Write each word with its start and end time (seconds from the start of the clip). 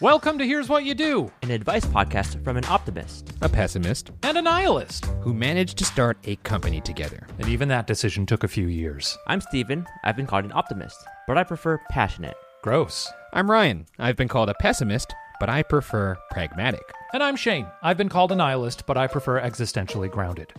Welcome 0.00 0.38
to 0.38 0.44
Here's 0.46 0.68
What 0.68 0.84
You 0.84 0.92
Do, 0.92 1.30
an 1.42 1.52
advice 1.52 1.84
podcast 1.84 2.42
from 2.42 2.56
an 2.56 2.64
optimist, 2.64 3.30
a 3.42 3.48
pessimist, 3.48 4.10
and 4.24 4.36
a 4.36 4.42
nihilist 4.42 5.04
who 5.22 5.32
managed 5.32 5.78
to 5.78 5.84
start 5.84 6.18
a 6.24 6.34
company 6.36 6.80
together. 6.80 7.24
And 7.38 7.48
even 7.48 7.68
that 7.68 7.86
decision 7.86 8.26
took 8.26 8.42
a 8.42 8.48
few 8.48 8.66
years. 8.66 9.16
I'm 9.28 9.40
Steven. 9.40 9.86
I've 10.02 10.16
been 10.16 10.26
called 10.26 10.46
an 10.46 10.52
optimist, 10.52 10.96
but 11.28 11.38
I 11.38 11.44
prefer 11.44 11.80
passionate. 11.90 12.34
Gross. 12.60 13.08
I'm 13.32 13.48
Ryan. 13.48 13.86
I've 14.00 14.16
been 14.16 14.26
called 14.26 14.48
a 14.50 14.54
pessimist, 14.54 15.14
but 15.38 15.48
I 15.48 15.62
prefer 15.62 16.16
pragmatic. 16.32 16.82
And 17.12 17.22
I'm 17.22 17.36
Shane. 17.36 17.68
I've 17.80 17.96
been 17.96 18.08
called 18.08 18.32
a 18.32 18.34
nihilist, 18.34 18.86
but 18.86 18.96
I 18.96 19.06
prefer 19.06 19.40
existentially 19.40 20.10
grounded. 20.10 20.52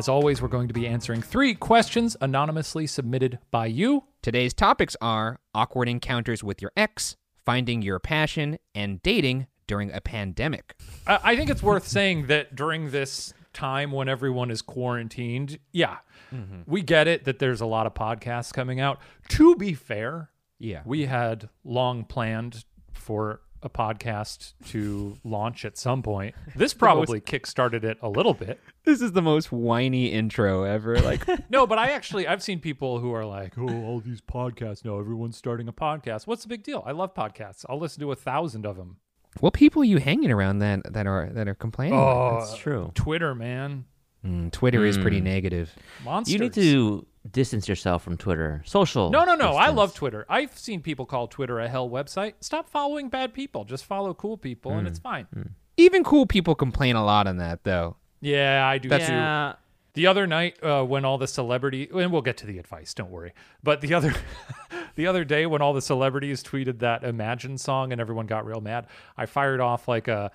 As 0.00 0.08
always, 0.08 0.40
we're 0.40 0.48
going 0.48 0.66
to 0.68 0.72
be 0.72 0.86
answering 0.86 1.20
three 1.20 1.54
questions 1.54 2.16
anonymously 2.22 2.86
submitted 2.86 3.38
by 3.50 3.66
you. 3.66 4.04
Today's 4.22 4.54
topics 4.54 4.96
are 5.02 5.40
awkward 5.54 5.90
encounters 5.90 6.42
with 6.42 6.62
your 6.62 6.72
ex, 6.74 7.18
finding 7.44 7.82
your 7.82 7.98
passion, 7.98 8.56
and 8.74 9.02
dating 9.02 9.46
during 9.66 9.92
a 9.92 10.00
pandemic. 10.00 10.74
I 11.06 11.36
think 11.36 11.50
it's 11.50 11.62
worth 11.62 11.86
saying 11.86 12.28
that 12.28 12.56
during 12.56 12.92
this 12.92 13.34
time 13.52 13.92
when 13.92 14.08
everyone 14.08 14.50
is 14.50 14.62
quarantined, 14.62 15.58
yeah, 15.70 15.98
mm-hmm. 16.32 16.62
we 16.64 16.80
get 16.80 17.06
it 17.06 17.24
that 17.24 17.38
there's 17.38 17.60
a 17.60 17.66
lot 17.66 17.86
of 17.86 17.92
podcasts 17.92 18.54
coming 18.54 18.80
out. 18.80 19.00
To 19.28 19.54
be 19.54 19.74
fair, 19.74 20.30
yeah, 20.58 20.80
we 20.86 21.04
had 21.04 21.50
long 21.62 22.04
planned 22.04 22.64
for 22.94 23.42
a 23.62 23.68
podcast 23.68 24.54
to 24.66 25.18
launch 25.24 25.64
at 25.64 25.76
some 25.76 26.02
point. 26.02 26.34
This 26.56 26.74
probably 26.74 27.18
most... 27.18 27.26
kickstarted 27.26 27.84
it 27.84 27.98
a 28.02 28.08
little 28.08 28.34
bit. 28.34 28.60
This 28.84 29.00
is 29.00 29.12
the 29.12 29.22
most 29.22 29.52
whiny 29.52 30.06
intro 30.06 30.64
ever. 30.64 30.98
Like 31.00 31.26
No, 31.50 31.66
but 31.66 31.78
I 31.78 31.90
actually 31.90 32.26
I've 32.26 32.42
seen 32.42 32.60
people 32.60 32.98
who 32.98 33.12
are 33.14 33.24
like, 33.24 33.56
"Oh, 33.56 33.68
all 33.84 34.00
these 34.00 34.20
podcasts 34.20 34.84
now 34.84 34.98
everyone's 34.98 35.36
starting 35.36 35.68
a 35.68 35.72
podcast." 35.72 36.26
What's 36.26 36.42
the 36.42 36.48
big 36.48 36.62
deal? 36.62 36.82
I 36.86 36.92
love 36.92 37.14
podcasts. 37.14 37.64
I'll 37.68 37.78
listen 37.78 38.00
to 38.00 38.12
a 38.12 38.16
thousand 38.16 38.66
of 38.66 38.76
them. 38.76 38.96
What 39.38 39.54
people 39.54 39.82
are 39.82 39.86
you 39.86 39.98
hanging 39.98 40.30
around 40.30 40.58
that 40.58 40.92
that 40.92 41.06
are 41.06 41.30
that 41.32 41.48
are 41.48 41.54
complaining? 41.54 41.98
Oh, 41.98 42.38
that's 42.40 42.56
true. 42.56 42.90
Twitter, 42.94 43.34
man. 43.34 43.84
Mm, 44.24 44.52
Twitter 44.52 44.80
mm. 44.80 44.86
is 44.86 44.98
pretty 44.98 45.18
hmm. 45.18 45.24
negative. 45.24 45.74
Monsters. 46.04 46.32
You 46.32 46.38
need 46.40 46.52
to 46.54 47.06
distance 47.28 47.68
yourself 47.68 48.02
from 48.02 48.16
Twitter. 48.16 48.62
Social. 48.64 49.10
No, 49.10 49.24
no, 49.24 49.34
no. 49.34 49.48
Distance. 49.48 49.56
I 49.58 49.68
love 49.70 49.94
Twitter. 49.94 50.26
I've 50.28 50.56
seen 50.56 50.80
people 50.80 51.06
call 51.06 51.28
Twitter 51.28 51.58
a 51.60 51.68
hell 51.68 51.88
website. 51.88 52.34
Stop 52.40 52.68
following 52.68 53.08
bad 53.08 53.34
people. 53.34 53.64
Just 53.64 53.84
follow 53.84 54.14
cool 54.14 54.36
people, 54.36 54.72
mm. 54.72 54.78
and 54.78 54.88
it's 54.88 54.98
fine. 54.98 55.26
Mm. 55.34 55.50
Even 55.76 56.04
cool 56.04 56.26
people 56.26 56.54
complain 56.54 56.96
a 56.96 57.04
lot 57.04 57.26
on 57.26 57.38
that, 57.38 57.64
though. 57.64 57.96
Yeah, 58.20 58.66
I 58.66 58.78
do 58.78 58.88
That's 58.88 59.08
yeah. 59.08 59.52
too. 59.52 59.58
The 59.94 60.06
other 60.06 60.26
night, 60.26 60.62
uh, 60.62 60.84
when 60.84 61.04
all 61.04 61.18
the 61.18 61.26
celebrity, 61.26 61.88
and 61.92 62.12
we'll 62.12 62.22
get 62.22 62.36
to 62.38 62.46
the 62.46 62.58
advice, 62.58 62.94
don't 62.94 63.10
worry. 63.10 63.32
But 63.62 63.80
the 63.80 63.94
other, 63.94 64.14
the 64.94 65.06
other 65.06 65.24
day, 65.24 65.46
when 65.46 65.62
all 65.62 65.72
the 65.72 65.82
celebrities 65.82 66.44
tweeted 66.44 66.78
that 66.78 67.02
Imagine 67.02 67.58
song 67.58 67.90
and 67.90 68.00
everyone 68.00 68.26
got 68.26 68.46
real 68.46 68.60
mad, 68.60 68.86
I 69.16 69.26
fired 69.26 69.60
off 69.60 69.88
like 69.88 70.06
a, 70.06 70.30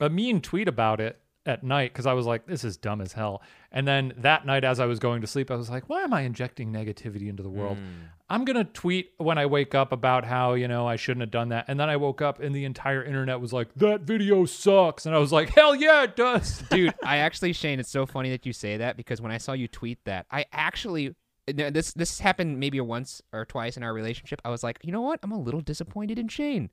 a 0.00 0.10
mean 0.10 0.42
tweet 0.42 0.68
about 0.68 1.00
it, 1.00 1.18
at 1.46 1.62
night 1.62 1.92
because 1.92 2.06
I 2.06 2.12
was 2.12 2.26
like, 2.26 2.46
this 2.46 2.64
is 2.64 2.76
dumb 2.76 3.00
as 3.00 3.12
hell. 3.12 3.42
And 3.72 3.86
then 3.86 4.12
that 4.18 4.44
night, 4.44 4.64
as 4.64 4.80
I 4.80 4.86
was 4.86 4.98
going 4.98 5.20
to 5.22 5.26
sleep, 5.26 5.50
I 5.50 5.56
was 5.56 5.70
like, 5.70 5.88
why 5.88 6.02
am 6.02 6.12
I 6.12 6.22
injecting 6.22 6.72
negativity 6.72 7.28
into 7.28 7.42
the 7.42 7.48
world? 7.48 7.78
Mm. 7.78 8.08
I'm 8.28 8.44
going 8.44 8.56
to 8.56 8.64
tweet 8.64 9.12
when 9.16 9.38
I 9.38 9.46
wake 9.46 9.74
up 9.74 9.92
about 9.92 10.24
how, 10.24 10.54
you 10.54 10.68
know, 10.68 10.86
I 10.86 10.96
shouldn't 10.96 11.22
have 11.22 11.30
done 11.30 11.48
that. 11.48 11.64
And 11.68 11.80
then 11.80 11.88
I 11.88 11.96
woke 11.96 12.20
up 12.20 12.40
and 12.40 12.54
the 12.54 12.64
entire 12.64 13.02
internet 13.02 13.40
was 13.40 13.52
like, 13.52 13.74
that 13.76 14.02
video 14.02 14.44
sucks. 14.44 15.06
And 15.06 15.14
I 15.14 15.18
was 15.18 15.32
like, 15.32 15.48
hell 15.50 15.74
yeah, 15.74 16.02
it 16.04 16.16
does. 16.16 16.62
Dude, 16.70 16.94
I 17.02 17.18
actually, 17.18 17.52
Shane, 17.52 17.80
it's 17.80 17.90
so 17.90 18.06
funny 18.06 18.30
that 18.30 18.44
you 18.44 18.52
say 18.52 18.76
that 18.76 18.96
because 18.96 19.20
when 19.20 19.32
I 19.32 19.38
saw 19.38 19.52
you 19.52 19.66
tweet 19.68 19.98
that, 20.04 20.26
I 20.30 20.46
actually 20.52 21.14
this 21.46 21.92
this 21.94 22.20
happened 22.20 22.60
maybe 22.60 22.80
once 22.80 23.20
or 23.32 23.44
twice 23.44 23.76
in 23.76 23.82
our 23.82 23.92
relationship. 23.92 24.40
I 24.44 24.50
was 24.50 24.62
like, 24.62 24.78
you 24.82 24.92
know 24.92 25.00
what? 25.00 25.20
I'm 25.22 25.32
a 25.32 25.40
little 25.40 25.60
disappointed 25.60 26.18
in 26.18 26.28
Shane. 26.28 26.70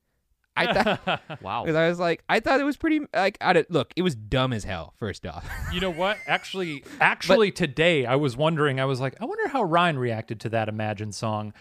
I 0.58 0.74
thought, 0.74 1.22
wow. 1.42 1.64
Because 1.64 1.76
I 1.76 1.88
was 1.88 2.00
like, 2.00 2.24
I 2.28 2.40
thought 2.40 2.60
it 2.60 2.64
was 2.64 2.78
pretty 2.78 3.02
like, 3.14 3.38
I 3.42 3.54
did, 3.54 3.68
look, 3.70 3.94
it 3.96 4.02
was 4.02 4.16
dumb 4.16 4.54
as 4.54 4.64
hell. 4.64 4.94
First 4.98 5.26
off, 5.26 5.48
you 5.74 5.80
know 5.80 5.92
what? 5.92 6.18
Actually, 6.28 6.84
actually, 7.00 7.52
but, 7.52 7.58
today 7.58 8.06
I 8.06 8.16
was 8.16 8.36
wondering. 8.36 8.80
I 8.80 8.86
was 8.86 9.00
like, 9.00 9.16
I 9.22 9.26
wonder 9.26 9.48
how 9.48 9.64
Ryan 9.64 10.00
reacted 10.00 10.40
to 10.42 10.50
that 10.50 10.70
Imagine 10.70 11.12
song, 11.12 11.54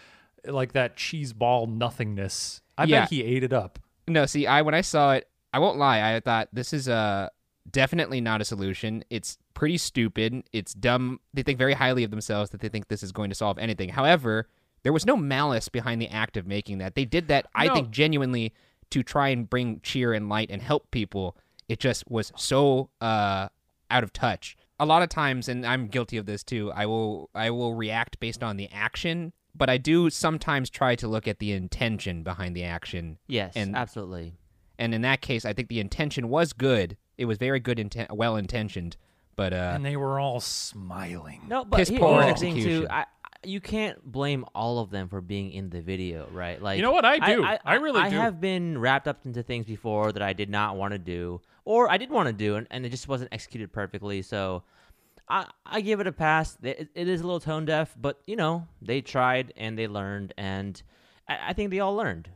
like 0.45 0.73
that 0.73 0.95
cheese 0.95 1.33
ball 1.33 1.67
nothingness. 1.67 2.61
I 2.77 2.85
yeah. 2.85 3.01
bet 3.01 3.09
he 3.09 3.23
ate 3.23 3.43
it 3.43 3.53
up. 3.53 3.79
No, 4.07 4.25
see, 4.25 4.47
I 4.47 4.61
when 4.61 4.73
I 4.73 4.81
saw 4.81 5.13
it, 5.13 5.27
I 5.53 5.59
won't 5.59 5.77
lie. 5.77 6.15
I 6.15 6.19
thought 6.19 6.49
this 6.53 6.73
is 6.73 6.87
a 6.87 6.93
uh, 6.93 7.29
definitely 7.69 8.21
not 8.21 8.41
a 8.41 8.45
solution. 8.45 9.03
It's 9.09 9.37
pretty 9.53 9.77
stupid. 9.77 10.43
It's 10.53 10.73
dumb. 10.73 11.19
They 11.33 11.43
think 11.43 11.57
very 11.57 11.73
highly 11.73 12.03
of 12.03 12.11
themselves 12.11 12.51
that 12.51 12.61
they 12.61 12.69
think 12.69 12.87
this 12.87 13.03
is 13.03 13.11
going 13.11 13.29
to 13.29 13.35
solve 13.35 13.57
anything. 13.57 13.89
However, 13.89 14.47
there 14.83 14.93
was 14.93 15.05
no 15.05 15.17
malice 15.17 15.67
behind 15.69 16.01
the 16.01 16.07
act 16.09 16.37
of 16.37 16.47
making 16.47 16.77
that. 16.77 16.95
They 16.95 17.05
did 17.05 17.27
that, 17.27 17.47
I 17.53 17.69
think, 17.73 17.89
genuinely 17.89 18.53
to 18.91 19.03
try 19.03 19.29
and 19.29 19.49
bring 19.49 19.79
cheer 19.81 20.13
and 20.13 20.29
light 20.29 20.49
and 20.49 20.61
help 20.61 20.89
people. 20.91 21.35
It 21.67 21.79
just 21.79 22.09
was 22.09 22.31
so 22.35 22.89
uh, 23.01 23.49
out 23.89 24.03
of 24.03 24.13
touch. 24.13 24.55
A 24.79 24.85
lot 24.85 25.01
of 25.01 25.09
times, 25.09 25.49
and 25.49 25.65
I'm 25.65 25.87
guilty 25.87 26.17
of 26.17 26.25
this 26.25 26.43
too. 26.43 26.71
I 26.73 26.85
will 26.85 27.29
I 27.33 27.49
will 27.49 27.73
react 27.73 28.19
based 28.19 28.43
on 28.43 28.57
the 28.57 28.69
action, 28.71 29.33
but 29.55 29.69
I 29.69 29.77
do 29.77 30.09
sometimes 30.09 30.69
try 30.69 30.95
to 30.95 31.07
look 31.07 31.27
at 31.27 31.39
the 31.39 31.51
intention 31.51 32.23
behind 32.23 32.55
the 32.55 32.63
action. 32.63 33.17
Yes, 33.27 33.53
and, 33.55 33.75
absolutely. 33.75 34.33
And 34.77 34.93
in 34.93 35.01
that 35.01 35.21
case, 35.21 35.45
I 35.45 35.53
think 35.53 35.69
the 35.69 35.79
intention 35.79 36.29
was 36.29 36.53
good. 36.53 36.95
It 37.17 37.25
was 37.25 37.39
very 37.39 37.59
good, 37.59 37.79
inten- 37.79 38.11
well 38.11 38.35
intentioned. 38.35 38.97
But 39.35 39.53
uh, 39.53 39.71
and 39.75 39.85
they 39.85 39.97
were 39.97 40.19
all 40.19 40.39
smiling. 40.39 41.41
No, 41.47 41.65
but 41.65 41.77
piss 41.77 41.91
poor 41.91 42.21
execution. 42.21 42.81
Too, 42.81 42.87
I, 42.89 43.05
you 43.47 43.61
can't 43.61 44.03
blame 44.03 44.45
all 44.53 44.79
of 44.79 44.89
them 44.89 45.07
for 45.07 45.21
being 45.21 45.51
in 45.51 45.69
the 45.69 45.81
video, 45.81 46.27
right? 46.31 46.61
Like 46.61 46.77
you 46.77 46.83
know 46.83 46.91
what 46.91 47.05
I 47.05 47.17
do. 47.17 47.43
I, 47.43 47.53
I, 47.53 47.59
I 47.65 47.73
really 47.75 48.01
I 48.01 48.09
do. 48.09 48.15
have 48.17 48.41
been 48.41 48.77
wrapped 48.77 49.07
up 49.07 49.25
into 49.25 49.41
things 49.41 49.65
before 49.65 50.11
that 50.11 50.21
I 50.21 50.33
did 50.33 50.49
not 50.49 50.75
want 50.75 50.91
to 50.91 50.99
do, 50.99 51.41
or 51.65 51.89
I 51.89 51.97
did 51.97 52.09
want 52.09 52.27
to 52.27 52.33
do, 52.33 52.55
and, 52.55 52.67
and 52.69 52.85
it 52.85 52.89
just 52.89 53.07
wasn't 53.07 53.33
executed 53.33 53.71
perfectly. 53.71 54.21
So 54.21 54.63
I 55.29 55.47
I 55.65 55.81
give 55.81 55.99
it 55.99 56.07
a 56.07 56.11
pass. 56.11 56.57
It, 56.61 56.89
it 56.93 57.07
is 57.07 57.21
a 57.21 57.23
little 57.23 57.39
tone 57.39 57.65
deaf, 57.65 57.95
but 57.99 58.21
you 58.27 58.35
know 58.35 58.67
they 58.81 59.01
tried 59.01 59.53
and 59.55 59.77
they 59.77 59.87
learned, 59.87 60.33
and 60.37 60.81
I, 61.27 61.49
I 61.49 61.53
think 61.53 61.71
they 61.71 61.79
all 61.79 61.95
learned. 61.95 62.29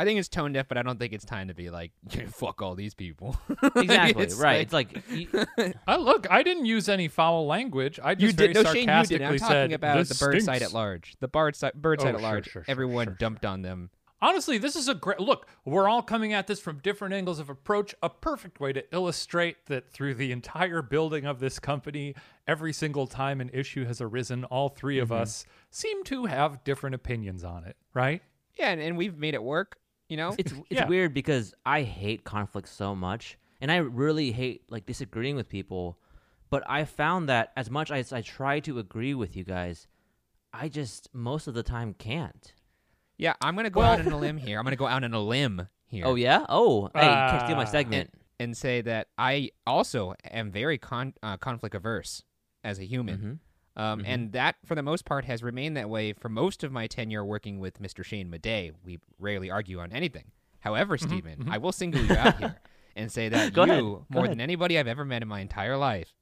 I 0.00 0.04
think 0.06 0.18
it's 0.18 0.30
tone 0.30 0.54
deaf, 0.54 0.66
but 0.66 0.78
I 0.78 0.82
don't 0.82 0.98
think 0.98 1.12
it's 1.12 1.26
time 1.26 1.48
to 1.48 1.54
be 1.54 1.68
like, 1.68 1.92
fuck 2.28 2.62
all 2.62 2.74
these 2.74 2.94
people. 2.94 3.36
exactly 3.76 4.24
it's 4.24 4.34
right. 4.34 4.72
Like, 4.72 5.02
it's 5.10 5.34
like, 5.58 5.76
I 5.86 5.96
look, 5.96 6.26
I 6.30 6.42
didn't 6.42 6.64
use 6.64 6.88
any 6.88 7.06
foul 7.06 7.46
language. 7.46 8.00
I 8.02 8.14
just 8.14 8.38
you 8.40 8.46
did. 8.46 8.54
no, 8.54 8.64
Shane, 8.64 8.88
you 8.88 9.04
did. 9.04 9.20
I'm 9.20 9.36
talking 9.36 9.74
about 9.74 10.06
the 10.06 10.14
bird 10.14 10.42
side 10.42 10.62
at 10.62 10.72
large. 10.72 11.16
The 11.20 11.28
bird 11.28 11.54
side, 11.54 11.74
bird 11.74 12.00
side 12.00 12.14
oh, 12.14 12.16
at 12.16 12.22
large. 12.22 12.46
Sure, 12.46 12.64
sure, 12.64 12.64
Everyone 12.66 13.08
sure, 13.08 13.16
dumped 13.20 13.44
on 13.44 13.60
them. 13.60 13.90
Honestly, 14.22 14.56
this 14.56 14.74
is 14.74 14.88
a 14.88 14.94
great 14.94 15.20
look. 15.20 15.46
We're 15.66 15.86
all 15.86 16.00
coming 16.00 16.32
at 16.32 16.46
this 16.46 16.60
from 16.60 16.78
different 16.78 17.12
angles 17.12 17.38
of 17.38 17.50
approach. 17.50 17.94
A 18.02 18.08
perfect 18.08 18.58
way 18.58 18.72
to 18.72 18.94
illustrate 18.94 19.66
that 19.66 19.90
through 19.90 20.14
the 20.14 20.32
entire 20.32 20.80
building 20.80 21.26
of 21.26 21.40
this 21.40 21.58
company, 21.58 22.14
every 22.46 22.72
single 22.72 23.06
time 23.06 23.42
an 23.42 23.50
issue 23.52 23.84
has 23.84 24.00
arisen, 24.00 24.44
all 24.44 24.70
3 24.70 24.96
mm-hmm. 24.96 25.02
of 25.02 25.12
us 25.12 25.44
seem 25.70 26.04
to 26.04 26.24
have 26.24 26.64
different 26.64 26.94
opinions 26.94 27.44
on 27.44 27.64
it, 27.64 27.76
right? 27.92 28.22
Yeah, 28.56 28.70
and, 28.70 28.80
and 28.80 28.96
we've 28.96 29.18
made 29.18 29.34
it 29.34 29.42
work. 29.42 29.76
You 30.10 30.16
know, 30.16 30.34
it's 30.36 30.52
it's 30.68 30.80
yeah. 30.80 30.88
weird 30.88 31.14
because 31.14 31.54
I 31.64 31.82
hate 31.82 32.24
conflict 32.24 32.68
so 32.68 32.96
much, 32.96 33.38
and 33.60 33.70
I 33.70 33.76
really 33.76 34.32
hate 34.32 34.64
like 34.68 34.84
disagreeing 34.84 35.36
with 35.36 35.48
people. 35.48 35.98
But 36.50 36.64
I 36.68 36.84
found 36.84 37.28
that 37.28 37.52
as 37.56 37.70
much 37.70 37.92
as 37.92 38.12
I 38.12 38.20
try 38.20 38.58
to 38.60 38.80
agree 38.80 39.14
with 39.14 39.36
you 39.36 39.44
guys, 39.44 39.86
I 40.52 40.68
just 40.68 41.08
most 41.12 41.46
of 41.46 41.54
the 41.54 41.62
time 41.62 41.94
can't. 41.94 42.52
Yeah, 43.18 43.34
I'm 43.40 43.54
gonna 43.54 43.70
go 43.70 43.80
well, 43.80 43.92
out 43.92 44.00
on 44.00 44.10
a 44.10 44.16
limb 44.18 44.36
here. 44.36 44.58
I'm 44.58 44.64
gonna 44.64 44.74
go 44.74 44.88
out 44.88 45.04
on 45.04 45.14
a 45.14 45.20
limb 45.20 45.68
here. 45.86 46.04
Oh 46.04 46.16
yeah. 46.16 46.44
Oh, 46.48 46.90
hey, 46.92 47.06
uh, 47.06 47.30
can't 47.30 47.42
steal 47.44 47.56
my 47.56 47.64
segment. 47.64 48.10
And, 48.12 48.48
and, 48.48 48.56
say 48.56 48.80
that 48.80 49.08
I 49.16 49.50
also 49.64 50.14
am 50.28 50.50
very 50.50 50.78
con- 50.78 51.14
uh, 51.22 51.36
conflict 51.36 51.76
averse 51.76 52.24
as 52.64 52.80
a 52.80 52.84
human. 52.84 53.16
Mm-hmm. 53.16 53.32
Um, 53.80 54.00
mm-hmm. 54.00 54.10
And 54.10 54.32
that, 54.32 54.56
for 54.66 54.74
the 54.74 54.82
most 54.82 55.06
part, 55.06 55.24
has 55.24 55.42
remained 55.42 55.78
that 55.78 55.88
way 55.88 56.12
for 56.12 56.28
most 56.28 56.62
of 56.62 56.70
my 56.70 56.86
tenure 56.86 57.24
working 57.24 57.58
with 57.58 57.80
Mr. 57.80 58.04
Shane 58.04 58.30
Madej. 58.30 58.72
We 58.84 58.98
rarely 59.18 59.50
argue 59.50 59.80
on 59.80 59.90
anything. 59.90 60.24
However, 60.58 60.98
mm-hmm. 60.98 61.08
Steven, 61.08 61.38
mm-hmm. 61.38 61.50
I 61.50 61.56
will 61.56 61.72
single 61.72 62.02
you 62.02 62.14
out 62.14 62.38
here 62.38 62.56
and 62.96 63.10
say 63.10 63.30
that 63.30 63.56
you, 63.56 63.62
ahead. 63.62 64.04
more 64.10 64.28
than 64.28 64.38
anybody 64.38 64.78
I've 64.78 64.86
ever 64.86 65.06
met 65.06 65.22
in 65.22 65.28
my 65.28 65.40
entire 65.40 65.78
life, 65.78 66.12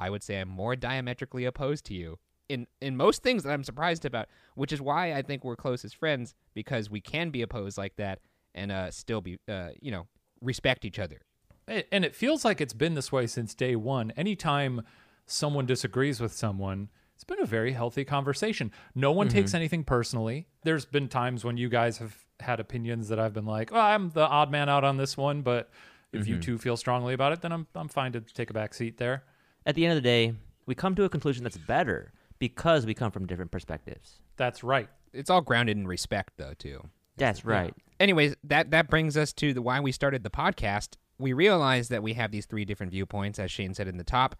I 0.00 0.10
would 0.10 0.24
say 0.24 0.40
I'm 0.40 0.48
more 0.48 0.74
diametrically 0.74 1.44
opposed 1.44 1.84
to 1.86 1.94
you 1.94 2.18
in 2.48 2.66
in 2.80 2.96
most 2.96 3.22
things 3.22 3.44
that 3.44 3.52
I'm 3.52 3.62
surprised 3.62 4.04
about, 4.04 4.26
which 4.56 4.72
is 4.72 4.80
why 4.80 5.12
I 5.12 5.22
think 5.22 5.44
we're 5.44 5.54
close 5.54 5.84
as 5.84 5.92
friends 5.92 6.34
because 6.52 6.90
we 6.90 7.00
can 7.00 7.30
be 7.30 7.42
opposed 7.42 7.78
like 7.78 7.94
that 7.96 8.18
and 8.56 8.72
uh, 8.72 8.90
still 8.90 9.20
be, 9.20 9.38
uh, 9.48 9.68
you 9.80 9.92
know, 9.92 10.08
respect 10.40 10.84
each 10.84 10.98
other. 10.98 11.20
And 11.68 12.04
it 12.04 12.16
feels 12.16 12.44
like 12.44 12.60
it's 12.60 12.72
been 12.72 12.94
this 12.94 13.12
way 13.12 13.26
since 13.28 13.54
day 13.54 13.76
one. 13.76 14.10
Anytime 14.16 14.82
someone 15.30 15.66
disagrees 15.66 16.20
with 16.20 16.32
someone, 16.32 16.88
it's 17.14 17.24
been 17.24 17.40
a 17.40 17.46
very 17.46 17.72
healthy 17.72 18.04
conversation. 18.04 18.72
No 18.94 19.12
one 19.12 19.28
mm-hmm. 19.28 19.38
takes 19.38 19.54
anything 19.54 19.84
personally. 19.84 20.46
There's 20.64 20.84
been 20.84 21.08
times 21.08 21.44
when 21.44 21.56
you 21.56 21.68
guys 21.68 21.98
have 21.98 22.16
had 22.40 22.60
opinions 22.60 23.08
that 23.08 23.18
I've 23.18 23.34
been 23.34 23.46
like, 23.46 23.70
oh, 23.72 23.78
I'm 23.78 24.10
the 24.10 24.26
odd 24.26 24.50
man 24.50 24.68
out 24.68 24.84
on 24.84 24.96
this 24.96 25.16
one, 25.16 25.42
but 25.42 25.70
if 26.12 26.22
mm-hmm. 26.22 26.34
you 26.34 26.38
two 26.38 26.58
feel 26.58 26.76
strongly 26.76 27.14
about 27.14 27.32
it, 27.32 27.40
then 27.40 27.52
I'm 27.52 27.66
I'm 27.74 27.88
fine 27.88 28.12
to 28.12 28.20
take 28.20 28.50
a 28.50 28.54
back 28.54 28.74
seat 28.74 28.98
there. 28.98 29.24
At 29.66 29.74
the 29.74 29.84
end 29.84 29.92
of 29.92 29.96
the 29.96 30.08
day, 30.08 30.34
we 30.66 30.74
come 30.74 30.94
to 30.94 31.04
a 31.04 31.08
conclusion 31.08 31.44
that's 31.44 31.56
better 31.56 32.12
because 32.38 32.86
we 32.86 32.94
come 32.94 33.10
from 33.10 33.26
different 33.26 33.50
perspectives. 33.50 34.20
That's 34.36 34.62
right. 34.62 34.88
It's 35.12 35.30
all 35.30 35.40
grounded 35.40 35.76
in 35.76 35.86
respect, 35.86 36.34
though, 36.36 36.54
too. 36.58 36.82
That's 37.16 37.44
right. 37.44 37.74
Anyways, 37.98 38.36
that 38.44 38.70
that 38.70 38.88
brings 38.88 39.16
us 39.16 39.32
to 39.34 39.52
the 39.52 39.60
why 39.60 39.80
we 39.80 39.92
started 39.92 40.22
the 40.22 40.30
podcast. 40.30 40.96
We 41.18 41.32
realized 41.32 41.90
that 41.90 42.02
we 42.02 42.12
have 42.14 42.30
these 42.30 42.46
three 42.46 42.64
different 42.64 42.92
viewpoints, 42.92 43.40
as 43.40 43.50
Shane 43.50 43.74
said 43.74 43.88
in 43.88 43.96
the 43.96 44.04
top, 44.04 44.36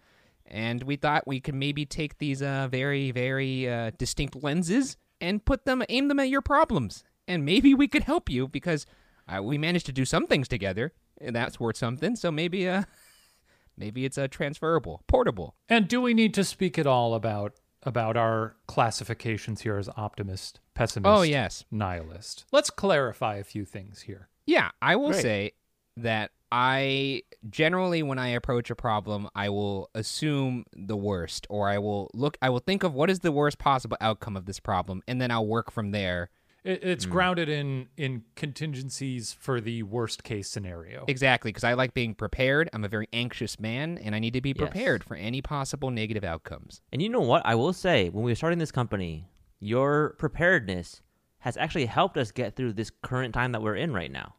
and 0.49 0.83
we 0.83 0.95
thought 0.95 1.27
we 1.27 1.39
could 1.39 1.55
maybe 1.55 1.85
take 1.85 2.17
these 2.17 2.41
uh, 2.41 2.67
very, 2.69 3.11
very 3.11 3.69
uh, 3.69 3.91
distinct 3.97 4.35
lenses 4.43 4.97
and 5.21 5.45
put 5.45 5.65
them, 5.65 5.83
aim 5.89 6.07
them 6.07 6.19
at 6.19 6.29
your 6.29 6.41
problems, 6.41 7.03
and 7.27 7.45
maybe 7.45 7.73
we 7.73 7.87
could 7.87 8.03
help 8.03 8.29
you 8.29 8.47
because 8.47 8.85
uh, 9.27 9.41
we 9.41 9.57
managed 9.57 9.85
to 9.85 9.91
do 9.91 10.05
some 10.05 10.27
things 10.27 10.47
together, 10.47 10.93
and 11.21 11.35
that's 11.35 11.59
worth 11.59 11.77
something. 11.77 12.15
So 12.15 12.31
maybe, 12.31 12.67
uh, 12.67 12.83
maybe 13.77 14.05
it's 14.05 14.17
uh, 14.17 14.27
transferable, 14.27 15.03
portable. 15.07 15.55
And 15.67 15.87
do 15.87 16.01
we 16.01 16.13
need 16.13 16.33
to 16.33 16.43
speak 16.43 16.79
at 16.79 16.87
all 16.87 17.13
about 17.13 17.53
about 17.83 18.17
our 18.17 18.57
classifications 18.67 19.61
here 19.61 19.77
as 19.77 19.87
optimist, 19.95 20.59
pessimist, 20.73 21.17
Oh 21.17 21.21
yes, 21.21 21.63
nihilist? 21.71 22.45
Let's 22.51 22.69
clarify 22.69 23.37
a 23.37 23.43
few 23.43 23.63
things 23.63 24.01
here. 24.01 24.27
Yeah, 24.45 24.71
I 24.81 24.95
will 24.97 25.11
Great. 25.11 25.21
say 25.21 25.51
that 25.95 26.31
I 26.51 27.23
generally 27.49 28.01
when 28.03 28.17
I 28.19 28.29
approach 28.29 28.69
a 28.69 28.75
problem, 28.75 29.29
I 29.35 29.49
will 29.49 29.89
assume 29.93 30.65
the 30.75 30.97
worst 30.97 31.45
or 31.49 31.69
I 31.69 31.77
will 31.77 32.09
look 32.13 32.37
I 32.41 32.49
will 32.49 32.59
think 32.59 32.83
of 32.83 32.93
what 32.93 33.09
is 33.09 33.19
the 33.19 33.31
worst 33.31 33.57
possible 33.59 33.97
outcome 34.01 34.35
of 34.35 34.45
this 34.45 34.59
problem 34.59 35.01
and 35.07 35.21
then 35.21 35.31
I'll 35.31 35.47
work 35.47 35.71
from 35.71 35.91
there. 35.91 36.29
It, 36.63 36.83
it's 36.83 37.05
Hmm. 37.05 37.11
grounded 37.11 37.49
in 37.49 37.87
in 37.97 38.23
contingencies 38.35 39.31
for 39.31 39.61
the 39.61 39.83
worst 39.83 40.23
case 40.23 40.49
scenario. 40.49 41.05
Exactly, 41.07 41.49
because 41.49 41.63
I 41.63 41.73
like 41.73 41.93
being 41.93 42.13
prepared. 42.15 42.69
I'm 42.73 42.83
a 42.83 42.89
very 42.89 43.07
anxious 43.13 43.59
man 43.59 43.97
and 43.97 44.13
I 44.15 44.19
need 44.19 44.33
to 44.33 44.41
be 44.41 44.49
Yes. 44.49 44.57
prepared 44.57 45.03
for 45.03 45.15
any 45.15 45.41
possible 45.41 45.89
negative 45.91 46.23
outcomes. 46.23 46.81
And 46.91 47.01
you 47.01 47.09
know 47.09 47.21
what? 47.21 47.43
I 47.45 47.55
will 47.55 47.73
say, 47.73 48.09
when 48.09 48.23
we 48.25 48.31
were 48.31 48.35
starting 48.35 48.59
this 48.59 48.71
company, 48.71 49.29
your 49.59 50.15
preparedness 50.17 51.01
has 51.39 51.55
actually 51.55 51.85
helped 51.85 52.17
us 52.17 52.31
get 52.31 52.55
through 52.55 52.73
this 52.73 52.91
current 53.01 53.33
time 53.33 53.53
that 53.53 53.61
we're 53.61 53.75
in 53.77 53.93
right 53.93 54.11
now. 54.11 54.35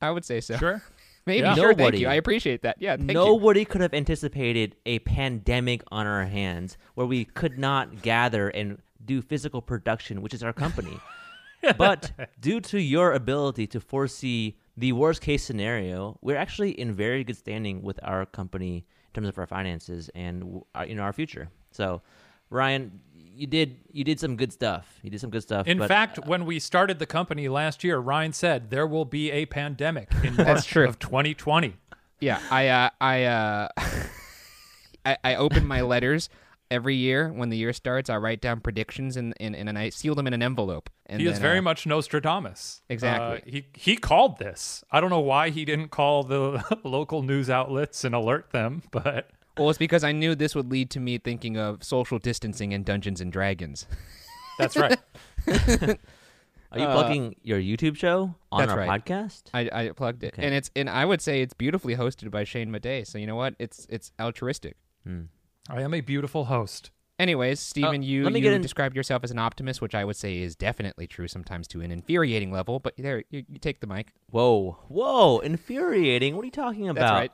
I 0.00 0.10
would 0.10 0.24
say 0.24 0.40
so. 0.40 0.56
Sure. 0.56 0.82
Maybe 1.28 1.40
Yeah. 1.40 1.54
sure, 1.54 1.68
thank 1.68 1.78
Nobody- 1.78 1.98
you. 2.00 2.08
I 2.08 2.14
appreciate 2.14 2.62
that. 2.62 2.76
Yeah, 2.80 2.96
thank 2.96 3.10
you. 3.10 3.14
Nobody 3.14 3.66
could 3.66 3.82
have 3.82 3.92
anticipated 3.92 4.76
a 4.86 4.98
pandemic 5.00 5.82
on 5.92 6.06
our 6.06 6.24
hands 6.24 6.78
where 6.94 7.06
we 7.06 7.26
could 7.26 7.58
not 7.58 8.00
gather 8.00 8.48
and 8.48 8.78
do 9.04 9.20
physical 9.20 9.60
production, 9.60 10.22
which 10.22 10.32
is 10.32 10.42
our 10.42 10.54
company. 10.54 10.98
but 11.76 12.12
due 12.40 12.60
to 12.62 12.80
your 12.80 13.12
ability 13.12 13.66
to 13.66 13.78
foresee 13.80 14.56
the 14.76 14.92
worst 14.92 15.20
case 15.20 15.42
scenario, 15.44 16.18
we're 16.22 16.36
actually 16.38 16.70
in 16.70 16.92
very 16.94 17.24
good 17.24 17.36
standing 17.36 17.82
with 17.82 18.00
our 18.02 18.24
company 18.24 18.86
in 19.08 19.12
terms 19.12 19.28
of 19.28 19.36
our 19.38 19.46
finances 19.46 20.08
and 20.14 20.62
our, 20.74 20.86
you 20.86 20.94
know 20.94 21.02
our 21.02 21.12
future. 21.12 21.50
So, 21.72 22.00
Ryan, 22.48 23.00
you 23.38 23.46
did 23.46 23.76
you 23.92 24.04
did 24.04 24.18
some 24.18 24.36
good 24.36 24.52
stuff. 24.52 24.98
You 25.02 25.10
did 25.10 25.20
some 25.20 25.30
good 25.30 25.42
stuff. 25.42 25.66
In 25.66 25.78
but, 25.78 25.88
fact, 25.88 26.18
uh, 26.18 26.22
when 26.26 26.44
we 26.44 26.58
started 26.58 26.98
the 26.98 27.06
company 27.06 27.48
last 27.48 27.84
year, 27.84 27.98
Ryan 27.98 28.32
said 28.32 28.70
there 28.70 28.86
will 28.86 29.04
be 29.04 29.30
a 29.30 29.46
pandemic 29.46 30.10
in 30.24 30.34
That's 30.36 30.48
March 30.48 30.66
true. 30.66 30.88
of 30.88 30.98
2020. 30.98 31.76
Yeah, 32.20 32.40
I 32.50 32.68
uh, 32.68 32.90
I 33.00 33.24
uh, 33.24 33.68
I, 35.04 35.16
I 35.22 35.34
open 35.36 35.66
my 35.66 35.82
letters 35.82 36.28
every 36.70 36.96
year 36.96 37.32
when 37.32 37.48
the 37.48 37.56
year 37.56 37.72
starts. 37.72 38.10
I 38.10 38.16
write 38.16 38.40
down 38.40 38.60
predictions 38.60 39.16
and 39.16 39.34
and, 39.38 39.54
and 39.54 39.78
I 39.78 39.90
seal 39.90 40.16
them 40.16 40.26
in 40.26 40.34
an 40.34 40.42
envelope. 40.42 40.90
And 41.06 41.20
he 41.20 41.28
is 41.28 41.38
very 41.38 41.58
uh, 41.58 41.62
much 41.62 41.86
Nostradamus. 41.86 42.82
Exactly. 42.88 43.38
Uh, 43.38 43.50
he 43.50 43.66
he 43.74 43.96
called 43.96 44.38
this. 44.38 44.82
I 44.90 45.00
don't 45.00 45.10
know 45.10 45.20
why 45.20 45.50
he 45.50 45.64
didn't 45.64 45.88
call 45.88 46.24
the 46.24 46.78
local 46.84 47.22
news 47.22 47.48
outlets 47.48 48.04
and 48.04 48.14
alert 48.14 48.50
them, 48.50 48.82
but 48.90 49.30
Well, 49.58 49.70
it's 49.70 49.78
because 49.78 50.04
I 50.04 50.12
knew 50.12 50.34
this 50.34 50.54
would 50.54 50.70
lead 50.70 50.90
to 50.90 51.00
me 51.00 51.18
thinking 51.18 51.56
of 51.56 51.82
social 51.82 52.18
distancing 52.18 52.72
and 52.72 52.84
Dungeons 52.84 53.20
and 53.20 53.32
Dragons. 53.32 53.86
that's 54.58 54.76
right. 54.76 54.98
are 55.46 56.78
you 56.78 56.84
uh, 56.84 56.92
plugging 56.94 57.36
your 57.42 57.58
YouTube 57.58 57.96
show 57.96 58.34
on 58.52 58.60
that's 58.60 58.72
our 58.72 58.78
right. 58.78 59.04
podcast? 59.04 59.44
I, 59.54 59.70
I 59.72 59.88
plugged 59.90 60.22
it, 60.24 60.34
Okay. 60.34 60.44
and 60.44 60.54
it's 60.54 60.70
and 60.76 60.88
I 60.88 61.04
would 61.04 61.20
say 61.20 61.42
it's 61.42 61.54
beautifully 61.54 61.96
hosted 61.96 62.30
by 62.30 62.44
Shane 62.44 62.70
Madej. 62.70 63.06
So 63.06 63.18
you 63.18 63.26
know 63.26 63.36
what? 63.36 63.54
It's 63.58 63.86
it's 63.88 64.12
altruistic. 64.20 64.76
Hmm. 65.04 65.22
I 65.68 65.82
am 65.82 65.94
a 65.94 66.00
beautiful 66.00 66.46
host. 66.46 66.90
Anyways, 67.18 67.58
Steven, 67.58 68.04
you, 68.04 68.22
let 68.22 68.32
me 68.32 68.38
you 68.38 68.44
get 68.44 68.52
in- 68.52 68.62
described 68.62 68.94
yourself 68.94 69.24
as 69.24 69.32
an 69.32 69.40
optimist, 69.40 69.82
which 69.82 69.92
I 69.94 70.04
would 70.04 70.14
say 70.14 70.38
is 70.38 70.54
definitely 70.54 71.08
true 71.08 71.26
sometimes 71.26 71.66
to 71.68 71.80
an 71.80 71.90
infuriating 71.90 72.52
level. 72.52 72.78
But 72.78 72.94
there, 72.96 73.24
you, 73.30 73.44
you 73.48 73.58
take 73.58 73.80
the 73.80 73.88
mic. 73.88 74.12
Whoa, 74.30 74.78
whoa, 74.86 75.40
infuriating. 75.40 76.36
What 76.36 76.42
are 76.42 76.46
you 76.46 76.52
talking 76.52 76.88
about? 76.88 77.00
That's 77.00 77.12
right. 77.12 77.32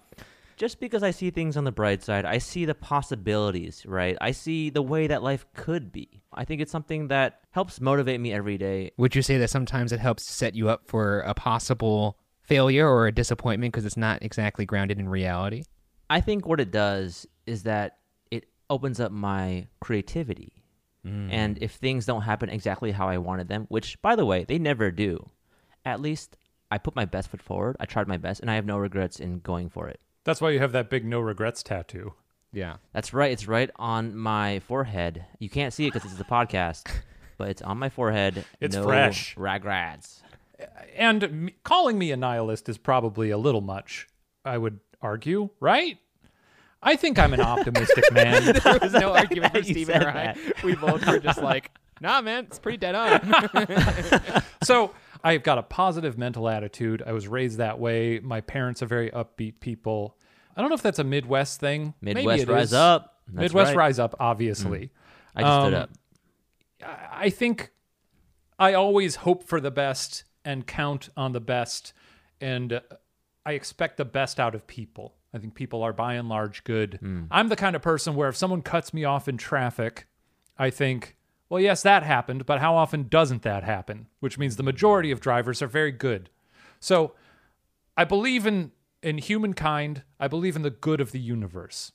Just 0.56 0.80
because 0.80 1.02
I 1.02 1.10
see 1.10 1.30
things 1.30 1.56
on 1.56 1.64
the 1.64 1.72
bright 1.72 2.02
side, 2.02 2.24
I 2.24 2.38
see 2.38 2.64
the 2.64 2.74
possibilities, 2.74 3.84
right? 3.86 4.16
I 4.20 4.30
see 4.30 4.70
the 4.70 4.82
way 4.82 5.06
that 5.06 5.22
life 5.22 5.46
could 5.54 5.92
be. 5.92 6.22
I 6.32 6.44
think 6.44 6.60
it's 6.60 6.72
something 6.72 7.08
that 7.08 7.40
helps 7.50 7.80
motivate 7.80 8.20
me 8.20 8.32
every 8.32 8.58
day. 8.58 8.92
Would 8.96 9.14
you 9.14 9.22
say 9.22 9.38
that 9.38 9.50
sometimes 9.50 9.92
it 9.92 10.00
helps 10.00 10.24
set 10.24 10.54
you 10.54 10.68
up 10.68 10.82
for 10.86 11.20
a 11.20 11.34
possible 11.34 12.18
failure 12.42 12.88
or 12.88 13.06
a 13.06 13.12
disappointment 13.12 13.72
because 13.72 13.84
it's 13.84 13.96
not 13.96 14.22
exactly 14.22 14.64
grounded 14.64 14.98
in 14.98 15.08
reality? 15.08 15.64
I 16.10 16.20
think 16.20 16.46
what 16.46 16.60
it 16.60 16.70
does 16.70 17.26
is 17.46 17.62
that 17.64 17.98
it 18.30 18.46
opens 18.70 19.00
up 19.00 19.10
my 19.10 19.66
creativity. 19.80 20.64
Mm. 21.06 21.28
And 21.30 21.58
if 21.60 21.72
things 21.72 22.06
don't 22.06 22.22
happen 22.22 22.48
exactly 22.48 22.92
how 22.92 23.08
I 23.08 23.18
wanted 23.18 23.48
them, 23.48 23.66
which, 23.68 24.00
by 24.02 24.16
the 24.16 24.24
way, 24.24 24.44
they 24.44 24.58
never 24.58 24.90
do, 24.90 25.30
at 25.84 26.00
least 26.00 26.36
I 26.70 26.78
put 26.78 26.96
my 26.96 27.04
best 27.04 27.28
foot 27.28 27.42
forward. 27.42 27.76
I 27.78 27.86
tried 27.86 28.08
my 28.08 28.16
best, 28.16 28.40
and 28.40 28.50
I 28.50 28.54
have 28.54 28.66
no 28.66 28.78
regrets 28.78 29.20
in 29.20 29.40
going 29.40 29.68
for 29.68 29.88
it. 29.88 30.00
That's 30.25 30.41
why 30.41 30.50
you 30.50 30.59
have 30.61 30.73
that 30.73 30.88
big 30.91 31.05
no 31.05 31.21
regrets 31.21 31.62
tattoo. 31.62 32.15
Yeah. 32.53 32.76
That's 32.93 33.12
right. 33.12 33.31
It's 33.32 33.49
right 33.49 33.71
on 33.76 34.17
my 34.17 34.61
forehead. 34.61 35.25
You 35.38 35.50
can't 35.50 35.73
see 35.73 35.87
it 35.87 35.93
because 35.93 36.11
it's 36.11 36.21
a 36.21 36.25
podcast, 36.25 36.88
but 37.38 37.49
it's 37.49 37.62
on 37.62 37.79
my 37.79 37.88
forehead. 37.88 38.44
It's 38.61 38.76
no 38.76 38.85
fresh. 38.85 39.37
Regrets. 39.37 40.23
And 40.97 41.25
m- 41.25 41.50
calling 41.65 41.99
me 41.99 42.12
a 42.12 42.17
nihilist 42.17 42.69
is 42.69 42.79
probably 42.79 43.31
a 43.31 43.38
little 43.38 43.61
much, 43.61 44.06
I 44.44 44.56
would 44.56 44.79
argue, 45.03 45.50
right? 45.61 45.99
I 46.82 46.97
think 46.97 47.19
I'm 47.19 47.35
an 47.35 47.41
optimistic 47.43 48.12
man. 48.12 48.55
there 48.65 48.79
was 48.81 48.93
no 48.93 49.15
argument 49.15 49.53
for 49.53 49.59
You 49.59 49.65
Steven 49.65 50.03
or 50.03 50.09
I. 50.09 50.12
that. 50.12 50.62
We 50.62 50.75
both 50.76 51.05
were 51.06 51.19
just 51.19 51.43
like, 51.43 51.71
nah, 52.00 52.21
man, 52.21 52.44
it's 52.44 52.59
pretty 52.61 52.79
dead 52.79 52.94
on. 52.94 54.43
so 54.62 54.93
I've 55.25 55.43
got 55.43 55.59
a 55.59 55.62
positive 55.62 56.19
mental 56.19 56.49
attitude. 56.49 57.03
I 57.05 57.12
was 57.12 57.26
raised 57.26 57.59
that 57.59 57.79
way. 57.79 58.21
My 58.21 58.41
parents 58.43 58.82
are 58.82 58.87
very 58.87 59.11
upbeat 59.11 59.59
people. 59.61 60.17
I 60.56 60.61
don't 60.61 60.69
know 60.69 60.76
if 60.76 60.82
that's 60.82 60.99
a 61.00 61.05
Midwest 61.05 61.59
thing. 61.61 61.94
Midwest 62.00 62.47
rise 62.47 62.69
is. 62.69 62.73
up. 62.75 63.21
That's 63.26 63.53
Midwest 63.53 63.69
right. 63.71 63.76
rise 63.76 63.99
up, 63.99 64.15
obviously. 64.21 64.91
I 65.35 65.41
just 65.43 65.61
stood 65.62 65.75
Um, 65.75 65.82
up. 65.82 65.91
I 67.12 67.31
think 67.31 67.71
I 68.59 68.75
always 68.75 69.16
hope 69.16 69.43
for 69.45 69.61
the 69.61 69.71
best 69.71 70.25
and 70.45 70.66
count 70.66 71.09
on 71.16 71.33
the 71.33 71.40
best, 71.40 71.95
and 72.40 72.81
I 73.47 73.52
expect 73.52 73.97
the 73.97 74.04
best 74.04 74.38
out 74.38 74.54
of 74.54 74.66
people. 74.66 75.14
I 75.33 75.38
think 75.38 75.54
people 75.54 75.83
are 75.83 75.93
by 75.95 76.14
and 76.14 76.28
large 76.28 76.62
good. 76.64 77.00
I'm 77.31 77.49
the 77.49 77.57
kind 77.57 77.75
of 77.75 77.83
person 77.83 78.14
where 78.14 78.28
if 78.28 78.37
someone 78.37 78.62
cuts 78.62 78.93
me 78.95 79.04
off 79.04 79.26
in 79.26 79.37
traffic, 79.38 80.07
I 80.59 80.71
think, 80.71 81.16
well, 81.54 81.62
yes, 81.62 81.82
that 81.82 82.02
happened, 82.02 82.46
but 82.46 82.61
how 82.61 82.75
often 82.75 83.04
doesn't 83.08 83.42
that 83.42 83.62
happen? 83.64 84.06
Which 84.20 84.38
means 84.38 84.56
the 84.56 84.62
majority 84.62 85.11
of 85.11 85.20
drivers 85.20 85.62
are 85.62 85.66
very 85.68 85.92
good. 85.92 86.28
So 86.80 87.14
I 87.96 88.04
believe 88.04 88.46
in 88.46 88.73
in 89.02 89.18
humankind. 89.18 90.02
I 90.18 90.28
believe 90.28 90.56
in 90.56 90.62
the 90.62 90.70
good 90.70 91.00
of 91.00 91.12
the 91.12 91.20
universe. 91.20 91.92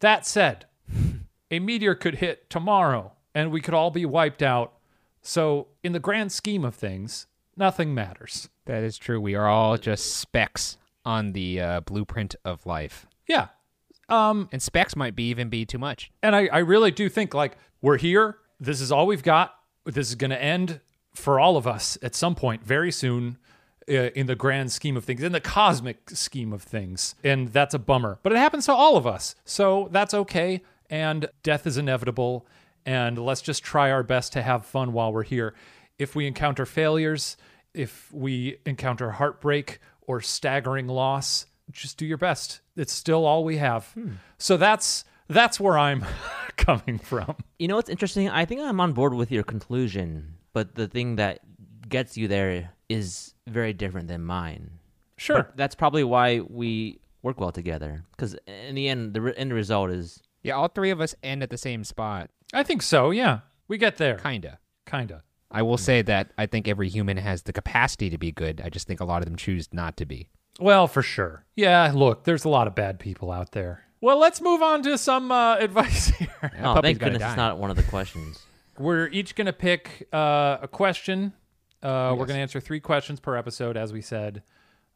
That 0.00 0.26
said, 0.26 0.66
a 1.50 1.58
meteor 1.58 1.94
could 1.94 2.16
hit 2.16 2.48
tomorrow 2.50 3.12
and 3.34 3.50
we 3.50 3.60
could 3.60 3.74
all 3.74 3.90
be 3.90 4.04
wiped 4.06 4.42
out. 4.42 4.74
So, 5.22 5.68
in 5.82 5.92
the 5.92 6.00
grand 6.00 6.30
scheme 6.32 6.64
of 6.64 6.74
things, 6.74 7.26
nothing 7.56 7.94
matters. 7.94 8.48
that 8.66 8.82
is 8.82 8.98
true. 8.98 9.20
We 9.20 9.34
are 9.34 9.46
all 9.48 9.76
just 9.78 10.16
specks 10.16 10.76
on 11.04 11.32
the 11.32 11.60
uh, 11.60 11.80
blueprint 11.80 12.34
of 12.44 12.66
life. 12.66 13.06
Yeah. 13.26 13.48
Um, 14.08 14.48
And 14.52 14.60
specks 14.60 14.94
might 14.96 15.14
be 15.16 15.28
even 15.30 15.48
be 15.48 15.64
too 15.64 15.78
much. 15.78 16.10
and 16.22 16.34
I, 16.36 16.46
I 16.52 16.58
really 16.58 16.90
do 16.90 17.08
think 17.08 17.34
like 17.34 17.56
we're 17.80 17.96
here. 17.98 18.36
This 18.62 18.80
is 18.80 18.92
all 18.92 19.08
we've 19.08 19.24
got. 19.24 19.56
This 19.84 20.08
is 20.08 20.14
going 20.14 20.30
to 20.30 20.40
end 20.40 20.78
for 21.12 21.40
all 21.40 21.56
of 21.56 21.66
us 21.66 21.98
at 22.00 22.14
some 22.14 22.36
point 22.36 22.64
very 22.64 22.92
soon 22.92 23.36
uh, 23.88 23.92
in 23.92 24.28
the 24.28 24.36
grand 24.36 24.70
scheme 24.70 24.96
of 24.96 25.04
things, 25.04 25.20
in 25.20 25.32
the 25.32 25.40
cosmic 25.40 26.10
scheme 26.10 26.52
of 26.52 26.62
things. 26.62 27.16
And 27.24 27.48
that's 27.48 27.74
a 27.74 27.78
bummer. 27.80 28.20
But 28.22 28.32
it 28.32 28.38
happens 28.38 28.66
to 28.66 28.72
all 28.72 28.96
of 28.96 29.04
us. 29.04 29.34
So 29.44 29.88
that's 29.90 30.14
okay. 30.14 30.62
And 30.88 31.28
death 31.42 31.66
is 31.66 31.76
inevitable. 31.76 32.46
And 32.86 33.18
let's 33.18 33.42
just 33.42 33.64
try 33.64 33.90
our 33.90 34.04
best 34.04 34.32
to 34.34 34.42
have 34.42 34.64
fun 34.64 34.92
while 34.92 35.12
we're 35.12 35.24
here. 35.24 35.54
If 35.98 36.14
we 36.14 36.28
encounter 36.28 36.64
failures, 36.64 37.36
if 37.74 38.12
we 38.12 38.58
encounter 38.64 39.10
heartbreak 39.10 39.80
or 40.02 40.20
staggering 40.20 40.86
loss, 40.86 41.46
just 41.72 41.98
do 41.98 42.06
your 42.06 42.16
best. 42.16 42.60
It's 42.76 42.92
still 42.92 43.26
all 43.26 43.42
we 43.42 43.56
have. 43.56 43.92
So 44.38 44.56
that's 44.56 45.04
that's 45.28 45.58
where 45.58 45.78
I'm 45.78 46.04
coming 46.56 46.98
from. 46.98 47.36
You 47.58 47.68
know 47.68 47.76
what's 47.76 47.90
interesting? 47.90 48.28
I 48.28 48.44
think 48.44 48.60
I'm 48.60 48.80
on 48.80 48.92
board 48.92 49.14
with 49.14 49.30
your 49.30 49.42
conclusion, 49.42 50.34
but 50.52 50.74
the 50.74 50.88
thing 50.88 51.16
that 51.16 51.40
gets 51.88 52.16
you 52.16 52.28
there 52.28 52.70
is 52.88 53.34
very 53.46 53.72
different 53.72 54.08
than 54.08 54.22
mine. 54.22 54.70
Sure. 55.16 55.36
But 55.44 55.56
that's 55.56 55.74
probably 55.74 56.04
why 56.04 56.40
we 56.40 57.00
work 57.22 57.38
well 57.40 57.52
together. 57.52 58.04
Because 58.12 58.36
in 58.46 58.74
the 58.74 58.88
end, 58.88 59.14
the 59.14 59.20
re- 59.20 59.34
end 59.36 59.52
result 59.52 59.90
is 59.90 60.20
Yeah, 60.42 60.54
all 60.54 60.68
three 60.68 60.90
of 60.90 61.00
us 61.00 61.14
end 61.22 61.42
at 61.42 61.50
the 61.50 61.58
same 61.58 61.84
spot. 61.84 62.30
I 62.52 62.62
think 62.62 62.82
so. 62.82 63.10
Yeah, 63.10 63.40
we 63.68 63.78
get 63.78 63.96
there. 63.96 64.16
Kinda. 64.16 64.58
Kinda. 64.86 65.22
I 65.50 65.62
will 65.62 65.76
say 65.78 66.00
that 66.02 66.32
I 66.38 66.46
think 66.46 66.66
every 66.66 66.88
human 66.88 67.18
has 67.18 67.42
the 67.42 67.52
capacity 67.52 68.08
to 68.10 68.18
be 68.18 68.32
good. 68.32 68.60
I 68.64 68.70
just 68.70 68.86
think 68.86 69.00
a 69.00 69.04
lot 69.04 69.18
of 69.22 69.26
them 69.26 69.36
choose 69.36 69.68
not 69.72 69.96
to 69.98 70.06
be. 70.06 70.28
Well, 70.60 70.86
for 70.88 71.02
sure. 71.02 71.44
Yeah. 71.56 71.92
Look, 71.94 72.24
there's 72.24 72.44
a 72.44 72.48
lot 72.48 72.66
of 72.66 72.74
bad 72.74 72.98
people 72.98 73.30
out 73.30 73.52
there. 73.52 73.84
Well, 74.02 74.18
let's 74.18 74.40
move 74.42 74.60
on 74.62 74.82
to 74.82 74.98
some 74.98 75.32
uh, 75.32 75.56
advice 75.60 76.08
here. 76.08 76.28
Oh, 76.42 76.74
puppy's 76.74 76.82
thank 76.82 76.98
gotta 76.98 77.12
goodness 77.12 77.20
die. 77.22 77.28
it's 77.28 77.36
not 77.36 77.56
one 77.56 77.70
of 77.70 77.76
the 77.76 77.82
questions. 77.84 78.40
We're 78.78 79.06
each 79.08 79.34
going 79.34 79.46
to 79.46 79.52
pick 79.54 80.08
uh, 80.12 80.58
a 80.60 80.68
question. 80.68 81.32
Uh, 81.82 82.12
We're 82.14 82.20
Yes. 82.22 82.26
going 82.28 82.36
to 82.38 82.42
answer 82.42 82.60
three 82.60 82.80
questions 82.80 83.20
per 83.20 83.36
episode, 83.36 83.76
as 83.76 83.92
we 83.92 84.00
said. 84.02 84.42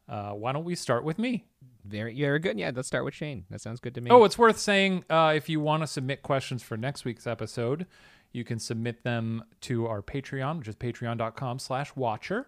Uh, 0.09 0.31
why 0.31 0.51
don't 0.51 0.63
we 0.65 0.75
start 0.75 1.03
with 1.03 1.17
me? 1.19 1.45
Very, 1.85 2.17
very 2.19 2.39
good. 2.39 2.59
Yeah, 2.59 2.71
let's 2.75 2.87
start 2.87 3.05
with 3.05 3.13
Shane. 3.13 3.45
That 3.49 3.61
sounds 3.61 3.79
good 3.79 3.95
to 3.95 4.01
me. 4.01 4.09
Oh, 4.11 4.23
it's 4.25 4.37
worth 4.37 4.57
saying 4.57 5.05
uh, 5.09 5.33
if 5.35 5.47
you 5.47 5.59
want 5.61 5.83
to 5.83 5.87
submit 5.87 6.21
questions 6.21 6.61
for 6.63 6.75
next 6.75 7.05
week's 7.05 7.25
episode, 7.27 7.85
you 8.33 8.43
can 8.43 8.59
submit 8.59 9.03
them 9.03 9.43
to 9.61 9.87
our 9.87 10.01
Patreon, 10.01 10.59
which 10.59 10.67
is 10.67 10.75
patreon.com 10.75 11.59
slash 11.59 11.95
watcher. 11.95 12.47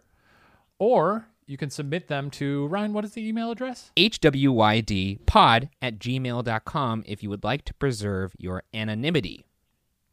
Or 0.78 1.28
you 1.50 1.58
can 1.58 1.72
submit 1.72 2.08
them 2.08 2.30
to, 2.30 2.68
Ryan, 2.68 2.94
what 2.94 3.04
is 3.04 3.14
the 3.14 3.28
email 3.28 3.50
address? 3.50 3.92
hwydpod 3.98 5.70
at 5.82 5.98
gmail.com 5.98 7.04
if 7.08 7.24
you 7.24 7.30
would 7.32 7.44
like 7.44 7.66
to 7.66 7.74
preserve 7.74 8.36
your 8.38 8.62
anonymity. 8.72 9.48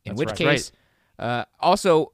In 0.06 0.12
That's 0.14 0.18
which 0.18 0.28
right. 0.30 0.38
case, 0.38 0.72
uh, 1.18 1.44
also, 1.60 2.12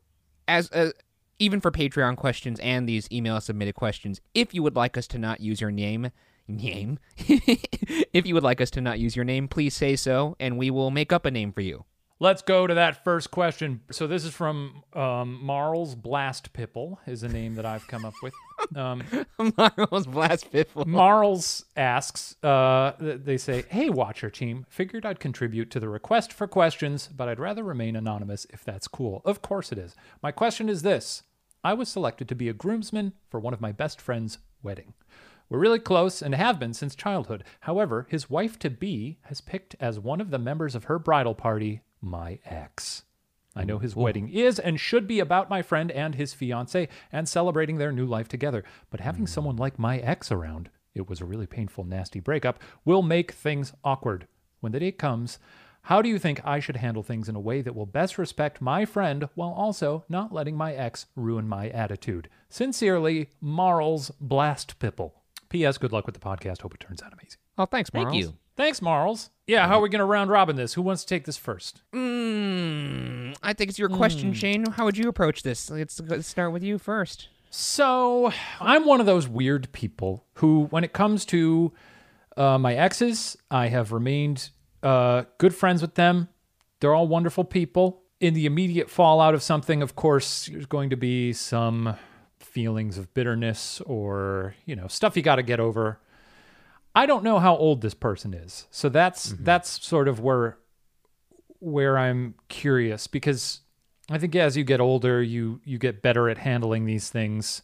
as 0.48 0.72
uh, 0.72 0.90
even 1.38 1.60
for 1.60 1.70
Patreon 1.70 2.16
questions 2.16 2.58
and 2.58 2.88
these 2.88 3.08
email 3.12 3.40
submitted 3.40 3.76
questions, 3.76 4.20
if 4.34 4.52
you 4.52 4.62
would 4.64 4.74
like 4.74 4.96
us 4.96 5.06
to 5.08 5.18
not 5.18 5.40
use 5.40 5.60
your 5.60 5.70
name, 5.70 6.10
name, 6.48 6.98
if 7.16 8.26
you 8.26 8.34
would 8.34 8.42
like 8.42 8.60
us 8.60 8.70
to 8.72 8.80
not 8.80 8.98
use 8.98 9.14
your 9.14 9.24
name, 9.24 9.46
please 9.46 9.74
say 9.76 9.94
so, 9.94 10.34
and 10.40 10.58
we 10.58 10.68
will 10.68 10.90
make 10.90 11.12
up 11.12 11.24
a 11.24 11.30
name 11.30 11.52
for 11.52 11.60
you. 11.60 11.84
Let's 12.18 12.42
go 12.42 12.66
to 12.66 12.74
that 12.74 13.02
first 13.02 13.30
question. 13.30 13.82
So 13.90 14.06
this 14.06 14.24
is 14.24 14.32
from 14.32 14.82
um, 14.94 15.44
Marls 15.44 15.94
Blast 15.94 16.52
Pipple, 16.52 17.00
is 17.06 17.22
a 17.22 17.28
name 17.28 17.54
that 17.54 17.66
I've 17.66 17.86
come 17.88 18.04
up 18.04 18.14
with. 18.22 18.32
Um, 18.74 19.02
Marvel's 19.56 20.06
Blast. 20.06 20.46
Marls 20.86 21.64
asks, 21.76 22.36
uh, 22.42 22.92
they 22.98 23.36
say, 23.36 23.64
Hey, 23.68 23.90
Watcher 23.90 24.30
team, 24.30 24.66
figured 24.68 25.04
I'd 25.04 25.20
contribute 25.20 25.70
to 25.70 25.80
the 25.80 25.88
request 25.88 26.32
for 26.32 26.46
questions, 26.46 27.08
but 27.08 27.28
I'd 27.28 27.40
rather 27.40 27.62
remain 27.62 27.96
anonymous 27.96 28.46
if 28.50 28.64
that's 28.64 28.88
cool. 28.88 29.22
Of 29.24 29.42
course 29.42 29.72
it 29.72 29.78
is. 29.78 29.94
My 30.22 30.32
question 30.32 30.68
is 30.68 30.82
this 30.82 31.22
I 31.64 31.74
was 31.74 31.88
selected 31.88 32.28
to 32.28 32.34
be 32.34 32.48
a 32.48 32.54
groomsman 32.54 33.12
for 33.30 33.38
one 33.38 33.54
of 33.54 33.60
my 33.60 33.72
best 33.72 34.00
friend's 34.00 34.38
wedding. 34.62 34.94
We're 35.48 35.58
really 35.58 35.78
close 35.78 36.22
and 36.22 36.34
have 36.34 36.58
been 36.58 36.72
since 36.72 36.94
childhood. 36.94 37.44
However, 37.60 38.06
his 38.08 38.30
wife 38.30 38.58
to 38.60 38.70
be 38.70 39.18
has 39.22 39.40
picked 39.40 39.76
as 39.78 39.98
one 39.98 40.20
of 40.20 40.30
the 40.30 40.38
members 40.38 40.74
of 40.74 40.84
her 40.84 40.98
bridal 40.98 41.34
party 41.34 41.82
my 42.00 42.38
ex. 42.44 43.02
I 43.54 43.64
know 43.64 43.78
mm. 43.78 43.82
his 43.82 43.96
wedding 43.96 44.28
is 44.28 44.58
and 44.58 44.80
should 44.80 45.06
be 45.06 45.20
about 45.20 45.50
my 45.50 45.62
friend 45.62 45.90
and 45.90 46.14
his 46.14 46.34
fiance 46.34 46.88
and 47.10 47.28
celebrating 47.28 47.78
their 47.78 47.92
new 47.92 48.06
life 48.06 48.28
together. 48.28 48.64
But 48.90 49.00
having 49.00 49.24
mm. 49.24 49.28
someone 49.28 49.56
like 49.56 49.78
my 49.78 49.98
ex 49.98 50.32
around, 50.32 50.70
it 50.94 51.08
was 51.08 51.20
a 51.20 51.24
really 51.24 51.46
painful, 51.46 51.84
nasty 51.84 52.20
breakup, 52.20 52.60
will 52.84 53.02
make 53.02 53.32
things 53.32 53.72
awkward. 53.84 54.26
When 54.60 54.72
the 54.72 54.80
date 54.80 54.98
comes, 54.98 55.38
how 55.86 56.00
do 56.00 56.08
you 56.08 56.18
think 56.18 56.40
I 56.44 56.60
should 56.60 56.76
handle 56.76 57.02
things 57.02 57.28
in 57.28 57.34
a 57.34 57.40
way 57.40 57.60
that 57.60 57.74
will 57.74 57.86
best 57.86 58.16
respect 58.16 58.60
my 58.60 58.84
friend 58.84 59.28
while 59.34 59.50
also 59.50 60.04
not 60.08 60.32
letting 60.32 60.56
my 60.56 60.74
ex 60.74 61.06
ruin 61.16 61.48
my 61.48 61.68
attitude? 61.70 62.28
Sincerely, 62.48 63.30
Marls 63.40 64.12
Blast 64.20 64.78
Pipple. 64.78 65.14
P.S. 65.48 65.78
Good 65.78 65.92
luck 65.92 66.06
with 66.06 66.14
the 66.14 66.20
podcast. 66.20 66.62
Hope 66.62 66.74
it 66.74 66.80
turns 66.80 67.02
out 67.02 67.12
amazing. 67.12 67.38
Oh, 67.58 67.66
thanks, 67.66 67.90
Thank 67.90 68.08
Marls. 68.08 68.18
you. 68.18 68.34
Thanks, 68.56 68.82
Marls. 68.82 69.30
Yeah, 69.46 69.66
how 69.66 69.78
are 69.78 69.82
we 69.82 69.88
going 69.88 70.00
to 70.00 70.04
round 70.04 70.30
robin 70.30 70.56
this? 70.56 70.74
Who 70.74 70.82
wants 70.82 71.02
to 71.02 71.08
take 71.08 71.24
this 71.24 71.36
first? 71.36 71.82
Mm, 71.94 73.36
I 73.42 73.52
think 73.52 73.70
it's 73.70 73.78
your 73.78 73.88
question, 73.88 74.34
Shane. 74.34 74.66
How 74.72 74.84
would 74.84 74.96
you 74.96 75.08
approach 75.08 75.42
this? 75.42 75.70
Let's, 75.70 76.00
let's 76.00 76.28
start 76.28 76.52
with 76.52 76.62
you 76.62 76.78
first. 76.78 77.28
So 77.50 78.32
I'm 78.60 78.86
one 78.86 79.00
of 79.00 79.06
those 79.06 79.28
weird 79.28 79.72
people 79.72 80.24
who, 80.34 80.66
when 80.70 80.84
it 80.84 80.92
comes 80.92 81.24
to 81.26 81.72
uh, 82.36 82.58
my 82.58 82.74
exes, 82.74 83.36
I 83.50 83.68
have 83.68 83.92
remained 83.92 84.50
uh, 84.82 85.24
good 85.38 85.54
friends 85.54 85.82
with 85.82 85.94
them. 85.94 86.28
They're 86.80 86.94
all 86.94 87.08
wonderful 87.08 87.44
people. 87.44 88.02
In 88.20 88.34
the 88.34 88.46
immediate 88.46 88.88
fallout 88.88 89.34
of 89.34 89.42
something, 89.42 89.82
of 89.82 89.96
course, 89.96 90.46
there's 90.46 90.66
going 90.66 90.90
to 90.90 90.96
be 90.96 91.32
some 91.32 91.96
feelings 92.38 92.98
of 92.98 93.12
bitterness 93.14 93.80
or 93.86 94.54
you 94.66 94.76
know 94.76 94.86
stuff 94.86 95.16
you 95.16 95.22
got 95.22 95.36
to 95.36 95.42
get 95.42 95.58
over. 95.58 95.98
I 96.94 97.06
don't 97.06 97.24
know 97.24 97.38
how 97.38 97.56
old 97.56 97.80
this 97.80 97.94
person 97.94 98.34
is, 98.34 98.66
so 98.70 98.88
that's 98.88 99.32
mm-hmm. 99.32 99.44
that's 99.44 99.84
sort 99.84 100.08
of 100.08 100.20
where 100.20 100.58
where 101.58 101.96
I'm 101.96 102.34
curious 102.48 103.06
because 103.06 103.60
I 104.10 104.18
think 104.18 104.34
as 104.34 104.56
you 104.56 104.64
get 104.64 104.80
older, 104.80 105.22
you 105.22 105.60
you 105.64 105.78
get 105.78 106.02
better 106.02 106.28
at 106.28 106.38
handling 106.38 106.84
these 106.84 107.08
things. 107.08 107.62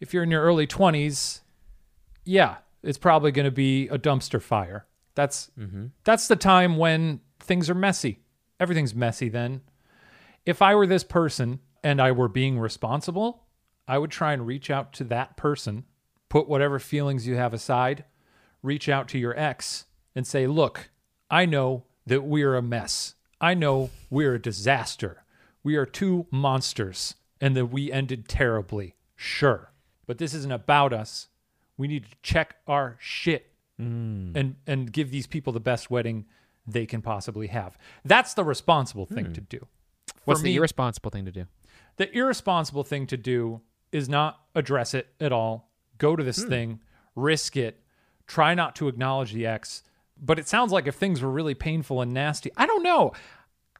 If 0.00 0.14
you're 0.14 0.22
in 0.22 0.30
your 0.30 0.42
early 0.42 0.66
20s, 0.66 1.40
yeah, 2.24 2.56
it's 2.82 2.98
probably 2.98 3.32
going 3.32 3.44
to 3.44 3.50
be 3.50 3.88
a 3.88 3.98
dumpster 3.98 4.40
fire. 4.40 4.86
That's 5.14 5.50
mm-hmm. 5.58 5.86
that's 6.04 6.28
the 6.28 6.36
time 6.36 6.76
when 6.76 7.20
things 7.40 7.68
are 7.68 7.74
messy. 7.74 8.20
Everything's 8.60 8.94
messy 8.94 9.28
then. 9.28 9.62
If 10.46 10.62
I 10.62 10.74
were 10.74 10.86
this 10.86 11.04
person 11.04 11.60
and 11.82 12.00
I 12.00 12.12
were 12.12 12.28
being 12.28 12.58
responsible, 12.58 13.44
I 13.88 13.98
would 13.98 14.10
try 14.10 14.32
and 14.32 14.46
reach 14.46 14.70
out 14.70 14.92
to 14.94 15.04
that 15.04 15.36
person, 15.36 15.84
put 16.28 16.48
whatever 16.48 16.78
feelings 16.78 17.26
you 17.26 17.36
have 17.36 17.52
aside, 17.54 18.04
reach 18.64 18.88
out 18.88 19.06
to 19.08 19.18
your 19.18 19.38
ex 19.38 19.86
and 20.14 20.26
say, 20.26 20.46
"Look, 20.46 20.90
I 21.30 21.46
know 21.46 21.84
that 22.06 22.22
we're 22.24 22.56
a 22.56 22.62
mess. 22.62 23.14
I 23.40 23.54
know 23.54 23.90
we're 24.10 24.34
a 24.34 24.42
disaster. 24.42 25.24
We 25.62 25.76
are 25.76 25.86
two 25.86 26.26
monsters 26.30 27.14
and 27.40 27.56
that 27.56 27.66
we 27.66 27.92
ended 27.92 28.28
terribly. 28.28 28.96
Sure. 29.16 29.72
But 30.06 30.18
this 30.18 30.34
isn't 30.34 30.52
about 30.52 30.92
us. 30.92 31.28
We 31.76 31.88
need 31.88 32.04
to 32.04 32.16
check 32.22 32.56
our 32.66 32.96
shit 33.00 33.52
hmm. 33.78 34.32
and 34.34 34.56
and 34.66 34.92
give 34.92 35.10
these 35.10 35.26
people 35.26 35.52
the 35.52 35.60
best 35.60 35.90
wedding 35.90 36.26
they 36.66 36.86
can 36.86 37.02
possibly 37.02 37.48
have. 37.48 37.76
That's 38.04 38.34
the 38.34 38.44
responsible 38.44 39.06
thing 39.06 39.26
hmm. 39.26 39.32
to 39.32 39.40
do. 39.40 39.66
What's 40.24 40.40
For 40.40 40.44
the 40.44 40.56
irresponsible 40.56 41.10
thing 41.10 41.24
to 41.26 41.32
do? 41.32 41.46
the 41.96 42.12
irresponsible 42.16 42.82
thing 42.82 43.06
to 43.06 43.16
do 43.16 43.60
is 43.92 44.08
not 44.08 44.40
address 44.54 44.94
it 44.94 45.08
at 45.20 45.32
all. 45.32 45.70
Go 45.98 46.16
to 46.16 46.24
this 46.24 46.42
hmm. 46.42 46.48
thing, 46.48 46.80
risk 47.14 47.56
it, 47.56 47.80
try 48.26 48.54
not 48.54 48.74
to 48.76 48.88
acknowledge 48.88 49.32
the 49.32 49.46
ex. 49.46 49.82
But 50.20 50.38
it 50.38 50.48
sounds 50.48 50.72
like 50.72 50.86
if 50.86 50.94
things 50.94 51.20
were 51.20 51.30
really 51.30 51.54
painful 51.54 52.00
and 52.00 52.12
nasty, 52.12 52.50
I 52.56 52.66
don't 52.66 52.82
know. 52.82 53.12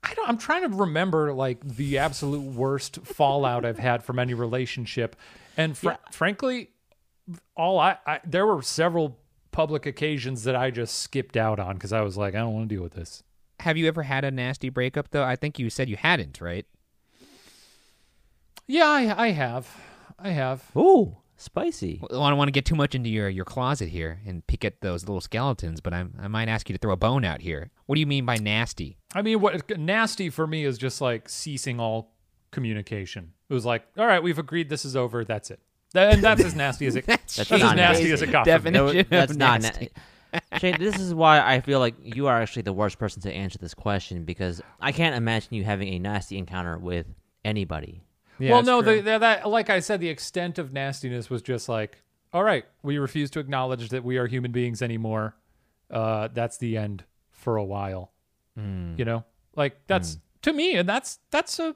I 0.03 0.13
don't, 0.15 0.29
I'm 0.29 0.39
trying 0.39 0.69
to 0.71 0.77
remember 0.77 1.33
like 1.33 1.67
the 1.67 1.99
absolute 1.99 2.43
worst 2.43 2.99
fallout 3.05 3.65
I've 3.65 3.79
had 3.79 4.03
from 4.03 4.19
any 4.19 4.35
relationship, 4.35 5.17
and 5.57 5.77
fr- 5.79 5.93
frankly, 6.11 6.71
all 7.57 7.79
I, 7.79 7.97
I 8.07 8.21
there 8.25 8.47
were 8.47 8.61
several 8.61 9.19
public 9.51 9.87
occasions 9.87 10.45
that 10.45 10.57
I 10.57 10.71
just 10.71 10.99
skipped 10.99 11.37
out 11.37 11.59
on 11.59 11.75
because 11.75 11.93
I 11.93 12.03
was 12.03 12.19
like, 12.19 12.35
I 12.35 12.39
don't 12.39 12.53
want 12.53 12.69
to 12.69 12.75
deal 12.75 12.83
with 12.83 12.95
this. 12.95 13.23
Have 13.61 13.79
you 13.79 13.87
ever 13.89 14.03
had 14.03 14.25
a 14.25 14.31
nasty 14.31 14.69
breakup 14.69 15.11
though? 15.11 15.25
I 15.25 15.37
think 15.37 15.59
you 15.59 15.71
said 15.71 15.89
you 15.89 15.97
hadn't, 15.97 16.41
right? 16.41 16.67
Yeah, 18.67 18.87
I, 18.87 19.27
I 19.27 19.29
have, 19.31 19.75
I 20.19 20.31
have. 20.31 20.65
Ooh, 20.77 21.17
spicy. 21.45 22.01
Well, 22.11 22.23
I 22.23 22.29
don't 22.31 22.39
want 22.39 22.49
to 22.49 22.53
get 22.53 22.65
too 22.65 22.75
much 22.75 22.95
into 22.95 23.09
your, 23.11 23.29
your 23.29 23.45
closet 23.45 23.89
here 23.89 24.21
and 24.27 24.47
peek 24.47 24.65
at 24.65 24.81
those 24.81 25.03
little 25.05 25.21
skeletons, 25.21 25.81
but 25.81 25.93
I'm, 25.95 26.15
I 26.21 26.29
might 26.29 26.49
ask 26.49 26.69
you 26.69 26.75
to 26.75 26.79
throw 26.79 26.93
a 26.93 26.97
bone 26.97 27.25
out 27.25 27.41
here. 27.43 27.71
What 27.87 27.95
do 27.97 28.01
you 28.01 28.07
mean 28.07 28.25
by 28.27 28.37
nasty? 28.37 28.99
I 29.15 29.23
mean, 29.23 29.41
what 29.41 29.71
uh, 29.71 29.77
nasty 29.79 30.31
for 30.31 30.47
me 30.47 30.65
is 30.65 30.79
just 30.79 31.01
like 31.01 31.29
ceasing 31.29 31.79
all 31.81 32.13
communication. 32.51 33.33
It 33.49 33.55
was 33.55 33.65
like, 33.67 33.85
all 33.99 34.07
right, 34.07 34.23
we've 34.23 34.39
agreed 34.39 34.69
this 34.69 34.85
is 34.85 34.97
over. 34.97 35.25
That's 35.25 35.51
it. 35.51 35.61
That- 35.93 36.15
and 36.15 36.23
that's 36.23 36.43
as 36.45 36.55
nasty 36.57 36.87
as 36.87 36.97
it. 36.97 37.07
That's 37.07 37.37
that's 37.37 37.53
as 37.53 37.61
not 37.61 37.77
nasty 37.77 38.05
nasty. 38.05 38.13
as 38.13 38.23
it 38.23 38.33
got. 38.33 38.47
for 38.49 38.61
me. 38.63 38.71
No, 38.71 38.93
that's 39.05 39.33
of 39.33 39.39
not. 39.39 39.63
nasty. 39.63 39.91
Na- 40.33 40.41
Shane, 40.59 40.77
this 40.81 40.99
is 40.99 41.15
why 41.15 41.41
I 41.41 41.61
feel 41.61 41.79
like 41.79 41.95
you 42.03 42.27
are 42.27 42.41
actually 42.43 42.63
the 42.63 42.73
worst 42.73 42.99
person 42.99 43.23
to 43.23 43.33
answer 43.33 43.59
this 43.59 43.75
question 43.75 44.25
because 44.25 44.61
I 44.81 44.91
can't 44.91 45.15
imagine 45.15 45.55
you 45.55 45.63
having 45.63 45.89
a 45.95 45.99
nasty 46.01 46.37
encounter 46.39 46.77
with 46.79 47.07
anybody. 47.45 48.03
Yeah, 48.39 48.53
well, 48.53 48.63
no, 48.63 48.83
the, 48.83 49.01
the, 49.01 49.19
that 49.19 49.49
like 49.49 49.71
I 49.71 49.81
said, 49.81 50.01
the 50.01 50.09
extent 50.09 50.59
of 50.59 50.73
nastiness 50.73 51.31
was 51.31 51.43
just 51.43 51.69
like, 51.69 52.03
all 52.33 52.43
right, 52.43 52.65
we 52.83 52.99
refuse 52.99 53.31
to 53.31 53.41
acknowledge 53.41 53.91
that 53.91 54.03
we 54.03 54.17
are 54.17 54.27
human 54.27 54.51
beings 54.51 54.83
anymore. 54.83 55.37
Uh, 55.91 56.29
that's 56.33 56.59
the 56.59 56.77
end 56.77 57.05
for 57.31 57.57
a 57.57 57.65
while. 57.65 58.13
Hmm. 58.57 58.95
You 58.97 59.05
know, 59.05 59.25
like 59.57 59.77
that's 59.87 60.19
to 60.43 60.53
me, 60.53 60.75
and 60.77 60.89
that's 60.89 61.19
that's 61.31 61.59
a 61.59 61.75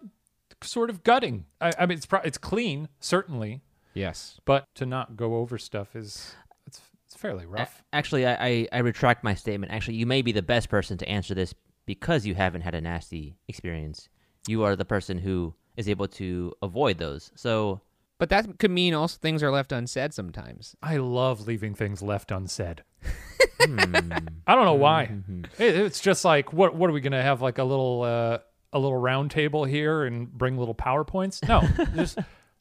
sort 0.62 0.90
of 0.90 1.02
gutting. 1.02 1.44
I, 1.60 1.72
I 1.78 1.86
mean, 1.86 1.98
it's 1.98 2.06
pro- 2.06 2.20
it's 2.20 2.38
clean, 2.38 2.88
certainly, 3.00 3.62
yes. 3.94 4.40
but 4.44 4.64
to 4.76 4.86
not 4.86 5.16
go 5.16 5.36
over 5.36 5.58
stuff 5.58 5.94
is 5.94 6.34
it's 6.66 6.80
it's 7.06 7.16
fairly 7.16 7.46
rough. 7.46 7.82
Actually, 7.92 8.26
I, 8.26 8.46
I, 8.46 8.68
I 8.72 8.78
retract 8.78 9.24
my 9.24 9.34
statement. 9.34 9.72
Actually, 9.72 9.96
you 9.96 10.06
may 10.06 10.22
be 10.22 10.32
the 10.32 10.42
best 10.42 10.68
person 10.68 10.98
to 10.98 11.08
answer 11.08 11.34
this 11.34 11.54
because 11.86 12.26
you 12.26 12.34
haven't 12.34 12.62
had 12.62 12.74
a 12.74 12.80
nasty 12.80 13.36
experience. 13.48 14.08
You 14.46 14.62
are 14.64 14.76
the 14.76 14.84
person 14.84 15.18
who 15.18 15.54
is 15.78 15.88
able 15.88 16.08
to 16.08 16.52
avoid 16.60 16.98
those. 16.98 17.30
So 17.36 17.80
But 18.18 18.28
that 18.30 18.58
could 18.58 18.72
mean 18.72 18.92
also 18.92 19.16
things 19.18 19.42
are 19.42 19.50
left 19.50 19.72
unsaid 19.72 20.12
sometimes. 20.12 20.76
I 20.82 20.96
love 20.96 21.46
leaving 21.46 21.74
things 21.74 22.02
left 22.02 22.30
unsaid. 22.30 22.82
I 23.60 24.54
don't 24.54 24.64
know 24.64 24.74
why. 24.74 25.10
It, 25.58 25.76
it's 25.76 26.00
just 26.00 26.24
like 26.24 26.52
what 26.52 26.74
what 26.74 26.90
are 26.90 26.92
we 26.92 27.00
gonna 27.00 27.22
have 27.22 27.40
like 27.40 27.58
a 27.58 27.64
little 27.64 28.02
uh, 28.02 28.38
a 28.72 28.78
little 28.78 28.98
round 28.98 29.30
table 29.30 29.64
here 29.64 30.04
and 30.04 30.30
bring 30.30 30.58
little 30.58 30.74
powerpoints? 30.74 31.46
No, 31.48 31.62
just 31.94 32.18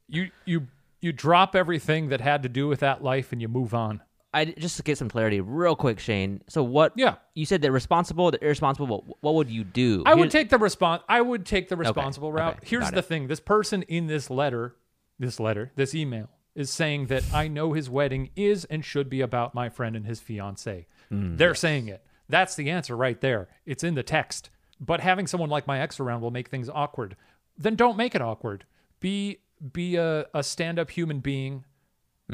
you 0.08 0.30
you 0.46 0.68
you 1.02 1.12
drop 1.12 1.56
everything 1.56 2.10
that 2.10 2.22
had 2.22 2.44
to 2.44 2.50
do 2.50 2.68
with 2.68 2.80
that 2.82 3.04
life 3.04 3.32
and 3.32 3.42
you 3.42 3.48
move 3.48 3.74
on. 3.74 4.02
I 4.34 4.46
just 4.46 4.78
to 4.78 4.84
get 4.84 4.98
some 4.98 5.10
clarity, 5.10 5.40
real 5.42 5.76
quick, 5.76 6.00
Shane. 6.00 6.42
So 6.50 6.64
what? 6.64 6.94
Yeah. 6.96 7.16
You 7.34 7.46
said 7.46 7.62
they're 7.62 7.72
responsible, 7.72 8.30
they're 8.32 8.44
irresponsible. 8.44 8.88
What, 8.88 9.18
what 9.22 9.36
would 9.36 9.50
you 9.50 9.64
do? 9.64 10.04
I 10.06 10.14
would 10.16 10.32
take 10.32 10.50
the 10.50 10.58
response. 10.58 11.04
I 11.08 11.22
would 11.22 11.46
take 11.46 11.70
the 11.70 11.78
responsible 11.78 12.32
route. 12.32 12.58
okay, 12.58 12.68
Here's 12.68 12.92
the 12.92 13.00
it. 13.00 13.06
thing: 13.06 13.28
this 13.28 13.40
person 13.40 13.84
in 13.84 14.08
this 14.08 14.30
letter, 14.30 14.76
this 15.18 15.40
letter, 15.40 15.72
this 15.76 15.96
email 15.96 16.30
is 16.56 16.70
saying 16.70 17.06
that 17.08 17.24
I 17.34 17.48
know 17.48 17.74
his 17.74 17.90
wedding 17.90 18.32
is 18.36 18.66
and 18.66 18.84
should 18.84 19.10
be 19.10 19.22
about 19.22 19.54
my 19.56 19.70
friend 19.70 19.96
and 19.96 20.06
his 20.08 20.20
fiance. 20.20 20.88
Mm, 21.12 21.38
They're 21.38 21.54
saying 21.56 21.88
it. 21.88 22.04
That's 22.28 22.56
the 22.56 22.70
answer 22.72 22.98
right 22.98 23.22
there. 23.22 23.48
It's 23.66 23.84
in 23.84 23.94
the 23.94 24.04
text. 24.04 24.50
But 24.80 25.00
having 25.00 25.26
someone 25.28 25.50
like 25.50 25.66
my 25.68 25.80
ex 25.80 26.00
around 26.00 26.22
will 26.22 26.32
make 26.32 26.50
things 26.50 26.70
awkward. 26.70 27.16
Then 27.58 27.76
don't 27.76 27.96
make 27.98 28.14
it 28.16 28.22
awkward. 28.22 28.66
Be 29.00 29.38
be 29.74 29.96
a, 29.96 30.26
a 30.34 30.44
stand 30.44 30.78
up 30.80 30.90
human 30.92 31.20
being. 31.22 31.64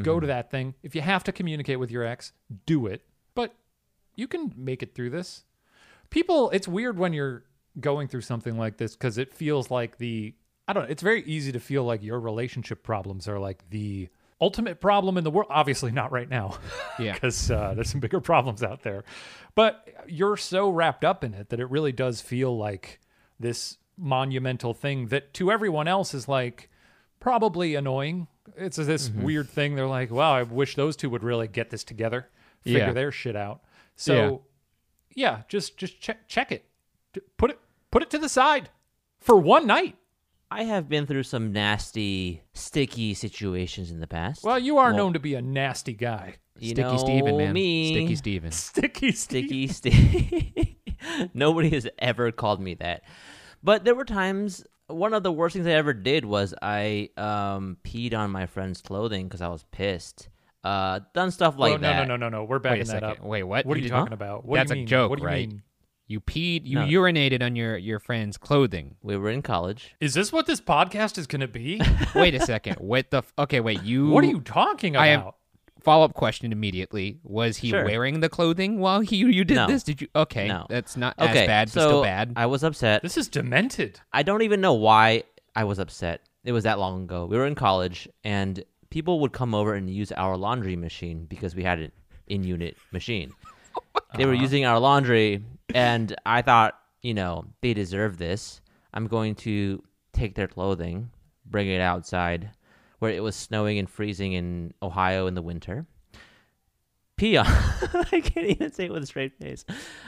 Go 0.02 0.14
Mm-hmm. 0.14 0.22
to 0.22 0.28
that 0.28 0.50
thing. 0.52 0.74
If 0.82 0.96
you 0.96 1.02
have 1.02 1.24
to 1.26 1.32
communicate 1.32 1.80
with 1.80 1.92
your 1.92 2.04
ex, 2.04 2.32
do 2.66 2.88
it. 2.88 3.02
But 3.36 3.54
you 4.16 4.28
can 4.28 4.54
make 4.58 4.82
it 4.84 4.94
through 4.96 5.10
this 5.12 5.44
people 6.12 6.52
it's 6.52 6.68
weird 6.68 6.98
when 7.00 7.12
you're 7.14 7.44
going 7.80 8.08
through 8.08 8.22
something 8.22 8.56
like 8.56 8.78
this 8.78 8.96
because 8.96 9.18
it 9.18 9.34
feels 9.34 9.72
like 9.72 9.98
the 9.98 10.32
i 10.68 10.74
don't 10.74 10.84
know 10.84 10.90
it's 10.90 11.02
very 11.02 11.24
easy 11.24 11.52
to 11.52 11.60
feel 11.60 11.84
like 11.84 12.04
your 12.04 12.20
relationship 12.20 12.84
problems 12.84 13.28
are 13.28 13.40
like 13.40 13.68
the 13.72 14.08
ultimate 14.40 14.80
problem 14.80 15.18
in 15.18 15.24
the 15.24 15.32
world 15.32 15.48
obviously 15.50 15.92
not 15.92 16.12
right 16.12 16.30
now 16.30 16.56
Yeah. 17.00 17.14
because 17.16 17.50
uh, 17.50 17.74
there's 17.74 17.90
some 17.90 18.00
bigger 18.00 18.20
problems 18.22 18.62
out 18.62 18.84
there 18.84 19.04
but 19.56 19.88
you're 20.08 20.38
so 20.38 20.70
wrapped 20.70 21.04
up 21.04 21.24
in 21.24 21.34
it 21.34 21.50
that 21.50 21.60
it 21.60 21.72
really 21.72 21.92
does 21.92 22.22
feel 22.22 22.56
like 22.56 23.00
this 23.40 23.78
monumental 23.98 24.76
thing 24.76 25.08
that 25.08 25.34
to 25.34 25.52
everyone 25.52 25.88
else 25.88 26.14
is 26.14 26.28
like 26.28 26.70
probably 27.24 27.74
annoying 27.76 28.28
it's 28.58 28.76
this 28.76 29.08
Mm-hmm. 29.08 29.24
weird 29.24 29.50
thing 29.50 29.76
they're 29.76 29.88
like 29.88 30.12
wow 30.12 30.34
i 30.36 30.44
wish 30.44 30.76
those 30.76 30.98
two 30.98 31.10
would 31.10 31.24
really 31.24 31.48
get 31.48 31.70
this 31.70 31.84
together 31.86 32.28
figure 32.62 32.80
Yeah. 32.80 32.92
their 32.92 33.12
shit 33.12 33.36
out 33.38 33.62
so 33.96 34.42
yeah, 35.16 35.44
just 35.48 35.78
just 35.78 36.02
check 36.02 36.28
check 36.28 36.52
it. 36.52 36.66
Put 37.38 37.52
it 37.52 37.60
put 37.92 38.02
it 38.02 38.10
to 38.10 38.18
the 38.18 38.28
side 38.28 38.70
for 39.20 39.38
one 39.38 39.68
night. 39.68 39.96
I 40.50 40.64
have 40.64 40.90
been 40.90 41.06
through 41.06 41.22
some 41.24 41.52
nasty, 41.54 42.42
sticky 42.56 43.14
situations 43.14 43.92
in 43.92 44.00
the 44.00 44.08
past. 44.08 44.44
Well, 44.44 44.58
you 44.58 44.80
are 44.80 44.88
Well, 44.90 44.98
known 44.98 45.14
to 45.14 45.20
be 45.20 45.36
a 45.36 45.42
nasty 45.44 45.94
guy. 45.94 46.38
you 46.58 46.70
Sticky 46.72 46.82
know 46.82 46.98
Steven, 46.98 47.38
man. 47.38 47.54
Me, 47.54 47.94
Sticky 47.94 48.16
Steven. 48.16 48.52
Sticky 48.52 49.12
Steve. 49.14 49.46
sticky, 49.46 49.68
sticky. 49.68 50.80
Nobody 51.36 51.70
has 51.70 51.88
ever 52.00 52.32
called 52.32 52.60
me 52.60 52.74
that. 52.76 53.04
But 53.62 53.86
there 53.86 53.94
were 53.96 54.06
times. 54.06 54.66
One 54.88 55.14
of 55.14 55.24
the 55.24 55.32
worst 55.32 55.54
things 55.56 55.66
I 55.68 55.72
ever 55.72 55.94
did 55.94 56.26
was 56.26 56.54
I 56.62 57.10
um, 57.18 57.78
peed 57.84 58.14
on 58.14 58.32
my 58.32 58.46
friend's 58.46 58.82
clothing 58.82 59.28
because 59.28 59.42
I 59.42 59.48
was 59.48 59.64
pissed. 59.72 60.30
Uh, 60.64 61.00
done 61.14 61.32
stuff 61.32 61.58
like 61.58 61.74
oh, 61.74 61.78
no, 61.78 61.82
that. 61.88 62.08
no, 62.08 62.16
no, 62.16 62.30
no, 62.30 62.38
no. 62.40 62.44
We're 62.46 62.58
Wait 62.58 62.60
a 62.60 62.64
backing 62.64 62.80
that 62.86 62.88
second. 62.88 63.10
up. 63.10 63.20
Wait, 63.22 63.44
what? 63.44 63.66
What 63.66 63.76
are 63.76 63.78
You 63.80 63.84
you 63.84 63.90
did- 63.90 63.96
talking 63.96 64.14
about? 64.14 64.46
What 64.46 64.58
That's 64.58 64.72
do 64.72 64.78
you 64.78 64.84
a 64.84 64.88
joke, 64.88 65.10
what 65.10 65.18
do 65.20 65.24
you 65.24 65.28
right? 65.28 65.50
mean? 65.50 65.62
You 66.08 66.20
peed. 66.20 66.62
You 66.66 66.80
No. 66.80 66.86
urinated 66.86 67.42
on 67.42 67.56
your 67.56 67.78
your 67.78 67.98
friend's 68.00 68.38
clothing. 68.38 68.96
We 69.02 69.16
were 69.18 69.30
in 69.30 69.42
college. 69.42 69.96
Is 70.02 70.14
this 70.14 70.32
what 70.34 70.46
this 70.46 70.60
podcast 70.62 71.18
is 71.18 71.28
going 71.28 71.40
to 71.42 71.48
be? 71.48 71.82
Wait 72.16 72.36
a 72.36 72.42
second. 72.42 72.76
What 72.80 73.10
the? 73.10 73.20
F- 73.20 73.34
okay, 73.40 73.62
wait. 73.62 73.84
You. 73.84 74.10
what 74.10 74.24
are 74.24 74.28
you 74.28 74.42
talking 74.42 74.96
I 74.98 75.08
about? 75.08 75.28
am- 75.28 75.34
Follow 75.84 76.06
up 76.06 76.14
question 76.14 76.52
immediately. 76.52 77.20
Was 77.24 77.58
he 77.58 77.70
Sure. 77.70 77.84
wearing 77.84 78.22
the 78.22 78.30
clothing 78.30 78.80
while 78.80 79.02
he 79.02 79.18
you 79.18 79.44
did 79.44 79.56
No. 79.56 79.68
this? 79.68 79.84
Did 79.84 80.02
you? 80.02 80.08
Okay, 80.16 80.48
No. 80.48 80.66
that's 80.70 80.96
not 80.96 81.18
Okay, 81.20 81.42
as 81.42 81.48
bad, 81.48 81.70
so 81.70 81.80
but 81.82 81.88
still 81.88 82.04
bad. 82.04 82.34
I 82.36 82.46
was 82.46 82.64
upset. 82.64 83.02
This 83.02 83.18
is 83.18 83.28
demented. 83.28 84.00
I 84.14 84.24
don't 84.24 84.42
even 84.44 84.62
know 84.62 84.74
why 84.74 85.24
I 85.56 85.66
was 85.66 85.80
upset. 85.80 86.22
It 86.46 86.52
was 86.54 86.64
that 86.64 86.80
long 86.80 87.04
ago. 87.04 87.26
We 87.26 87.38
were 87.38 87.46
in 87.46 87.56
college, 87.56 88.08
and 88.24 88.64
people 88.90 89.20
would 89.20 89.34
come 89.34 89.54
over 89.54 89.74
and 89.76 89.90
use 89.90 90.12
our 90.14 90.38
laundry 90.38 90.76
machine 90.76 91.26
because 91.26 91.56
we 91.56 91.64
had 91.64 91.80
an 91.80 91.92
in-unit 92.28 92.78
machine. 92.92 93.34
They 94.16 94.26
were 94.26 94.34
uh-huh. 94.34 94.42
using 94.44 94.66
our 94.66 94.80
laundry, 94.80 95.44
and 95.74 96.16
I 96.24 96.44
thought, 96.44 96.80
you 97.02 97.16
know, 97.16 97.46
they 97.62 97.74
deserve 97.74 98.18
this. 98.20 98.62
I'm 98.94 99.08
going 99.08 99.34
to 99.38 99.82
take 100.14 100.36
their 100.36 100.48
clothing, 100.48 101.10
bring 101.48 101.68
it 101.68 101.82
outside, 101.82 102.52
where 103.04 103.12
it 103.12 103.22
was 103.22 103.36
snowing 103.36 103.78
and 103.78 103.90
freezing 103.90 104.32
in 104.32 104.74
Ohio 104.82 105.28
in 105.28 105.36
the 105.36 105.42
winter. 105.42 105.86
Pee 107.18 107.36
on. 107.36 107.46
I 108.12 108.22
can't 108.24 108.48
even 108.48 108.72
say 108.72 108.86
it 108.86 108.94
with 108.94 109.04
a 109.04 109.06
straight 109.06 109.38
face. 109.38 109.66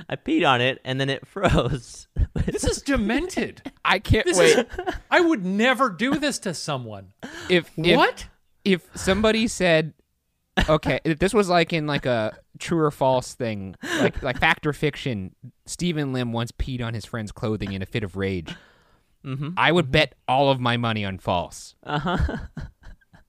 I 0.09 0.15
peed 0.15 0.47
on 0.47 0.61
it, 0.61 0.79
and 0.85 0.97
then 0.99 1.09
it 1.09 1.27
froze. 1.33 2.07
This 2.45 2.63
is 2.63 2.81
demented. 2.81 3.61
I 3.85 3.99
can't 3.99 4.25
This 4.25 4.37
wait. 4.39 4.59
is. 4.59 4.65
I 5.11 5.19
would 5.19 5.43
never 5.45 5.89
do 5.89 6.15
this 6.15 6.39
to 6.39 6.53
someone. 6.53 7.11
if, 7.49 7.69
if 7.77 7.97
what? 7.97 8.27
if 8.63 8.89
somebody 8.95 9.47
said 9.49 9.93
okay 10.69 11.01
if 11.03 11.19
this 11.19 11.33
was 11.33 11.49
like 11.49 11.73
in 11.73 11.85
like 11.85 12.05
a 12.05 12.37
true 12.59 12.79
or 12.79 12.89
false 12.89 13.33
thing 13.35 13.75
like 13.99 14.23
like 14.23 14.39
fact 14.39 14.65
or 14.65 14.71
fiction 14.71 15.35
steven 15.65 16.13
lim 16.13 16.31
once 16.31 16.53
peed 16.53 16.81
on 16.81 16.93
his 16.93 17.03
friend's 17.03 17.33
clothing 17.33 17.73
in 17.73 17.81
a 17.81 17.85
fit 17.85 18.05
of 18.05 18.15
rage 18.15 18.55
mm-hmm. 19.25 19.49
i 19.57 19.69
would 19.69 19.91
bet 19.91 20.15
all 20.29 20.49
of 20.49 20.61
my 20.61 20.77
money 20.77 21.03
on 21.03 21.17
false 21.19 21.75
Uh-huh. 21.83 22.37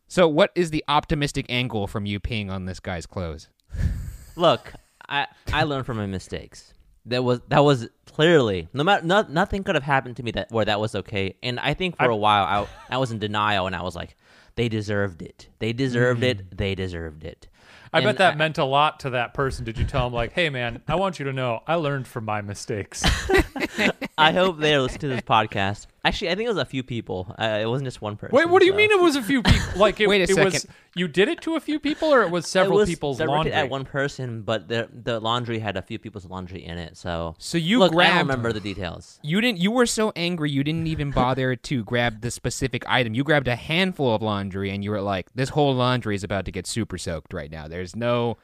So 0.09 0.27
what 0.29 0.51
is 0.55 0.71
the 0.71 0.85
optimistic 0.89 1.47
angle 1.49 1.87
from 1.87 2.07
you 2.07 2.19
peeing 2.21 2.51
on 2.51 2.65
this 2.67 2.81
guy's 2.81 3.07
clothes 3.07 3.49
Look, 4.37 4.73
I 5.09 5.27
I 5.53 5.63
learned 5.65 5.87
from 5.87 5.97
my 5.97 6.07
mistakes. 6.07 6.75
That 7.07 7.25
was 7.25 7.41
that 7.49 7.61
was 7.65 7.89
clearly 8.13 8.69
no 8.75 8.85
matter 8.85 9.07
no, 9.07 9.23
nothing 9.29 9.65
could 9.65 9.75
have 9.77 9.85
happened 9.85 10.17
to 10.19 10.23
me 10.23 10.31
that 10.33 10.51
where 10.51 10.65
that 10.67 10.79
was 10.79 10.95
okay. 10.95 11.37
And 11.43 11.59
I 11.59 11.73
think 11.75 11.97
for 11.97 12.11
I- 12.11 12.13
a 12.13 12.17
while 12.17 12.45
I 12.45 12.95
I 12.95 12.99
was 12.99 13.11
in 13.13 13.19
denial 13.19 13.67
and 13.67 13.75
I 13.75 13.81
was 13.83 13.97
like, 13.97 14.15
they 14.57 14.69
deserved 14.69 15.23
it. 15.23 15.49
They 15.59 15.73
deserved 15.73 16.23
it. 16.23 16.51
Mm. 16.51 16.57
They 16.59 16.75
deserved 16.75 17.25
it. 17.25 17.49
I 17.93 18.01
bet 18.01 18.09
And 18.11 18.19
that 18.19 18.37
meant 18.37 18.59
a 18.59 18.65
lot 18.65 19.01
to 19.01 19.11
that 19.11 19.33
person. 19.33 19.65
Did 19.65 19.79
you 19.79 19.85
tell 19.87 20.07
him 20.09 20.13
like, 20.13 20.33
"Hey, 20.33 20.51
man, 20.51 20.83
I 20.87 20.97
want 20.97 21.19
you 21.19 21.25
to 21.27 21.33
know 21.33 21.63
I 21.67 21.77
learned 21.77 22.07
from 22.07 22.25
my 22.27 22.43
mistakes." 22.43 23.03
I 24.19 24.33
hope 24.33 24.59
they're 24.59 24.81
listening 24.81 25.01
to 25.01 25.09
this 25.09 25.21
podcast. 25.23 25.87
Actually, 26.05 26.31
I 26.31 26.35
think 26.37 26.47
it 26.47 26.51
was 26.51 26.59
a 26.59 26.65
few 26.65 26.83
people. 26.83 27.35
Uh, 27.39 27.59
it 27.61 27.67
wasn't 27.67 27.87
just 27.87 28.01
one 28.01 28.17
person. 28.17 28.35
Wait, 28.35 28.49
what 28.49 28.61
do 28.61 28.67
you 28.67 28.73
so- 28.73 28.77
mean 28.77 28.91
it 28.91 29.01
was 29.01 29.17
a 29.17 29.23
few 29.23 29.43
people? 29.43 29.61
Like, 29.77 30.01
it, 30.01 30.09
Wait 30.09 30.21
a 30.21 30.33
it 30.33 30.43
was 30.43 30.55
second. 30.55 30.75
you 30.95 31.07
did 31.07 31.29
it 31.29 31.43
to 31.43 31.57
a 31.57 31.61
few 31.61 31.79
people, 31.79 32.09
or 32.15 32.23
it 32.23 32.31
was 32.31 32.47
several 32.47 32.79
it 32.79 32.83
was 32.83 32.89
people's 32.89 33.19
directed 33.19 33.31
laundry? 33.35 33.53
at 33.53 33.69
one 33.69 33.85
person, 33.85 34.41
but 34.43 34.69
the 34.69 34.89
the 34.91 35.21
laundry 35.21 35.59
had 35.59 35.77
a 35.77 35.83
few 35.83 35.99
people's 35.99 36.25
laundry 36.25 36.65
in 36.65 36.79
it. 36.79 36.97
So 36.97 37.35
so 37.39 37.59
you 37.59 37.81
look, 37.81 37.93
I 37.93 37.95
grabbed 37.95 38.11
don't 38.15 38.21
remember 38.29 38.53
the 38.55 38.61
details. 38.61 39.21
you 39.23 39.41
didn't 39.43 39.59
you 39.59 39.71
were 39.71 39.85
so 39.85 40.13
angry 40.17 40.51
you 40.51 40.65
didn't 40.65 40.87
even 40.87 41.11
bother 41.11 41.57
to 41.57 41.85
grab 41.85 42.23
the 42.23 42.31
specific 42.31 42.85
item 42.89 43.13
you 43.15 43.23
grabbed 43.23 43.49
a 43.49 43.57
handful 43.57 44.15
of 44.15 44.23
laundry 44.23 44.71
and 44.71 44.83
you 44.83 44.91
were 44.91 45.03
like 45.03 45.31
this 45.35 45.51
whole 45.51 45.75
laundry 45.75 46.15
is 46.15 46.25
about 46.25 46.47
to 46.47 46.53
get 46.53 46.67
super 46.67 46.97
soaked 46.97 47.35
right 47.35 47.51
now 47.51 47.69
there's 47.69 47.95
no 47.95 48.39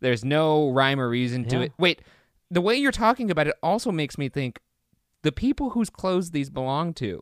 there's 0.00 0.24
no 0.24 0.70
rhyme 0.70 1.00
or 1.00 1.08
reason 1.08 1.44
to 1.46 1.56
Yeah. 1.56 1.62
it 1.64 1.72
wait 1.78 2.00
the 2.50 2.60
way 2.60 2.76
you're 2.76 2.92
talking 2.92 3.28
about 3.30 3.48
it 3.48 3.54
also 3.62 3.90
makes 3.90 4.16
me 4.18 4.28
think 4.28 4.60
the 5.26 5.32
people 5.32 5.70
whose 5.70 5.90
clothes 5.90 6.30
these 6.30 6.48
belong 6.48 6.94
to 6.94 7.20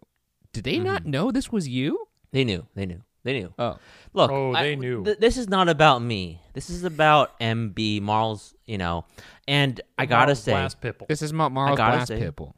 did 0.53 0.63
they 0.65 0.79
not 0.79 1.01
mm-hmm. 1.03 1.11
know 1.11 1.31
this 1.31 1.51
was 1.51 1.67
you 1.67 2.07
They 2.33 2.45
knew. 2.45 2.67
They 2.75 2.85
knew. 2.85 3.03
They 3.23 3.33
knew. 3.33 3.55
oh 3.59 3.79
Look, 4.13 4.31
Oh, 4.31 4.53
I- 4.53 4.63
they 4.63 4.77
knew. 4.77 5.03
th- 5.03 5.19
this 5.19 5.39
is 5.39 5.49
not 5.49 5.71
about 5.71 6.03
me. 6.03 6.43
This 6.53 6.69
is 6.69 6.85
about 6.85 7.41
MB 7.41 8.03
Marl's, 8.03 8.55
you 8.67 8.77
know. 8.77 9.07
And 9.49 9.81
I 9.99 10.05
gotta 10.05 10.27
Marl's 10.27 10.43
say, 10.43 10.53
Glass 10.53 10.75
Pipple. 10.75 11.07
this 11.09 11.23
is 11.23 11.33
Ma- 11.33 11.49
Marl's 11.49 11.79
gotta 11.79 12.05
say- 12.07 12.19
pipple 12.19 12.55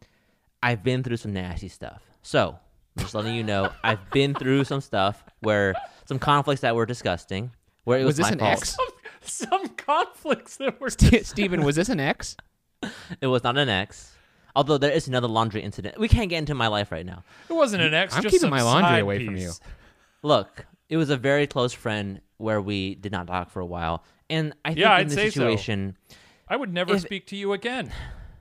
I've 0.60 0.82
been 0.82 1.04
through 1.04 1.18
some 1.18 1.32
nasty 1.32 1.68
stuff. 1.68 2.02
So 2.22 2.58
I'm 2.96 3.02
just 3.04 3.14
letting 3.14 3.36
you 3.36 3.44
know, 3.44 3.70
I've 3.84 4.10
been 4.10 4.34
through 4.34 4.64
some 4.64 4.80
stuff 4.80 5.22
where 5.40 5.74
some 6.06 6.18
conflicts 6.18 6.62
that 6.62 6.74
were 6.74 6.86
disgusting. 6.86 7.52
Where 7.84 8.00
it 8.00 8.04
was, 8.04 8.18
Was 8.18 8.26
this 8.26 8.26
my 8.26 8.32
an 8.32 8.38
fault. 8.40 8.52
ex? 8.52 8.74
some, 8.74 8.88
some 9.22 9.68
conflicts 9.76 10.56
that 10.56 10.80
were. 10.80 10.90
steven 10.90 11.62
was 11.62 11.76
this 11.76 11.88
an 11.88 12.00
ex 12.00 12.36
It 13.20 13.28
was 13.28 13.44
not 13.44 13.56
an 13.56 13.68
ex. 13.68 14.15
Although 14.56 14.78
there 14.78 14.90
is 14.90 15.06
another 15.06 15.28
laundry 15.28 15.62
incident. 15.62 15.98
We 16.00 16.08
can't 16.08 16.28
get 16.30 16.38
into 16.38 16.54
my 16.54 16.66
life 16.68 16.90
right 16.90 17.06
now. 17.06 17.22
It 17.48 17.52
wasn't 17.52 17.82
an 17.82 17.94
ex. 17.94 18.14
I'm 18.16 18.22
just 18.22 18.32
keeping 18.32 18.40
some 18.40 18.50
my 18.50 18.62
laundry 18.62 18.88
side 18.88 19.02
away 19.02 19.24
from 19.24 19.36
you. 19.36 19.52
Look, 20.22 20.66
it 20.88 20.96
was 20.96 21.10
a 21.10 21.16
very 21.16 21.46
close 21.46 21.72
friend 21.72 22.20
where 22.38 22.60
we 22.60 22.94
did 22.96 23.12
not 23.12 23.26
talk 23.26 23.50
for 23.50 23.60
a 23.60 23.66
while. 23.66 24.02
And 24.28 24.54
I 24.64 24.70
think 24.70 24.78
Yeah, 24.80 24.94
in 24.94 25.00
I'd 25.02 25.06
this 25.08 25.14
say 25.14 25.30
so. 25.30 25.40
situation, 25.40 25.96
I 26.48 26.56
would 26.56 26.72
never 26.72 26.94
If- 26.94 27.02
speak 27.02 27.26
to 27.28 27.36
you 27.36 27.52
again. 27.52 27.92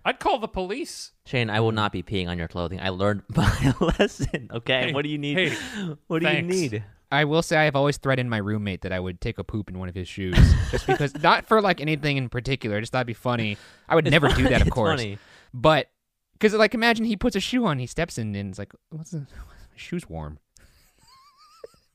I'd 0.08 0.20
call 0.20 0.38
the 0.40 0.48
police. 0.48 1.12
Shane, 1.26 1.50
I 1.50 1.60
will 1.60 1.72
not 1.72 1.92
be 1.92 2.04
peeing 2.04 2.28
on 2.28 2.38
your 2.38 2.48
clothing. 2.48 2.80
I 2.80 2.90
learned 2.90 3.24
my 3.36 3.74
lesson. 4.00 4.50
Okay, 4.54 4.88
Hey, 4.88 4.94
what 4.94 5.02
do 5.02 5.10
you 5.10 5.18
need? 5.18 5.38
hey, 5.38 5.56
what 6.08 6.20
do 6.20 6.26
thanks. 6.28 6.56
you 6.56 6.62
need? 6.70 6.84
I 7.12 7.26
will 7.26 7.42
say 7.42 7.58
I've 7.58 7.76
always 7.76 7.98
threatened 7.98 8.30
my 8.30 8.38
roommate 8.38 8.82
that 8.82 8.92
I 8.92 9.00
would 9.00 9.20
take 9.22 9.38
a 9.38 9.44
poop 9.44 9.70
in 9.70 9.80
one 9.80 9.90
of 9.90 9.96
his 9.96 10.08
shoes, 10.08 10.38
just 10.72 10.86
because 10.88 11.14
not 11.24 11.46
for 11.48 11.62
like 11.62 11.82
anything 11.82 12.18
in 12.18 12.30
particular. 12.30 12.78
I 12.78 12.80
just 12.82 12.92
thought 12.92 13.00
it'd 13.00 13.08
be 13.08 13.14
funny. 13.14 13.58
I 13.90 13.96
would 13.96 14.06
It's 14.08 14.12
never 14.12 14.28
do 14.30 14.44
that, 14.50 14.62
of 14.62 14.68
it's 14.68 14.74
course. 14.74 15.00
funny. 15.00 15.18
But 15.54 15.88
because 16.36 16.54
like 16.54 16.74
imagine 16.74 17.06
he 17.06 17.16
puts 17.16 17.36
a 17.36 17.40
shoe 17.40 17.66
on, 17.66 17.80
he 17.80 17.88
steps 17.88 18.18
in, 18.18 18.36
and 18.36 18.50
it's 18.50 18.60
like, 18.60 18.74
what's 18.90 19.12
the 19.12 19.20
my 19.20 19.26
shoe's 19.76 20.08
warm. 20.08 20.40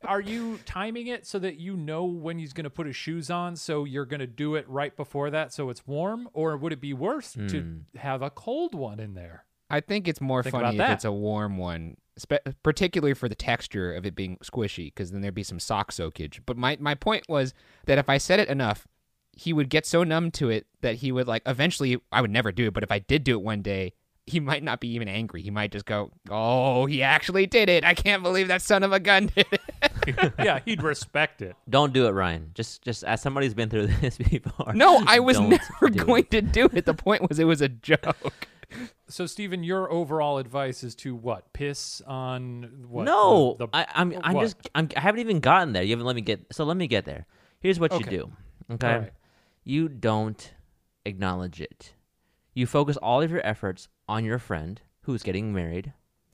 are 0.05 0.21
you 0.21 0.59
timing 0.65 1.07
it 1.07 1.27
so 1.27 1.39
that 1.39 1.57
you 1.57 1.77
know 1.77 2.05
when 2.05 2.39
he's 2.39 2.53
going 2.53 2.65
to 2.65 2.71
put 2.71 2.87
his 2.87 2.97
shoes 2.97 3.31
on 3.31 3.55
so 3.55 3.85
you're 3.85 4.07
going 4.07 4.21
to 4.21 4.27
do 4.27 4.55
it 4.55 4.67
right 4.69 4.97
before 4.97 5.31
that 5.31 5.53
so 5.53 5.69
it's 5.69 5.87
warm 5.87 6.29
or 6.33 6.57
would 6.57 6.73
it 6.73 6.81
be 6.81 6.95
worse 6.95 7.33
to 7.33 7.61
hmm. 7.61 7.99
have 7.99 8.23
a 8.23 8.31
cold 8.31 8.75
one 8.75 8.99
in 8.99 9.15
there 9.15 9.45
I 9.71 9.81
think 9.81 10.09
it's 10.09 10.21
more 10.21 10.43
Think 10.43 10.55
funny 10.55 10.71
if 10.71 10.79
that. 10.79 10.91
it's 10.91 11.05
a 11.05 11.13
warm 11.13 11.57
one, 11.57 11.97
spe- 12.17 12.45
particularly 12.63 13.15
for 13.15 13.29
the 13.29 13.37
texture 13.37 13.95
of 13.95 14.05
it 14.05 14.17
being 14.17 14.37
squishy, 14.39 14.87
because 14.87 15.13
then 15.13 15.21
there'd 15.21 15.33
be 15.33 15.45
some 15.45 15.61
sock 15.61 15.93
soakage. 15.93 16.43
But 16.45 16.57
my, 16.57 16.77
my 16.81 16.97
point 16.97 17.25
was 17.29 17.55
that 17.87 17.97
if 17.97 18.09
I 18.09 18.19
said 18.19 18.41
it 18.41 18.49
enough, 18.49 18.89
he 19.33 19.53
would 19.53 19.71
get 19.71 19.87
so 19.87 20.03
numb 20.03 20.33
to 20.33 20.51
it 20.51 20.67
that 20.81 20.97
he 20.97 21.13
would 21.13 21.29
like 21.29 21.43
eventually. 21.47 22.01
I 22.11 22.21
would 22.21 22.33
never 22.33 22.51
do 22.51 22.67
it, 22.67 22.75
but 22.75 22.83
if 22.83 22.91
I 22.91 22.99
did 22.99 23.23
do 23.23 23.39
it 23.39 23.43
one 23.43 23.63
day, 23.63 23.93
he 24.31 24.41
might 24.41 24.63
not 24.63 24.81
be 24.81 24.89
even 24.95 25.09
angry. 25.09 25.43
He 25.43 25.51
might 25.51 25.73
just 25.73 25.85
go, 25.87 26.11
"Oh, 26.31 26.87
he 26.87 27.03
actually 27.03 27.47
did 27.47 27.69
it! 27.69 27.85
I 27.85 27.95
can't 27.95 28.23
believe 28.23 28.49
that 28.49 28.63
son 28.63 28.83
of 28.83 28.93
a 28.93 29.01
gun 29.01 29.31
did 29.35 29.47
it." 29.53 29.61
yeah 30.39 30.61
he'd 30.65 30.83
respect 30.83 31.43
it 31.43 31.55
Don't 31.69 31.93
do 31.93 32.07
it, 32.07 32.11
Ryan. 32.13 32.51
Just 32.55 32.83
just 32.83 33.05
as 33.05 33.21
somebody 33.21 33.47
who's 33.47 33.55
been 33.55 33.69
through 33.69 33.87
this 34.01 34.17
before. 34.19 34.73
No, 34.73 35.03
I 35.07 35.21
was 35.21 35.39
never 35.39 35.89
do 35.91 36.01
it. 36.03 36.07
going 36.07 36.25
to 36.27 36.41
do 36.43 36.69
it. 36.73 36.87
The 36.87 36.95
point 36.95 37.29
was 37.29 37.39
it 37.39 37.45
was 37.45 37.61
a 37.61 37.69
joke. 37.69 38.49
so 39.09 39.27
Steven 39.27 39.63
your 39.65 39.91
overall 39.93 40.39
advice 40.39 40.83
is 40.85 40.95
to 40.97 41.15
what 41.15 41.53
piss 41.53 42.01
on 42.07 42.85
what 42.89 43.05
no, 43.05 43.57
the, 43.59 43.67
the- 43.67 43.77
I, 43.77 43.87
I'm 43.95 44.15
I'm 44.23 44.39
just 44.41 44.57
I'm, 44.75 44.89
I 44.97 45.01
haven't 45.01 45.21
even 45.21 45.41
gotten 45.41 45.73
there. 45.73 45.83
You 45.83 45.91
haven't 45.91 46.07
let 46.07 46.17
me 46.17 46.23
get. 46.23 46.47
So 46.53 46.65
let 46.65 46.77
me 46.77 46.87
get 46.87 47.05
there. 47.05 47.27
Here's 47.61 47.79
what 47.81 47.93
Okay. 47.93 48.05
you 48.11 48.19
do. 48.19 48.33
Okay, 48.75 48.87
All 48.93 48.99
right. 49.01 49.13
you 49.65 49.89
don't 49.89 50.55
acknowledge 51.05 51.61
it. 51.61 51.95
You 52.55 52.67
focus 52.67 52.97
all 52.97 53.21
of 53.23 53.31
your 53.31 53.45
efforts 53.47 53.89
on 54.11 54.25
your 54.25 54.41
friend 54.41 54.81
who's 55.03 55.23
getting 55.23 55.53
married, 55.53 55.93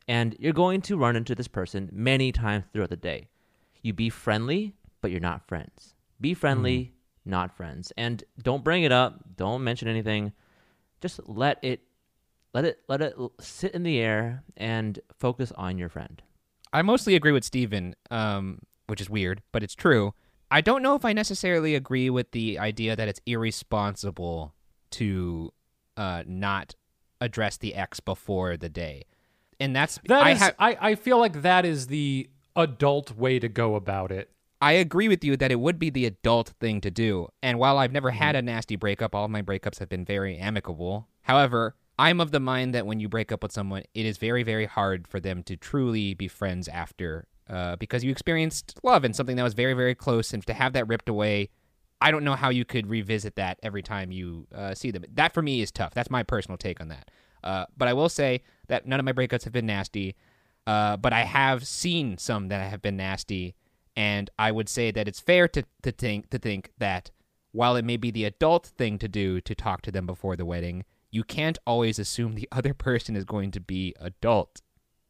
and 0.09 0.35
you're 0.39 0.55
going 0.55 0.81
to 0.81 0.97
run 0.97 1.15
into 1.15 1.35
this 1.35 1.47
person 1.47 1.91
many 1.93 2.33
times 2.33 2.65
throughout 2.73 2.89
the 2.89 2.97
day. 2.97 3.29
You 3.83 3.93
be 3.93 4.09
friendly, 4.09 4.75
but 5.03 5.11
you're 5.11 5.21
not 5.21 5.47
friends. 5.47 5.95
Be 6.19 6.33
friendly, 6.33 6.95
not 7.27 7.55
friends, 7.55 7.93
and 7.99 8.25
don't 8.43 8.65
bring 8.65 8.85
it 8.85 8.93
up. 8.93 9.21
Don't 9.37 9.63
mention 9.63 9.89
anything. 9.89 10.33
Just 11.03 11.21
let 11.29 11.59
it, 11.63 11.83
let 12.55 12.65
it, 12.65 12.79
let 12.89 13.03
it 13.03 13.15
sit 13.41 13.73
in 13.73 13.83
the 13.83 13.99
air 13.99 14.43
and 14.57 14.99
focus 15.19 15.53
on 15.53 15.77
your 15.77 15.91
friend. 15.91 16.23
I 16.73 16.81
mostly 16.81 17.15
agree 17.15 17.33
with 17.33 17.45
Steven, 17.45 17.95
um, 18.11 18.61
which 18.87 19.03
is 19.03 19.11
weird, 19.11 19.43
but 19.53 19.63
it's 19.63 19.75
true. 19.75 20.15
I 20.51 20.63
don't 20.63 20.83
know 20.83 20.95
if 20.95 21.05
I 21.05 21.13
necessarily 21.13 21.75
agree 21.75 22.09
with 22.09 22.31
the 22.31 22.59
idea 22.59 22.97
that 22.97 23.09
it's 23.09 23.21
irresponsible 23.27 24.55
to 24.93 25.53
uh, 25.97 26.23
not 26.27 26.75
address 27.21 27.57
the 27.57 27.75
X 27.75 28.01
before 28.01 28.57
the 28.57 28.69
day. 28.69 29.05
And 29.59 29.75
that's 29.75 29.99
That 30.07 30.23
I 30.27 30.31
is- 30.33 30.39
ha- 30.41 30.53
I, 30.59 30.77
I 30.81 30.95
feel 30.95 31.19
like 31.19 31.43
that 31.43 31.65
is 31.65 31.87
the 31.87 32.29
adult 32.55 33.17
way 33.17 33.39
to 33.39 33.49
go 33.49 33.75
about 33.75 34.11
it. 34.13 34.31
I 34.61 34.73
agree 34.73 35.09
with 35.09 35.23
you 35.23 35.37
that 35.37 35.53
it 35.53 35.61
would 35.61 35.79
be 35.79 35.91
the 35.91 36.07
adult 36.07 36.55
thing 36.61 36.81
to 36.81 36.91
do. 36.91 37.29
And 37.43 37.59
while 37.59 37.77
I've 37.79 37.93
never 37.93 38.11
had 38.11 38.35
a 38.35 38.41
nasty 38.43 38.75
breakup, 38.77 39.15
all 39.15 39.29
my 39.29 39.43
breakups 39.43 39.79
have 39.81 39.89
been 39.91 40.05
very 40.05 40.39
amicable. 40.39 41.09
However, 41.23 41.77
I'm 41.99 42.21
of 42.21 42.31
the 42.31 42.41
mind 42.41 42.75
that 42.75 42.87
when 42.87 42.99
you 42.99 43.09
break 43.09 43.31
up 43.33 43.43
with 43.43 43.53
someone, 43.53 43.83
it 43.95 44.07
is 44.07 44.17
very, 44.17 44.43
very 44.43 44.65
hard 44.67 45.07
for 45.09 45.21
them 45.21 45.43
to 45.45 45.57
truly 45.57 46.15
be 46.15 46.29
friends 46.29 46.69
after 46.69 47.27
uh, 47.51 47.77
because 47.77 48.03
you 48.03 48.11
experienced 48.11 48.79
love 48.83 49.05
and 49.05 49.15
something 49.15 49.37
that 49.37 49.43
was 49.43 49.55
very, 49.55 49.75
very 49.75 49.95
close. 49.95 50.33
And 50.33 50.45
to 50.47 50.55
have 50.55 50.73
that 50.73 50.89
ripped 50.89 51.09
away, 51.09 51.51
I 52.01 52.11
don't 52.11 52.25
know 52.25 52.35
how 52.35 52.51
you 52.51 52.65
could 52.65 52.89
revisit 52.89 53.37
that 53.37 53.59
every 53.63 53.83
time 53.83 54.13
you 54.13 54.47
uh, 54.55 54.75
see 54.75 54.91
them. 54.91 55.05
That 55.15 55.33
for 55.35 55.43
me 55.43 55.61
is 55.63 55.71
tough. 55.71 55.95
That's 55.95 56.11
my 56.11 56.23
personal 56.23 56.59
take 56.59 56.81
on 56.81 56.89
that. 56.89 57.11
Uh, 57.43 57.67
but 57.77 57.89
I 57.89 57.93
will 57.93 58.09
say 58.09 58.43
that 58.69 58.87
none 58.87 58.99
of 59.01 59.07
my 59.07 59.13
breakups 59.13 59.45
have 59.45 59.53
been 59.53 59.67
nasty. 59.67 60.15
Uh, 60.67 60.97
but 60.97 61.13
I 61.13 61.21
have 61.23 61.67
seen 61.67 62.19
some 62.19 62.49
that 62.49 62.69
have 62.71 62.83
been 62.83 62.97
nasty, 62.97 63.55
and 63.97 64.29
I 64.39 64.51
would 64.51 64.69
say 64.69 64.91
that 64.91 65.07
it's 65.07 65.21
fair 65.21 65.47
to, 65.49 65.63
to 65.83 65.93
think 65.93 66.29
to 66.31 66.39
think 66.39 66.73
that 66.79 67.11
while 67.53 67.77
it 67.77 67.85
may 67.85 67.97
be 67.97 68.11
the 68.11 68.25
adult 68.25 68.67
thing 68.67 68.99
to 68.99 69.09
do 69.09 69.41
to 69.43 69.55
talk 69.55 69.81
to 69.83 69.93
them 69.93 70.07
before 70.07 70.37
the 70.37 70.45
wedding, 70.45 70.85
you 71.11 71.23
can't 71.25 71.57
always 71.67 71.99
assume 72.01 72.35
the 72.35 72.49
other 72.53 72.75
person 72.75 73.15
is 73.17 73.25
going 73.25 73.53
to 73.53 73.61
be 73.61 73.95
adult. 74.01 74.61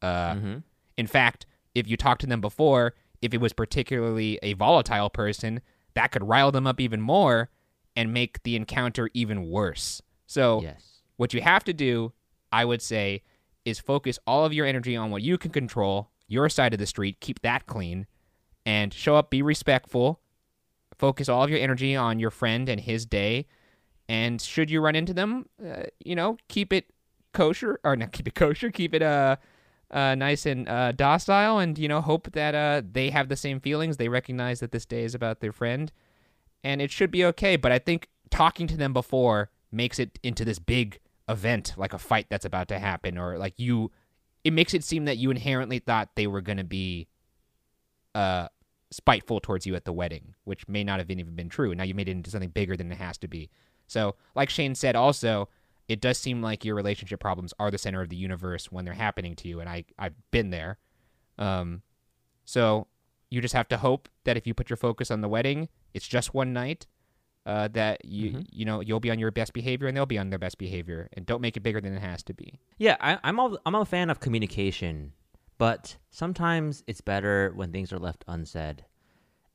Uh, 0.01 0.35
Mhm. 0.35 0.63
In 0.95 1.07
fact, 1.07 1.45
if 1.75 1.87
you 1.87 1.97
talk 1.97 2.17
to 2.19 2.27
them 2.27 2.39
before, 2.41 2.93
if 3.21 3.33
it 3.33 3.41
was 3.41 3.51
particularly 3.53 4.39
a 4.43 4.53
volatile 4.53 5.09
person, 5.09 5.61
that 5.97 6.11
could 6.11 6.27
rile 6.27 6.51
them 6.51 6.67
up 6.67 6.79
even 6.79 7.01
more 7.01 7.49
and 7.95 8.13
make 8.13 8.43
the 8.43 8.55
encounter 8.55 9.09
even 9.15 9.49
worse. 9.49 10.01
So 10.27 10.61
Yes. 10.61 11.01
what 11.15 11.33
you 11.33 11.41
have 11.41 11.63
to 11.63 11.73
do, 11.73 12.13
I 12.51 12.65
would 12.65 12.81
say, 12.81 13.23
is 13.65 13.79
focus 13.79 14.19
all 14.27 14.45
of 14.45 14.53
your 14.53 14.65
energy 14.67 14.95
on 14.95 15.09
what 15.09 15.23
you 15.23 15.37
can 15.39 15.51
control, 15.51 16.11
your 16.27 16.49
side 16.49 16.73
of 16.73 16.79
the 16.79 16.85
street, 16.85 17.19
keep 17.19 17.41
that 17.41 17.65
clean, 17.65 18.05
and 18.65 18.93
show 18.93 19.15
up, 19.15 19.31
be 19.31 19.41
respectful. 19.41 20.21
Focus 20.97 21.27
all 21.29 21.43
of 21.43 21.49
your 21.49 21.59
energy 21.59 21.95
on 21.95 22.19
your 22.19 22.31
friend 22.31 22.69
and 22.69 22.79
his 22.81 23.05
day. 23.05 23.47
And 24.07 24.39
should 24.41 24.69
you 24.69 24.81
run 24.81 24.95
into 24.95 25.13
them, 25.13 25.47
uh, 25.63 25.83
you 26.03 26.15
know, 26.15 26.37
keep 26.47 26.71
it 26.71 26.85
kosher, 27.33 27.79
or 27.83 27.95
not 27.95 28.11
keep 28.11 28.27
it 28.27 28.35
kosher, 28.35 28.71
keep 28.71 28.93
it 28.93 29.01
uh, 29.01 29.37
uh, 29.91 30.15
nice 30.15 30.45
and 30.45 30.67
uh, 30.67 30.91
docile, 30.91 31.59
and, 31.59 31.77
you 31.77 31.87
know, 31.87 32.01
hope 32.01 32.31
that 32.33 32.55
uh, 32.55 32.81
they 32.91 33.09
have 33.09 33.29
the 33.29 33.35
same 33.35 33.59
feelings. 33.59 33.97
They 33.97 34.09
recognize 34.09 34.59
that 34.59 34.71
this 34.71 34.85
day 34.85 35.03
is 35.03 35.15
about 35.15 35.39
their 35.39 35.51
friend 35.51 35.91
and 36.63 36.81
it 36.81 36.91
should 36.91 37.11
be 37.11 37.25
okay. 37.25 37.55
But 37.55 37.71
I 37.71 37.79
think 37.79 38.09
talking 38.29 38.67
to 38.67 38.77
them 38.77 38.93
before 38.93 39.49
makes 39.71 39.99
it 39.99 40.19
into 40.23 40.43
this 40.43 40.59
big 40.59 40.99
event, 41.29 41.73
like 41.77 41.93
a 41.93 41.97
fight 41.97 42.27
that's 42.29 42.45
about 42.45 42.67
to 42.69 42.79
happen, 42.79 43.17
or 43.17 43.37
like 43.37 43.53
you. 43.57 43.91
It 44.43 44.53
makes 44.53 44.73
it 44.73 44.83
seem 44.83 45.05
that 45.05 45.17
you 45.17 45.29
inherently 45.29 45.79
thought 45.79 46.15
they 46.15 46.27
were 46.27 46.41
to 46.41 46.63
be 46.63 47.07
uh, 48.15 48.47
spiteful 48.91 49.41
towards 49.41 49.65
you 49.65 49.75
at 49.75 49.83
the 49.83 49.91
wedding, 49.91 50.35
which 50.45 50.67
may 50.69 50.83
not 50.83 50.99
have 50.99 51.11
even 51.11 51.35
been 51.35 51.49
true. 51.49 51.75
Now 51.75 51.83
you 51.83 51.93
made 51.93 52.07
it 52.07 52.13
into 52.13 52.29
something 52.29 52.49
bigger 52.49 52.77
than 52.77 52.91
it 52.91 52.97
has 52.97 53.17
to 53.19 53.27
be. 53.27 53.49
So, 53.87 54.15
like 54.35 54.49
Shane 54.49 54.75
said, 54.75 54.95
also, 54.95 55.49
it 55.87 56.01
does 56.01 56.17
seem 56.17 56.41
like 56.41 56.65
your 56.65 56.75
relationship 56.75 57.19
problems 57.19 57.53
are 57.59 57.71
the 57.71 57.77
center 57.77 58.01
of 58.01 58.09
the 58.09 58.15
universe 58.17 58.71
when 58.71 58.85
they're 58.85 58.93
happening 58.93 59.35
to 59.37 59.47
you, 59.47 59.59
and 59.59 59.69
I 59.69 59.85
I've 59.97 60.15
been 60.31 60.49
there. 60.49 60.77
Um, 61.37 61.81
so 62.45 62.87
you 63.29 63.41
just 63.41 63.53
have 63.53 63.67
to 63.69 63.77
hope 63.77 64.07
that 64.23 64.37
if 64.37 64.47
you 64.47 64.53
put 64.53 64.69
your 64.69 64.77
focus 64.77 65.11
on 65.11 65.21
the 65.21 65.27
wedding, 65.29 65.69
it's 65.93 66.07
just 66.07 66.33
one 66.33 66.53
night. 66.53 66.87
Uh, 67.45 67.69
that 67.69 68.03
you 68.03 68.31
Mhm. 68.31 68.45
you 68.51 68.65
know 68.65 68.81
you'll 68.81 68.99
be 68.99 69.09
on 69.09 69.17
your 69.19 69.31
best 69.31 69.53
behavior 69.53 69.87
and 69.87 69.95
they'll 69.95 70.05
be 70.05 70.17
on 70.17 70.29
their 70.31 70.39
best 70.39 70.57
behavior, 70.57 71.07
and 71.13 71.25
don't 71.25 71.39
make 71.39 71.55
it 71.55 71.61
bigger 71.61 71.79
than 71.79 71.93
it 71.95 72.01
has 72.01 72.21
to 72.23 72.33
be. 72.33 72.59
Yeah, 72.77 72.97
I, 72.99 73.19
I'm 73.23 73.39
all, 73.39 73.57
I'm 73.65 73.73
a 73.73 73.85
fan 73.85 74.09
of 74.09 74.19
communication, 74.19 75.13
but 75.57 75.95
sometimes 76.11 76.83
it's 76.87 76.99
better 76.99 77.53
when 77.55 77.71
things 77.71 77.93
are 77.93 77.99
left 77.99 78.25
unsaid, 78.27 78.83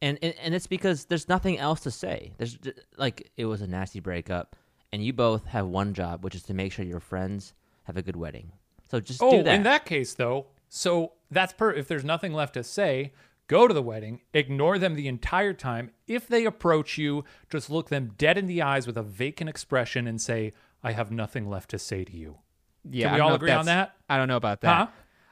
and 0.00 0.18
and, 0.22 0.32
and 0.40 0.54
it's 0.54 0.66
because 0.66 1.04
there's 1.04 1.28
nothing 1.28 1.58
else 1.58 1.80
to 1.80 1.90
say. 1.90 2.32
There's 2.38 2.56
like 2.96 3.30
it 3.36 3.44
was 3.44 3.60
a 3.60 3.66
nasty 3.66 4.00
breakup, 4.00 4.56
and 4.92 5.04
you 5.04 5.12
both 5.12 5.46
have 5.46 5.66
one 5.66 5.94
job, 5.94 6.22
which 6.22 6.34
is 6.34 6.42
to 6.44 6.54
make 6.54 6.72
sure 6.72 6.84
your 6.84 7.00
friends 7.00 7.54
have 7.84 7.96
a 7.96 8.02
good 8.02 8.16
wedding. 8.16 8.52
So 8.90 9.00
just 9.00 9.22
Oh, 9.22 9.30
do 9.30 9.42
that. 9.44 9.54
in 9.54 9.62
that 9.62 9.86
case, 9.86 10.14
though, 10.14 10.46
so 10.68 11.12
that's 11.30 11.52
per. 11.52 11.72
If 11.72 11.88
there's 11.88 12.04
nothing 12.04 12.32
left 12.34 12.54
to 12.54 12.62
say, 12.62 13.12
go 13.48 13.66
to 13.66 13.72
the 13.74 13.82
wedding, 13.82 14.20
ignore 14.34 14.78
them 14.78 14.94
the 14.94 15.08
entire 15.08 15.54
time. 15.54 15.90
If 16.06 16.28
they 16.28 16.44
approach 16.44 16.98
you, 16.98 17.24
just 17.50 17.70
look 17.70 17.88
them 17.88 18.12
dead 18.18 18.36
in 18.36 18.46
the 18.46 18.60
eyes 18.62 18.86
with 18.86 18.96
a 18.98 19.02
vacant 19.02 19.48
expression 19.48 20.06
and 20.06 20.20
say, 20.20 20.52
"I 20.82 20.92
have 20.92 21.10
nothing 21.10 21.48
left 21.48 21.70
to 21.70 21.78
say 21.78 22.04
to 22.04 22.16
you." 22.16 22.38
Yeah, 22.88 23.08
Can 23.08 23.14
we 23.14 23.20
all 23.20 23.34
agree 23.34 23.50
on 23.52 23.66
that? 23.66 23.94
I 24.10 24.16
don't 24.18 24.28
know 24.28 24.36
about 24.36 24.60
that. 24.62 24.76
Huh? 24.76 24.86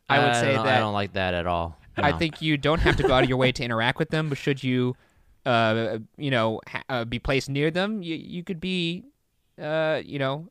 I 0.08 0.18
would 0.20 0.28
I 0.30 0.40
say 0.40 0.52
that 0.54 0.66
I 0.66 0.78
don't 0.78 0.92
like 0.94 1.12
that 1.14 1.34
at 1.34 1.46
all. 1.46 1.78
I 1.96 2.12
think 2.12 2.40
you 2.40 2.56
don't 2.56 2.80
have 2.80 2.96
to 2.96 3.02
go 3.02 3.12
out 3.12 3.24
of 3.24 3.28
your 3.28 3.36
way 3.38 3.52
to 3.52 3.62
interact 3.62 3.98
with 3.98 4.08
them, 4.08 4.28
but 4.30 4.38
should 4.38 4.64
you, 4.64 4.96
uh, 5.44 5.98
you 6.16 6.30
know, 6.30 6.60
ha- 6.66 6.82
uh, 6.88 7.04
be 7.04 7.18
placed 7.18 7.50
near 7.50 7.70
them, 7.70 8.02
you 8.02 8.14
you 8.16 8.42
could 8.42 8.58
be, 8.60 9.04
uh, 9.60 10.00
you 10.04 10.18
know, 10.18 10.48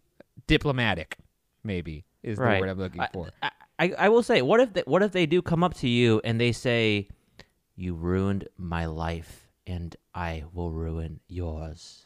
diplomatic. 0.47 1.17
Maybe 1.63 2.05
is 2.23 2.37
the 2.37 2.43
Right. 2.43 2.59
word 2.61 2.69
I'm 2.69 2.77
looking 2.79 3.01
I- 3.01 3.09
for. 3.13 3.29
I, 3.43 3.51
I, 3.79 3.93
I 3.97 4.09
will 4.09 4.23
say, 4.23 4.41
what 4.41 4.59
if 4.59 4.73
they, 4.73 4.81
what 4.85 5.01
if 5.03 5.11
they 5.11 5.25
do 5.25 5.41
come 5.41 5.63
up 5.63 5.73
to 5.75 5.87
you 5.87 6.19
and 6.23 6.39
they 6.39 6.51
say, 6.51 7.07
"You 7.75 7.93
ruined 7.95 8.47
my 8.57 8.85
life, 8.85 9.47
and 9.65 9.95
I 10.13 10.43
will 10.53 10.71
ruin 10.71 11.19
yours." 11.27 12.05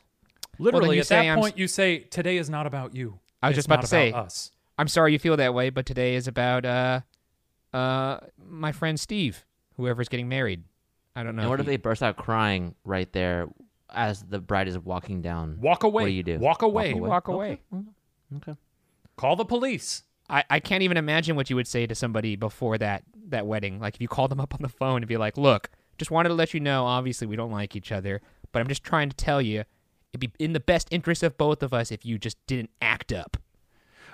Literally, 0.59 0.95
you 0.97 1.01
at 1.01 1.07
say 1.07 1.15
that 1.15 1.31
I'm 1.31 1.39
s- 1.39 1.43
point, 1.43 1.57
you 1.57 1.67
say, 1.67 1.99
"Today 1.99 2.37
is 2.37 2.49
not 2.49 2.67
about 2.67 2.95
you." 2.95 3.19
I 3.41 3.47
was 3.49 3.53
It's 3.53 3.57
just 3.57 3.67
about 3.67 3.75
not 3.77 3.81
to 3.81 3.87
say, 3.87 4.11
us. 4.11 4.51
I'm 4.77 4.87
sorry 4.87 5.13
you 5.13 5.19
feel 5.19 5.35
that 5.37 5.53
way, 5.53 5.69
but 5.71 5.85
today 5.87 6.13
is 6.15 6.27
about 6.27 6.63
uh, 6.65 7.01
uh, 7.73 8.19
my 8.47 8.71
friend 8.71 8.99
Steve, 8.99 9.43
whoever's 9.77 10.09
getting 10.09 10.29
married. 10.29 10.63
I 11.15 11.23
don't 11.23 11.35
know. 11.35 11.41
and 11.43 11.49
what 11.49 11.59
if 11.59 11.65
he- 11.65 11.71
they 11.73 11.77
burst 11.77 12.01
out 12.03 12.17
crying 12.17 12.75
right 12.83 13.11
there 13.13 13.47
as 13.93 14.23
the 14.23 14.39
bride 14.39 14.67
is 14.67 14.77
walking 14.77 15.21
down? 15.21 15.57
Walk 15.59 15.83
away. 15.83 16.03
What 16.03 16.07
do 16.07 16.13
you 16.13 16.23
do? 16.23 16.39
Walk 16.39 16.61
away. 16.61 16.91
away. 16.91 17.09
walk 17.09 17.27
away? 17.27 17.61
Mm-hmm. 17.73 18.37
Okay. 18.37 18.55
Call 19.15 19.35
the 19.35 19.45
police. 19.45 20.03
I, 20.29 20.43
I 20.49 20.59
can't 20.59 20.83
even 20.83 20.97
imagine 20.97 21.35
what 21.35 21.49
you 21.49 21.55
would 21.55 21.67
say 21.67 21.85
to 21.85 21.95
somebody 21.95 22.35
before 22.35 22.77
that 22.77 23.03
that 23.29 23.45
wedding. 23.45 23.79
Like 23.79 23.95
if 23.95 24.01
you 24.01 24.07
called 24.07 24.31
them 24.31 24.39
up 24.39 24.53
on 24.53 24.61
the 24.61 24.69
phone 24.69 24.97
and 24.97 25.07
be 25.07 25.17
like, 25.17 25.37
"Look, 25.37 25.69
just 25.97 26.11
wanted 26.11 26.29
to 26.29 26.35
let 26.35 26.53
you 26.53 26.59
know. 26.59 26.85
Obviously, 26.85 27.27
we 27.27 27.35
don't 27.35 27.51
like 27.51 27.75
each 27.75 27.91
other, 27.91 28.21
but 28.51 28.59
I'm 28.59 28.67
just 28.67 28.83
trying 28.83 29.09
to 29.09 29.15
tell 29.15 29.41
you, 29.41 29.63
it'd 30.11 30.19
be 30.19 30.31
in 30.39 30.53
the 30.53 30.59
best 30.59 30.87
interest 30.91 31.23
of 31.23 31.37
both 31.37 31.61
of 31.61 31.73
us 31.73 31.91
if 31.91 32.05
you 32.05 32.17
just 32.17 32.37
didn't 32.47 32.71
act 32.81 33.11
up." 33.11 33.37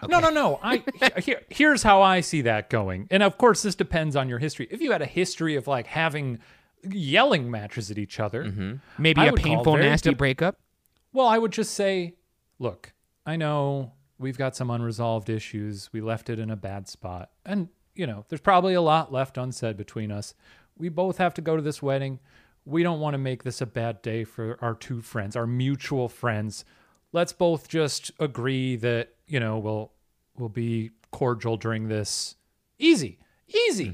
No, 0.07 0.19
no, 0.19 0.29
no. 0.29 0.59
I 0.63 0.83
here, 1.17 1.41
here's 1.49 1.83
how 1.83 2.01
I 2.01 2.21
see 2.21 2.41
that 2.43 2.69
going. 2.69 3.07
And 3.11 3.23
of 3.23 3.37
course, 3.37 3.61
this 3.61 3.75
depends 3.75 4.15
on 4.15 4.29
your 4.29 4.39
history. 4.39 4.67
If 4.71 4.81
you 4.81 4.91
had 4.91 5.01
a 5.01 5.05
history 5.07 5.55
of 5.55 5.67
like 5.67 5.87
having 5.87 6.39
yelling 6.83 7.49
matches 7.49 7.91
at 7.91 7.97
each 7.97 8.19
other. 8.19 8.45
Mm-hmm. 8.45 8.73
Maybe 8.97 9.21
I 9.21 9.25
a 9.25 9.31
would 9.31 9.41
call 9.41 9.55
painful, 9.55 9.73
very 9.73 9.89
nasty 9.89 10.09
dip- 10.09 10.17
breakup. 10.17 10.57
Well, 11.13 11.27
I 11.27 11.37
would 11.37 11.51
just 11.51 11.73
say, 11.73 12.15
look, 12.59 12.93
I 13.25 13.35
know 13.35 13.93
we've 14.17 14.37
got 14.37 14.55
some 14.55 14.69
unresolved 14.69 15.29
issues. 15.29 15.89
We 15.91 16.01
left 16.01 16.29
it 16.29 16.39
in 16.39 16.49
a 16.49 16.55
bad 16.55 16.87
spot. 16.87 17.31
And, 17.45 17.69
you 17.95 18.05
know, 18.05 18.25
there's 18.29 18.41
probably 18.41 18.73
a 18.73 18.81
lot 18.81 19.11
left 19.11 19.37
unsaid 19.37 19.77
between 19.77 20.11
us. 20.11 20.33
We 20.77 20.89
both 20.89 21.17
have 21.17 21.33
to 21.35 21.41
go 21.41 21.55
to 21.55 21.61
this 21.61 21.81
wedding. 21.81 22.19
We 22.65 22.83
don't 22.83 22.99
want 22.99 23.15
to 23.15 23.17
make 23.17 23.43
this 23.43 23.61
a 23.61 23.65
bad 23.65 24.01
day 24.01 24.23
for 24.23 24.57
our 24.61 24.75
two 24.75 25.01
friends, 25.01 25.35
our 25.35 25.47
mutual 25.47 26.07
friends. 26.07 26.65
Let's 27.11 27.33
both 27.33 27.67
just 27.67 28.11
agree 28.19 28.75
that, 28.77 29.15
you 29.27 29.39
know, 29.39 29.57
we'll 29.57 29.91
we'll 30.37 30.49
be 30.49 30.91
cordial 31.11 31.57
during 31.57 31.87
this. 31.87 32.35
Easy. 32.77 33.17
Easy. 33.47 33.93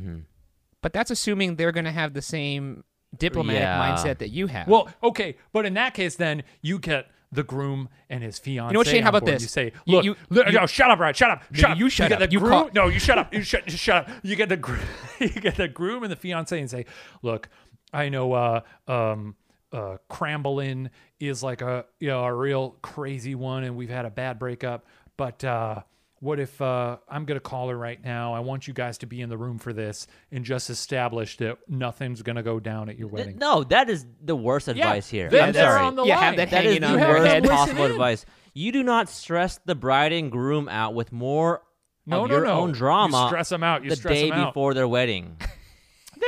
But 0.86 0.94
that's 0.94 1.10
assuming 1.10 1.56
they're 1.56 1.72
going 1.72 1.86
to 1.86 1.92
have 1.92 2.14
the 2.14 2.22
same 2.22 2.84
diplomatic 3.18 3.64
Yeah. 3.64 3.80
mindset 3.96 4.20
that 4.20 4.30
you 4.30 4.46
have. 4.46 4.68
Well, 4.68 4.88
okay, 5.02 5.36
but 5.52 5.66
in 5.66 5.74
that 5.74 5.96
case, 5.96 6.16
then 6.16 6.44
you 6.62 6.78
get 6.78 7.08
the 7.32 7.42
groom 7.42 7.90
and 8.08 8.22
his 8.22 8.38
fiance. 8.38 8.70
You 8.70 8.74
know 8.74 8.80
what, 8.82 8.86
Shane? 8.88 9.02
How 9.02 9.10
about 9.10 9.26
this? 9.26 9.42
You 9.42 9.48
say, 9.48 9.72
"Look, 9.88 10.06
you- 10.06 10.16
look- 10.30 10.46
you- 10.46 10.54
no, 10.54 10.68
shut 10.68 10.92
up, 10.92 11.00
Brad, 11.00 11.18
shut 11.18 11.32
up, 11.32 11.44
shut 11.54 11.72
up." 11.72 11.78
you 11.80 11.90
shut 11.90 12.10
get 12.10 12.22
up. 12.22 12.30
The 12.30 12.34
You 12.34 12.38
groom, 12.40 12.52
call- 12.52 12.70
no, 12.76 12.88
you 12.88 13.00
shut 13.00 13.18
up. 13.18 13.34
You 13.34 13.42
shut, 13.42 13.66
just 13.66 13.82
shut 13.84 14.08
up. 14.08 14.10
You 14.22 14.36
get 14.36 14.48
the 14.50 14.58
gr- 14.58 14.76
you 15.20 15.30
get 15.30 15.56
the 15.56 15.68
groom 15.68 16.04
and 16.04 16.12
the 16.12 16.16
fiance 16.16 16.60
and 16.60 16.70
say, 16.70 16.86
"Look, 17.24 17.50
I 17.92 18.10
know, 18.10 18.34
uh, 18.34 18.62
um, 18.88 19.38
uh, 19.74 19.98
Cramblin 20.12 20.92
is 21.20 21.42
like 21.42 21.64
a 21.64 21.86
you 22.00 22.10
know 22.10 22.24
a 22.24 22.32
real 22.32 22.78
crazy 22.84 23.34
one, 23.34 23.64
and 23.64 23.76
we've 23.76 23.90
had 23.90 24.06
a 24.06 24.12
bad 24.12 24.38
breakup, 24.38 24.86
but." 25.18 25.44
uh 25.44 25.82
what 26.26 26.40
if 26.40 26.60
uh, 26.62 26.98
I'm 27.08 27.26
going 27.26 27.36
to 27.38 27.40
call 27.40 27.70
her 27.70 27.78
right 27.78 28.04
now? 28.04 28.34
I 28.34 28.40
want 28.40 28.68
you 28.68 28.74
guys 28.74 28.98
to 29.00 29.06
be 29.06 29.22
in 29.22 29.30
the 29.30 29.38
room 29.38 29.60
for 29.60 29.72
this 29.74 30.08
and 30.32 30.44
just 30.44 30.70
establish 30.70 31.38
that 31.38 31.60
nothing's 31.68 32.22
going 32.24 32.36
to 32.38 32.44
go 32.44 32.60
down 32.60 32.90
at 32.90 32.98
your 32.98 33.08
wedding. 33.08 33.38
No, 33.38 33.64
that 33.66 33.90
is 33.90 34.06
the 34.24 34.36
worst 34.36 34.68
advice 34.68 35.08
here. 35.08 35.30
then 35.30 35.50
I'm 35.50 35.54
sorry. 35.54 35.82
on 35.82 35.96
the 35.96 36.04
Yeah, 36.04 36.16
have 36.20 36.24
line. 36.32 36.38
that 36.38 36.50
That 36.50 36.66
is 36.66 36.74
hanging 36.78 36.82
the 36.82 36.88
on 36.88 36.94
You 36.94 37.00
your 37.00 37.08
have 37.08 37.18
worst 37.20 37.32
head. 37.32 37.44
possible 37.46 37.86
in. 37.86 37.92
advice. 37.92 38.26
You 38.54 38.72
do 38.72 38.84
not 38.84 39.08
stress 39.10 39.60
the 39.66 39.76
bride 39.76 40.12
and 40.14 40.32
groom 40.32 40.68
out 40.68 40.94
with 40.96 41.12
more 41.12 41.62
No, 42.08 42.24
of 42.24 42.30
no, 42.30 42.36
your 42.38 42.46
no. 42.46 42.52
own 42.54 42.70
You 42.70 42.76
drama 42.76 43.26
stress 43.28 43.52
'em 43.52 43.64
out. 43.64 43.84
You 43.84 43.92
the 43.92 43.96
stress 43.96 44.14
day 44.16 44.32
'em 44.32 44.38
out. 44.40 44.50
before 44.54 44.74
their 44.74 44.88
wedding. 44.88 45.38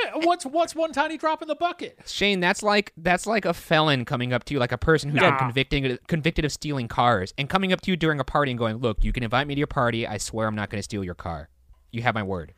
Yeah, 0.04 0.12
what's 0.26 0.46
what's 0.46 0.76
one 0.76 0.92
tiny 0.92 1.18
drop 1.18 1.42
in 1.42 1.48
the 1.48 1.56
bucket? 1.56 2.00
Shane, 2.06 2.40
that's 2.40 2.62
like 2.64 2.94
that's 2.98 3.26
like 3.26 3.46
a 3.46 3.54
felon 3.54 4.06
coming 4.06 4.34
up 4.34 4.44
to 4.46 4.54
you, 4.54 4.60
like 4.60 4.72
a 4.72 4.78
person 4.78 5.10
who's 5.10 5.20
been 5.20 5.30
Nah. 5.32 5.38
convicted 5.40 6.00
convicted 6.08 6.46
of 6.46 6.52
stealing 6.52 6.88
cars, 6.88 7.34
and 7.38 7.50
coming 7.50 7.72
up 7.74 7.82
to 7.82 7.92
you 7.92 7.98
during 7.98 8.20
a 8.20 8.24
party 8.24 8.52
and 8.52 8.60
going, 8.60 8.78
"Look, 8.78 9.04
you 9.04 9.12
can 9.14 9.24
invite 9.24 9.48
me 9.48 9.56
to 9.56 9.60
your 9.60 9.68
party. 9.68 10.06
I 10.08 10.18
swear 10.18 10.48
I'm 10.48 10.56
not 10.56 10.70
going 10.70 10.80
to 10.80 10.84
steal 10.84 11.04
your 11.04 11.16
car. 11.16 11.50
You 11.92 12.02
have 12.04 12.14
my 12.16 12.24
word." 12.24 12.54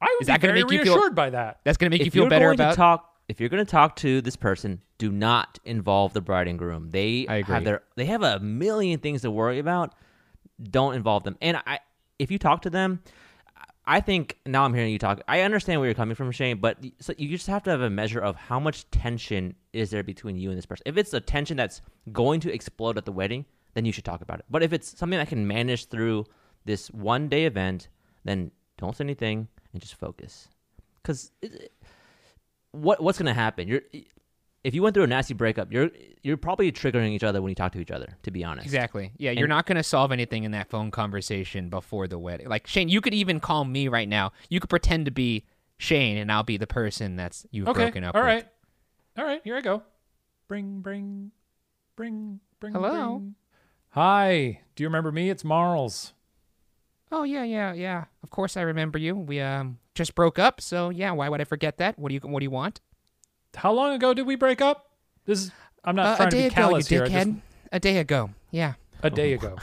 I 0.00 0.06
would 0.06 0.22
Is 0.22 0.26
be 0.26 0.32
that 0.32 0.40
gonna 0.40 0.52
very 0.54 0.64
make 0.64 0.72
you 0.72 0.82
feel- 0.84 0.94
reassured 0.96 1.14
by 1.14 1.30
that. 1.30 1.60
That's 1.64 1.78
going 1.78 1.90
to 1.90 1.94
make 1.94 2.00
you 2.02 2.08
if 2.08 2.12
feel 2.12 2.22
you're 2.24 2.30
better 2.30 2.50
about. 2.50 2.70
to 2.70 2.76
talk, 2.76 3.14
if 3.28 3.38
you're 3.38 3.48
going 3.48 3.64
to 3.64 3.70
talk 3.70 3.94
to 3.96 4.20
this 4.20 4.34
person, 4.34 4.80
do 4.98 5.12
not 5.12 5.60
involve 5.64 6.12
the 6.12 6.20
bride 6.20 6.48
and 6.48 6.58
groom. 6.58 6.90
They 6.90 7.26
I 7.28 7.36
agree. 7.36 7.54
have 7.54 7.64
their 7.64 7.82
they 7.94 8.06
have 8.06 8.22
a 8.24 8.40
million 8.40 8.98
things 8.98 9.22
to 9.22 9.30
worry 9.30 9.60
about. 9.60 9.94
Don't 10.62 10.94
involve 10.94 11.22
them. 11.24 11.36
And 11.40 11.56
I, 11.66 11.78
if 12.18 12.30
you 12.32 12.38
talk 12.38 12.62
to 12.62 12.70
them, 12.70 13.00
I 13.84 14.00
think 14.00 14.38
now 14.46 14.64
I'm 14.64 14.74
hearing 14.74 14.92
you 14.92 14.98
talk. 14.98 15.20
I 15.26 15.40
understand 15.40 15.80
where 15.80 15.88
you're 15.88 15.94
coming 15.94 16.14
from, 16.14 16.30
Shane, 16.30 16.58
but 16.58 16.78
so 17.00 17.14
you 17.18 17.28
just 17.28 17.48
have 17.48 17.64
to 17.64 17.70
have 17.70 17.80
a 17.80 17.90
measure 17.90 18.20
of 18.20 18.36
how 18.36 18.60
much 18.60 18.88
tension 18.90 19.56
is 19.72 19.90
there 19.90 20.04
between 20.04 20.36
you 20.36 20.50
and 20.50 20.58
this 20.58 20.66
person. 20.66 20.84
If 20.86 20.96
it's 20.96 21.12
a 21.12 21.20
tension 21.20 21.56
that's 21.56 21.80
going 22.12 22.40
to 22.40 22.52
explode 22.52 22.96
at 22.96 23.04
the 23.04 23.12
wedding, 23.12 23.44
then 23.74 23.84
you 23.84 23.92
should 23.92 24.04
talk 24.04 24.22
about 24.22 24.38
it. 24.38 24.44
But 24.48 24.62
if 24.62 24.72
it's 24.72 24.96
something 24.96 25.18
that 25.18 25.28
can 25.28 25.46
manage 25.46 25.86
through 25.86 26.26
this 26.64 26.88
one 26.88 27.28
day 27.28 27.44
event, 27.44 27.88
then 28.24 28.52
don't 28.78 28.96
say 28.96 29.04
anything 29.04 29.48
and 29.72 29.82
just 29.82 29.96
focus. 29.96 30.48
Because 31.02 31.32
what 32.70 33.02
what's 33.02 33.18
gonna 33.18 33.34
happen? 33.34 33.66
You're 33.66 33.82
if 34.64 34.74
you 34.74 34.82
went 34.82 34.94
through 34.94 35.04
a 35.04 35.08
nasty 35.08 35.34
breakup, 35.34 35.72
you're 35.72 35.90
you're 36.22 36.36
probably 36.36 36.70
triggering 36.70 37.10
each 37.10 37.24
other 37.24 37.42
when 37.42 37.50
you 37.50 37.54
talk 37.54 37.72
to 37.72 37.80
each 37.80 37.90
other. 37.90 38.16
To 38.22 38.30
be 38.30 38.44
honest, 38.44 38.64
Exactly. 38.64 39.12
Yeah, 39.18 39.32
you're 39.32 39.48
not 39.48 39.66
going 39.66 39.76
to 39.76 39.82
solve 39.82 40.12
anything 40.12 40.44
in 40.44 40.52
that 40.52 40.70
phone 40.70 40.90
conversation 40.90 41.68
before 41.68 42.06
the 42.06 42.18
wedding. 42.18 42.48
Like 42.48 42.66
Shane, 42.66 42.88
you 42.88 43.00
could 43.00 43.14
even 43.14 43.40
call 43.40 43.64
me 43.64 43.88
right 43.88 44.08
now. 44.08 44.32
You 44.48 44.60
could 44.60 44.70
pretend 44.70 45.06
to 45.06 45.10
be 45.10 45.44
Shane, 45.78 46.16
and 46.16 46.30
I'll 46.30 46.44
be 46.44 46.56
the 46.56 46.66
person 46.66 47.16
that's 47.16 47.44
you've 47.50 47.68
Okay. 47.68 47.84
broken 47.84 48.04
up. 48.04 48.14
All 48.14 48.20
with. 48.22 48.28
right. 48.28 48.46
All 49.18 49.24
right. 49.24 49.40
Here 49.42 49.56
I 49.56 49.60
go. 49.60 49.82
Bring, 50.48 50.80
bring, 50.80 51.32
bring, 51.96 52.40
bring. 52.60 52.72
Hello? 52.72 53.18
bring. 53.18 53.34
Hi. 53.90 54.60
Do 54.76 54.82
you 54.84 54.88
remember 54.88 55.10
me? 55.12 55.28
It's 55.28 55.44
Marls. 55.44 56.12
Oh 57.10 57.24
yeah, 57.24 57.44
yeah, 57.44 57.72
yeah. 57.74 58.04
Of 58.22 58.30
course 58.30 58.56
I 58.56 58.62
remember 58.62 58.98
you. 58.98 59.14
We 59.16 59.40
um 59.40 59.78
just 59.94 60.14
broke 60.14 60.38
up, 60.38 60.60
so 60.60 60.88
yeah. 60.90 61.10
Why 61.12 61.28
would 61.28 61.40
I 61.40 61.44
forget 61.44 61.76
that? 61.78 61.98
What 61.98 62.08
do 62.08 62.14
you 62.14 62.20
What 62.20 62.40
do 62.40 62.44
you 62.44 62.50
want? 62.50 62.80
How 63.54 63.72
long 63.72 63.92
ago 63.92 64.14
did 64.14 64.26
we 64.26 64.34
break 64.36 64.60
up? 64.60 64.90
This 65.26 65.40
is. 65.44 65.50
I'm 65.84 65.96
not 65.96 66.06
Uh, 66.06 66.16
trying 66.16 66.28
a 66.28 66.30
to 66.30 66.36
be 66.36 66.42
ago, 66.46 66.54
callous 66.54 66.90
you 66.90 66.98
here. 66.98 67.06
Just- 67.06 67.30
A 67.72 67.80
day 67.80 67.98
ago. 67.98 68.30
Yeah. 68.50 68.74
a 69.02 69.10
day 69.10 69.32
ago. 69.32 69.56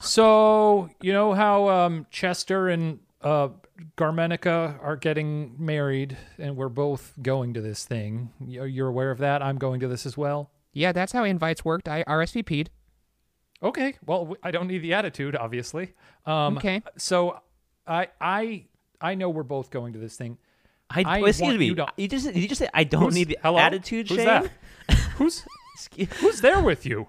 So 0.00 0.90
you 1.00 1.12
know 1.12 1.34
how 1.34 1.68
um, 1.68 2.06
Chester 2.10 2.68
and 2.68 3.00
uh, 3.22 3.48
Garmenica 3.96 4.82
are 4.82 4.96
getting 4.96 5.54
married, 5.58 6.16
and 6.38 6.56
we're 6.56 6.68
both 6.68 7.14
going 7.20 7.54
to 7.54 7.60
this 7.60 7.84
thing. 7.84 8.30
You- 8.44 8.64
You're 8.64 8.88
aware 8.88 9.10
of 9.10 9.18
that. 9.18 9.42
I'm 9.42 9.58
going 9.58 9.80
to 9.80 9.88
this 9.88 10.06
as 10.06 10.16
well. 10.16 10.50
Yeah, 10.72 10.92
that's 10.92 11.12
how 11.12 11.24
invites 11.24 11.64
worked. 11.64 11.88
I 11.88 12.04
RSVP'd. 12.04 12.70
Okay. 13.62 13.94
Well, 14.06 14.36
I 14.42 14.50
don't 14.52 14.68
need 14.68 14.78
the 14.82 14.94
attitude, 14.94 15.34
obviously. 15.34 15.94
Um, 16.26 16.56
Okay. 16.58 16.82
So 16.96 17.40
I 17.86 18.08
I 18.20 18.66
I 19.00 19.14
know 19.16 19.30
we're 19.30 19.42
both 19.42 19.70
going 19.70 19.92
to 19.94 19.98
this 19.98 20.16
thing. 20.16 20.38
I, 20.90 21.02
I 21.06 21.18
excuse 21.28 21.58
me. 21.58 21.66
you 21.66 21.74
to- 21.76 21.92
You 21.96 22.08
just 22.08 22.34
you 22.34 22.48
just 22.48 22.58
say 22.60 22.68
I 22.72 22.84
don't 22.84 23.12
need 23.14 23.28
the 23.28 23.38
hello? 23.42 23.58
attitude, 23.58 24.08
Who's 24.08 24.16
Shane? 24.18 24.26
that? 24.26 24.50
Who's 25.16 25.44
who's 26.20 26.40
there 26.40 26.60
with 26.60 26.86
you? 26.86 27.08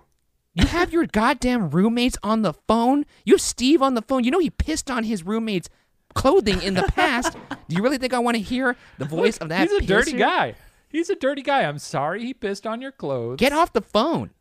You 0.53 0.65
have 0.65 0.91
your 0.91 1.05
goddamn 1.05 1.69
roommates 1.69 2.17
on 2.23 2.41
the 2.41 2.53
phone. 2.67 3.05
You 3.23 3.35
have 3.35 3.41
Steve 3.41 3.81
on 3.81 3.93
the 3.93 4.01
phone. 4.01 4.23
You 4.23 4.31
know 4.31 4.39
he 4.39 4.49
pissed 4.49 4.91
on 4.91 5.03
his 5.03 5.23
roommate's 5.23 5.69
clothing 6.15 6.61
in 6.61 6.73
the 6.73 6.83
past. 6.83 7.37
Do 7.67 7.75
you 7.75 7.81
really 7.83 7.97
think 7.99 8.13
I 8.13 8.19
want 8.19 8.35
to 8.35 8.41
hear 8.41 8.75
the 8.97 9.05
voice 9.05 9.37
of 9.37 9.49
that? 9.49 9.69
He's 9.69 9.71
a 9.83 9.85
dirty 9.85 10.13
guy. 10.13 10.55
He's 10.89 11.09
a 11.09 11.15
dirty 11.15 11.43
guy. 11.43 11.61
I'm 11.63 11.77
sorry 11.79 12.25
he 12.25 12.33
pissed 12.33 12.65
on 12.67 12.81
your 12.81 12.91
clothes. 12.91 13.37
Get 13.37 13.53
off 13.53 13.71
the 13.73 13.81
phone. 13.81 14.31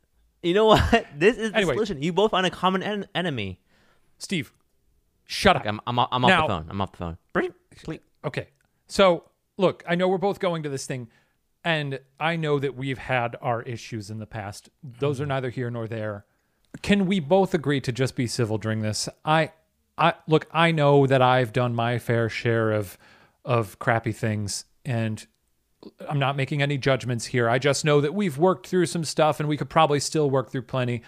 You 0.42 0.54
know 0.54 0.64
what? 0.66 1.06
This 1.16 1.36
is 1.36 1.50
the 1.52 1.56
Anyway. 1.58 1.74
solution. 1.74 2.02
You 2.02 2.12
both 2.12 2.30
find 2.30 2.46
a 2.46 2.50
common 2.50 2.82
en- 2.82 3.06
enemy. 3.14 3.60
Steve. 4.16 4.52
Shut 5.26 5.56
up. 5.56 5.62
I'm 5.66 5.78
I'm, 5.86 5.98
I'm 5.98 6.24
off 6.24 6.28
Now- 6.28 6.42
the 6.42 6.48
phone. 6.48 6.66
I'm 6.70 6.80
off 6.80 6.92
the 6.92 6.98
phone. 6.98 7.18
Bring- 7.34 7.54
please. 7.84 8.00
Okay. 8.24 8.48
So, 8.88 9.24
look, 9.56 9.84
I 9.86 9.94
know 9.94 10.08
we're 10.08 10.18
both 10.18 10.40
going 10.40 10.62
to 10.64 10.68
this 10.68 10.86
thing, 10.86 11.08
and 11.62 12.00
I 12.18 12.36
know 12.36 12.58
that 12.58 12.74
we've 12.74 12.98
had 12.98 13.36
our 13.40 13.62
issues 13.62 14.10
in 14.10 14.18
the 14.18 14.26
past. 14.26 14.70
Those 14.82 15.20
are 15.20 15.24
hmm. 15.24 15.30
neither 15.30 15.50
here 15.50 15.70
nor 15.70 15.86
there. 15.86 16.24
Can 16.82 17.06
we 17.06 17.20
both 17.20 17.54
agree 17.54 17.80
to 17.82 17.92
just 17.92 18.16
be 18.16 18.26
civil 18.26 18.58
during 18.58 18.82
this? 18.82 19.08
I 19.24 19.52
I 19.96 20.14
look, 20.26 20.46
I 20.52 20.70
know 20.70 21.06
that 21.06 21.22
I've 21.22 21.52
done 21.52 21.74
my 21.74 21.98
fair 21.98 22.28
share 22.28 22.72
of 22.72 22.98
of 23.44 23.78
crappy 23.78 24.12
things 24.12 24.64
and 24.84 25.26
I'm 26.08 26.18
not 26.18 26.36
making 26.36 26.60
any 26.60 26.76
judgments 26.76 27.26
here. 27.26 27.48
I 27.48 27.58
just 27.58 27.84
know 27.84 28.00
that 28.00 28.14
we've 28.14 28.36
worked 28.36 28.66
through 28.66 28.86
some 28.86 29.04
stuff 29.04 29.40
and 29.40 29.48
we 29.48 29.56
could 29.56 29.70
probably 29.70 30.00
still 30.00 30.28
work 30.28 30.50
through 30.50 30.62
plenty. 30.62 31.02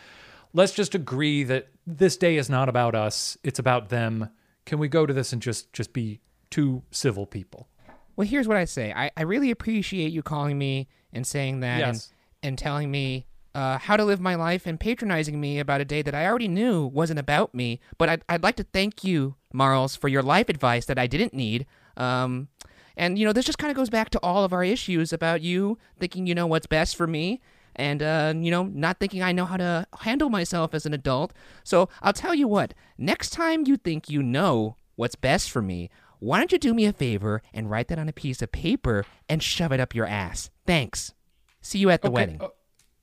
Let's 0.53 0.73
just 0.73 0.95
agree 0.95 1.45
that 1.45 1.69
this 1.87 2.16
day 2.16 2.37
is 2.37 2.49
not 2.49 2.69
about 2.69 2.95
us. 2.95 3.37
It's 3.43 3.59
about 3.59 3.88
them. 3.88 4.31
Can 4.64 4.79
we 4.79 4.88
go 4.88 5.07
to 5.07 5.12
this 5.12 5.33
and 5.33 5.43
just 5.43 5.73
just 5.73 5.93
be 5.93 6.21
two 6.51 6.83
civil 6.91 7.27
people? 7.27 7.69
Well, 8.17 8.27
here's 8.27 8.47
what 8.49 8.57
I 8.57 8.65
say. 8.65 8.93
I, 8.93 9.11
I 9.17 9.23
really 9.23 9.51
appreciate 9.51 10.13
you 10.13 10.23
calling 10.23 10.59
me 10.59 10.89
and 11.13 11.27
saying 11.27 11.61
that 11.61 11.79
Yes. 11.79 12.13
and, 12.43 12.51
and 12.51 12.59
telling 12.59 12.91
me 12.91 13.27
uh, 13.55 13.79
how 13.79 13.97
to 13.97 14.05
live 14.05 14.21
my 14.21 14.35
life 14.35 14.67
and 14.67 14.79
patronizing 14.79 15.41
me 15.41 15.59
about 15.59 15.81
a 15.81 15.85
day 15.85 16.03
that 16.03 16.15
I 16.15 16.27
already 16.27 16.49
knew 16.49 16.87
wasn't 16.87 17.19
about 17.19 17.55
me. 17.55 17.81
But 17.99 18.09
I'd, 18.09 18.23
I'd 18.29 18.43
like 18.43 18.57
to 18.57 18.65
thank 18.65 19.03
you, 19.05 19.37
Marls, 19.53 19.97
for 19.97 20.09
your 20.09 20.23
life 20.23 20.49
advice 20.49 20.87
that 20.87 20.99
I 20.99 21.07
didn't 21.07 21.35
need. 21.35 21.67
Um, 21.97 22.49
and, 22.97 23.19
you 23.19 23.25
know, 23.25 23.33
this 23.33 23.47
just 23.47 23.59
kind 23.59 23.71
of 23.71 23.77
goes 23.77 23.91
back 23.91 24.11
to 24.11 24.21
all 24.23 24.45
of 24.45 24.53
our 24.53 24.63
issues 24.63 25.13
about 25.13 25.41
you 25.41 25.79
thinking 25.99 26.27
you 26.27 26.35
know 26.35 26.47
what's 26.47 26.67
best 26.67 26.95
for 26.97 27.07
me 27.07 27.41
and, 27.77 28.03
uh, 28.03 28.35
you 28.37 28.51
know, 28.51 28.65
not 28.65 28.99
thinking 29.01 29.23
I 29.23 29.33
know 29.33 29.47
how 29.47 29.57
to 29.57 29.87
handle 30.01 30.29
myself 30.29 30.75
as 30.75 30.85
an 30.87 30.93
adult. 30.93 31.33
So 31.65 31.89
I'll 32.03 32.13
tell 32.13 32.35
you 32.35 32.47
what, 32.47 32.75
next 32.99 33.31
time 33.31 33.67
you 33.67 33.77
think 33.77 34.11
you 34.11 34.23
know 34.23 34.77
what's 34.97 35.15
best 35.15 35.51
for 35.51 35.63
me, 35.63 35.89
why 36.20 36.38
don't 36.38 36.52
you 36.52 36.59
do 36.59 36.72
me 36.72 36.87
a 36.87 36.92
favor 36.92 37.42
and 37.52 37.70
write 37.70 37.88
that 37.88 37.98
on 37.98 38.09
a 38.09 38.12
piece 38.12 38.40
of 38.42 38.52
paper 38.52 39.04
and 39.28 39.42
shove 39.42 39.72
it 39.72 39.80
up 39.80 39.94
your 39.94 40.06
ass? 40.06 40.50
Thanks. 40.66 41.12
See 41.61 41.78
you 41.78 41.90
at 41.90 42.02
the 42.02 42.09
Okay. 42.09 42.14
wedding. 42.14 42.38
Oh, 42.40 42.52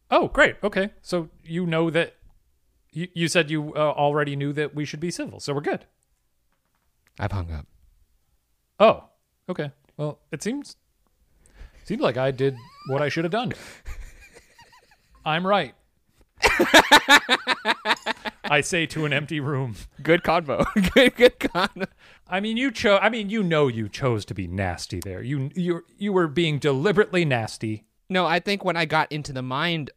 oh, 0.09 0.27
great. 0.29 0.55
Okay. 0.63 0.91
So 1.01 1.29
you 1.43 1.65
know 1.65 1.89
that 1.89 2.15
you, 2.91 3.07
you 3.13 3.27
said 3.27 3.51
you 3.51 3.73
uh, 3.75 3.79
already 3.79 4.35
knew 4.35 4.53
that 4.53 4.73
we 4.73 4.85
should 4.85 4.99
be 4.99 5.11
civil. 5.11 5.39
So 5.39 5.53
we're 5.53 5.61
good. 5.61 5.85
I've 7.19 7.31
hung 7.31 7.51
up. 7.51 7.67
Oh, 8.79 9.05
okay. 9.49 9.71
Well, 9.97 10.19
it 10.31 10.43
seems 10.43 10.75
seems 11.83 12.01
like 12.01 12.17
I 12.17 12.31
did 12.31 12.55
what 12.89 13.01
I 13.01 13.09
should 13.09 13.23
have 13.25 13.31
done. 13.31 13.53
I'm 15.25 15.45
right. 15.45 15.73
I 18.49 18.61
say 18.61 18.85
to 18.87 19.05
an 19.05 19.13
empty 19.13 19.39
room. 19.39 19.75
Good 20.01 20.23
convo. 20.23 20.65
good, 20.93 21.15
good 21.15 21.39
convo. 21.39 21.87
I 22.27 22.39
mean, 22.39 22.57
you 22.57 22.71
chose. 22.71 22.99
I 23.01 23.09
mean, 23.09 23.29
you 23.29 23.43
know, 23.43 23.67
you 23.67 23.87
chose 23.89 24.25
to 24.25 24.33
be 24.33 24.47
nasty 24.47 24.99
there. 24.99 25.21
You 25.21 25.49
you 25.55 25.83
you 25.97 26.13
were 26.13 26.27
being 26.27 26.59
deliberately 26.59 27.25
nasty. 27.25 27.85
No, 28.09 28.25
I 28.25 28.39
think 28.39 28.63
when 28.63 28.77
I 28.77 28.85
got 28.85 29.11
into 29.11 29.33
the 29.33 29.41
mind 29.41 29.91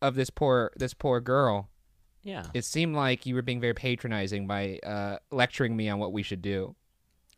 of 0.00 0.14
this 0.14 0.30
poor 0.30 0.72
this 0.76 0.94
poor 0.94 1.20
girl, 1.20 1.68
Yeah. 2.22 2.46
it 2.54 2.64
seemed 2.64 2.96
like 2.96 3.26
you 3.26 3.34
were 3.34 3.42
being 3.42 3.60
very 3.60 3.74
patronizing 3.74 4.46
by 4.46 4.78
uh, 4.84 5.18
lecturing 5.30 5.76
me 5.76 5.88
on 5.88 5.98
what 5.98 6.12
we 6.12 6.22
should 6.22 6.42
do. 6.42 6.74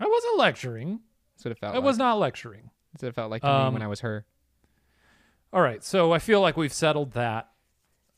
I 0.01 0.07
wasn't 0.07 0.38
lecturing. 0.38 1.01
That's 1.35 1.45
what 1.45 1.53
it 1.53 1.59
felt 1.59 1.75
I 1.75 1.79
like. 1.79 1.85
was 1.85 1.99
not 1.99 2.19
lecturing. 2.19 2.71
That's 2.93 3.03
what 3.03 3.09
it 3.11 3.14
felt 3.14 3.31
like 3.31 3.43
to 3.43 3.49
me 3.49 3.53
Um, 3.53 3.73
when 3.75 3.83
I 3.83 3.88
was 3.88 4.01
her. 4.01 4.25
All 5.53 5.61
right, 5.61 5.85
so 5.85 6.12
I 6.12 6.19
feel 6.19 6.40
like 6.40 6.57
we've 6.57 6.73
settled 6.73 7.12
that. 7.12 7.49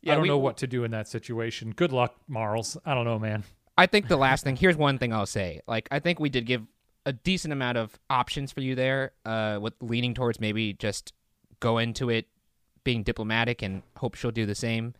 Yeah, 0.06 0.12
I 0.12 0.14
don't 0.16 0.22
we- 0.22 0.28
know 0.28 0.38
what 0.38 0.56
to 0.58 0.66
do 0.66 0.84
in 0.84 0.90
that 0.92 1.08
situation. 1.08 1.72
Good 1.72 1.92
luck, 1.92 2.14
Marls. 2.28 2.76
I 2.84 2.94
don't 2.94 3.04
know, 3.04 3.18
man. 3.18 3.44
I 3.78 3.86
think 3.86 4.08
the 4.08 4.16
last 4.16 4.42
thing 4.44 4.56
here's 4.56 4.76
one 4.76 4.98
thing 4.98 5.12
I'll 5.12 5.26
say. 5.26 5.60
Like 5.66 5.88
I 5.90 5.98
think 5.98 6.18
we 6.18 6.30
did 6.30 6.46
give 6.46 6.62
a 7.04 7.12
decent 7.12 7.52
amount 7.52 7.76
of 7.78 7.98
options 8.08 8.50
for 8.50 8.60
you 8.60 8.74
there, 8.74 9.12
uh, 9.24 9.58
with 9.60 9.74
leaning 9.80 10.14
towards 10.14 10.40
maybe 10.40 10.72
just 10.72 11.12
go 11.60 11.78
into 11.78 12.10
it 12.10 12.26
being 12.84 13.02
diplomatic 13.02 13.62
and 13.62 13.82
hope 13.96 14.14
she'll 14.14 14.30
do 14.30 14.46
the 14.46 14.54
same. 14.54 14.94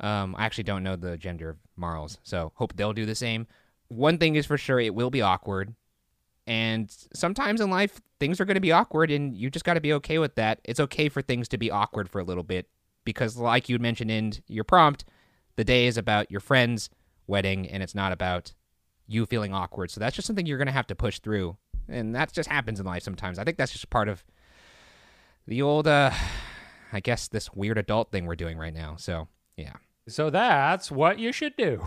Um, 0.00 0.34
I 0.36 0.44
actually 0.44 0.64
don't 0.64 0.82
know 0.82 0.96
the 0.96 1.16
gender 1.16 1.50
of 1.50 1.56
Marls, 1.76 2.18
so 2.22 2.52
hope 2.56 2.76
they'll 2.76 2.92
do 2.92 3.06
the 3.06 3.14
same. 3.14 3.46
One 3.88 4.18
thing 4.18 4.34
is 4.34 4.44
for 4.44 4.58
sure, 4.58 4.80
it 4.80 4.94
will 4.94 5.10
be 5.10 5.22
awkward. 5.22 5.74
And 6.46 6.94
sometimes 7.14 7.60
in 7.60 7.70
life, 7.70 8.00
things 8.20 8.40
are 8.40 8.44
going 8.44 8.56
to 8.56 8.60
be 8.60 8.72
awkward, 8.72 9.10
and 9.10 9.36
you 9.36 9.50
just 9.50 9.64
got 9.64 9.74
to 9.74 9.80
be 9.80 9.92
okay 9.94 10.18
with 10.18 10.34
that. 10.36 10.60
It's 10.64 10.80
okay 10.80 11.08
for 11.08 11.22
things 11.22 11.48
to 11.48 11.58
be 11.58 11.70
awkward 11.70 12.08
for 12.08 12.20
a 12.20 12.24
little 12.24 12.42
bit 12.42 12.68
because, 13.06 13.38
like 13.38 13.70
you 13.70 13.78
mentioned 13.78 14.10
in 14.10 14.34
your 14.46 14.64
prompt, 14.64 15.06
the 15.56 15.64
day 15.64 15.86
is 15.86 15.96
about 15.96 16.30
your 16.30 16.40
friend's 16.40 16.90
wedding, 17.26 17.66
and 17.66 17.82
it's 17.82 17.94
not 17.94 18.12
about 18.12 18.52
you 19.06 19.24
feeling 19.24 19.54
awkward. 19.54 19.90
So 19.90 20.00
that's 20.00 20.14
just 20.14 20.26
something 20.26 20.44
you're 20.44 20.58
going 20.58 20.66
to 20.66 20.72
have 20.72 20.88
to 20.88 20.94
push 20.94 21.20
through. 21.20 21.56
And 21.88 22.14
that 22.14 22.32
just 22.32 22.50
happens 22.50 22.78
in 22.80 22.84
life 22.84 23.02
sometimes. 23.02 23.38
I 23.38 23.44
think 23.44 23.56
that's 23.56 23.72
just 23.72 23.88
part 23.88 24.08
of 24.08 24.22
the 25.46 25.62
old, 25.62 25.86
uh, 25.86 26.10
I 26.92 27.00
guess, 27.00 27.28
this 27.28 27.50
weird 27.54 27.78
adult 27.78 28.10
thing 28.10 28.26
we're 28.26 28.34
doing 28.36 28.58
right 28.58 28.74
now. 28.74 28.96
So, 28.98 29.28
yeah. 29.56 29.74
So 30.08 30.28
that's 30.28 30.90
what 30.90 31.18
you 31.18 31.32
should 31.32 31.56
do. 31.56 31.82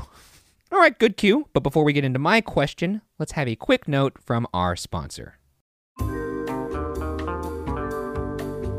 All 0.71 0.79
right, 0.79 0.97
good 0.97 1.17
cue. 1.17 1.47
But 1.53 1.63
before 1.63 1.83
we 1.83 1.93
get 1.93 2.05
into 2.05 2.19
my 2.19 2.41
question, 2.41 3.01
let's 3.17 3.33
have 3.33 3.47
a 3.47 3.55
quick 3.55 3.87
note 3.87 4.17
from 4.23 4.47
our 4.53 4.75
sponsor. 4.75 5.35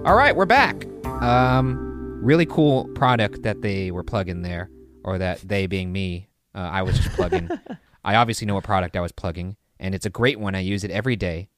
All 0.07 0.15
right, 0.15 0.35
we're 0.35 0.47
back. 0.47 0.87
Um, 1.05 1.90
really 2.21 2.47
cool 2.47 2.85
product 2.95 3.43
that 3.43 3.63
they 3.63 3.91
were 3.91 4.03
plugging 4.03 4.43
there, 4.43 4.71
or 5.05 5.19
that 5.19 5.41
they 5.41 5.67
being 5.67 5.93
me. 5.93 6.29
Uh, 6.55 6.59
I 6.59 6.83
was 6.83 6.97
just 6.97 7.11
plugging. 7.13 7.51
I 8.05 8.17
obviously 8.17 8.47
know 8.47 8.55
what 8.55 8.65
product 8.65 8.97
I 8.97 9.01
was 9.01 9.13
plugging, 9.13 9.57
and 9.79 9.95
it's 9.95 10.07
a 10.07 10.11
great 10.11 10.39
one. 10.39 10.55
I 10.55 10.61
use 10.61 10.85
it 10.85 10.91
every 10.91 11.17
day. 11.17 11.49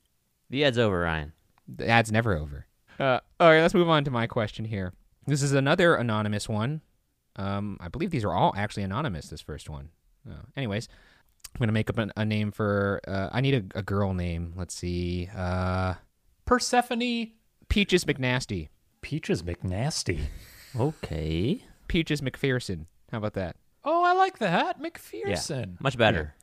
The 0.50 0.64
ad's 0.64 0.78
over, 0.78 1.00
Ryan. 1.00 1.32
The 1.68 1.88
ad's 1.88 2.12
never 2.12 2.36
over. 2.36 2.66
Uh, 2.98 3.20
all 3.40 3.50
right, 3.50 3.62
let's 3.62 3.74
move 3.74 3.88
on 3.88 4.04
to 4.04 4.10
my 4.10 4.26
question 4.26 4.64
here. 4.64 4.92
This 5.26 5.42
is 5.42 5.52
another 5.52 5.94
anonymous 5.94 6.48
one. 6.48 6.82
Um, 7.36 7.78
I 7.80 7.88
believe 7.88 8.10
these 8.10 8.24
are 8.24 8.32
all 8.32 8.52
actually 8.56 8.82
anonymous. 8.82 9.28
This 9.28 9.40
first 9.40 9.70
one. 9.70 9.90
Uh, 10.28 10.42
anyways, 10.56 10.88
I'm 11.54 11.58
gonna 11.60 11.72
make 11.72 11.90
up 11.90 11.98
an, 11.98 12.12
a 12.16 12.24
name 12.24 12.52
for. 12.52 13.00
Uh, 13.06 13.28
I 13.32 13.40
need 13.40 13.54
a, 13.54 13.78
a 13.78 13.82
girl 13.82 14.14
name. 14.14 14.52
Let's 14.56 14.74
see. 14.74 15.28
Uh, 15.34 15.94
Persephone 16.44 17.32
Peaches 17.68 18.04
McNasty. 18.04 18.68
Peaches 19.00 19.42
McNasty. 19.42 20.20
Okay. 20.78 21.64
Peaches 21.88 22.20
McPherson. 22.20 22.86
How 23.10 23.18
about 23.18 23.34
that? 23.34 23.56
Oh, 23.84 24.04
I 24.04 24.12
like 24.12 24.38
that. 24.38 24.80
McPherson. 24.80 25.80
Much 25.80 25.98
better. 25.98 26.34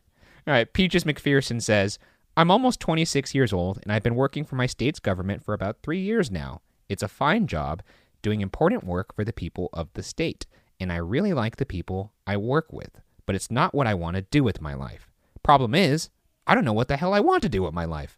All 0.47 0.53
right, 0.53 0.71
Peaches 0.71 1.03
McPherson 1.03 1.61
says, 1.61 1.99
I'm 2.35 2.51
almost 2.51 2.79
26 2.79 3.35
years 3.35 3.51
old 3.53 3.79
and 3.83 3.91
I've 3.91 4.03
been 4.03 4.15
working 4.15 4.45
for 4.45 4.55
my 4.55 4.65
state's 4.65 4.99
government 4.99 5.43
for 5.43 5.53
about 5.53 5.77
three 5.81 5.99
years 5.99 6.31
now. 6.31 6.61
It's 6.87 7.03
a 7.03 7.07
fine 7.07 7.47
job 7.47 7.81
doing 8.21 8.41
important 8.41 8.83
work 8.83 9.15
for 9.15 9.23
the 9.23 9.33
people 9.33 9.69
of 9.73 9.89
the 9.93 10.03
state, 10.03 10.45
and 10.79 10.91
I 10.91 10.97
really 10.97 11.33
like 11.33 11.55
the 11.55 11.65
people 11.65 12.13
I 12.27 12.37
work 12.37 12.71
with, 12.71 13.01
but 13.25 13.35
it's 13.35 13.51
not 13.51 13.73
what 13.73 13.87
I 13.87 13.93
want 13.93 14.15
to 14.15 14.21
do 14.23 14.43
with 14.43 14.61
my 14.61 14.73
life. 14.73 15.09
Problem 15.43 15.75
is, 15.75 16.09
I 16.47 16.55
don't 16.55 16.65
know 16.65 16.73
what 16.73 16.87
the 16.87 16.97
hell 16.97 17.13
I 17.13 17.19
want 17.19 17.43
to 17.43 17.49
do 17.49 17.63
with 17.63 17.73
my 17.73 17.85
life. 17.85 18.17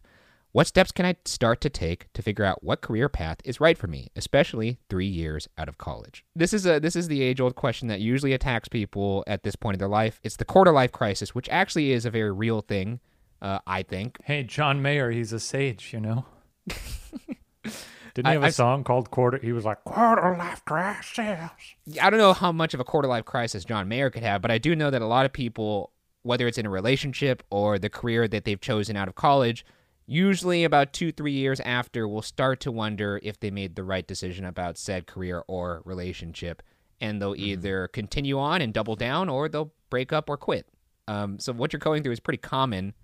What 0.52 0.66
steps 0.66 0.92
can 0.92 1.06
I 1.06 1.16
start 1.24 1.62
to 1.62 1.70
take 1.70 2.12
to 2.12 2.20
figure 2.20 2.44
out 2.44 2.62
what 2.62 2.82
career 2.82 3.08
path 3.08 3.38
is 3.42 3.58
right 3.58 3.76
for 3.78 3.86
me, 3.86 4.08
especially 4.14 4.78
3 4.90 5.06
years 5.06 5.48
out 5.56 5.66
of 5.66 5.78
college? 5.78 6.26
This 6.36 6.52
is 6.52 6.66
a 6.66 6.78
this 6.78 6.94
is 6.94 7.08
the 7.08 7.22
age-old 7.22 7.54
question 7.54 7.88
that 7.88 8.00
usually 8.00 8.34
attacks 8.34 8.68
people 8.68 9.24
at 9.26 9.44
this 9.44 9.56
point 9.56 9.76
in 9.76 9.78
their 9.78 9.88
life. 9.88 10.20
It's 10.22 10.36
the 10.36 10.44
quarter 10.44 10.70
life 10.70 10.92
crisis, 10.92 11.34
which 11.34 11.48
actually 11.48 11.92
is 11.92 12.04
a 12.04 12.10
very 12.10 12.30
real 12.30 12.60
thing, 12.60 13.00
uh, 13.40 13.60
I 13.66 13.82
think. 13.82 14.18
Hey, 14.24 14.42
John 14.42 14.82
Mayer, 14.82 15.10
he's 15.10 15.32
a 15.32 15.40
sage, 15.40 15.90
you 15.94 16.00
know. 16.00 16.26
Didn't 18.14 18.26
he 18.26 18.32
have 18.34 18.42
a 18.42 18.46
I- 18.46 18.50
song 18.50 18.84
called 18.84 19.10
Quarter? 19.10 19.38
He 19.38 19.52
was 19.52 19.64
like 19.64 19.82
Quarter 19.84 20.36
Life 20.36 20.62
Crisis. 20.66 21.50
I 21.98 22.10
don't 22.10 22.18
know 22.20 22.34
how 22.34 22.52
much 22.52 22.74
of 22.74 22.80
a 22.80 22.84
quarter 22.84 23.08
life 23.08 23.24
crisis 23.24 23.64
John 23.64 23.88
Mayer 23.88 24.10
could 24.10 24.22
have, 24.22 24.42
but 24.42 24.50
I 24.50 24.58
do 24.58 24.76
know 24.76 24.90
that 24.90 25.00
a 25.00 25.06
lot 25.06 25.24
of 25.24 25.32
people, 25.32 25.92
whether 26.24 26.46
it's 26.46 26.58
in 26.58 26.66
a 26.66 26.70
relationship 26.70 27.42
or 27.48 27.78
the 27.78 27.88
career 27.88 28.28
that 28.28 28.44
they've 28.44 28.60
chosen 28.60 28.98
out 28.98 29.08
of 29.08 29.14
college, 29.14 29.64
usually 30.06 30.64
about 30.64 30.92
two, 30.92 31.12
three 31.12 31.32
years 31.32 31.60
after, 31.60 32.06
will 32.08 32.22
start 32.22 32.60
to 32.60 32.72
wonder 32.72 33.20
if 33.22 33.38
they 33.40 33.50
made 33.50 33.76
the 33.76 33.84
right 33.84 34.06
decision 34.06 34.44
about 34.44 34.78
said 34.78 35.06
career 35.06 35.44
or 35.48 35.82
relationship. 35.84 36.62
And 37.00 37.20
they'll 37.20 37.36
either 37.36 37.88
continue 37.88 38.38
on 38.38 38.62
and 38.62 38.72
double 38.72 38.94
down 38.94 39.28
or 39.28 39.48
they'll 39.48 39.72
break 39.90 40.12
up 40.12 40.28
or 40.28 40.36
quit. 40.36 40.68
Um, 41.08 41.38
so, 41.40 41.52
what 41.52 41.72
you're 41.72 41.80
going 41.80 42.02
through 42.02 42.12
is 42.12 42.20
pretty 42.20 42.38
common. 42.38 42.94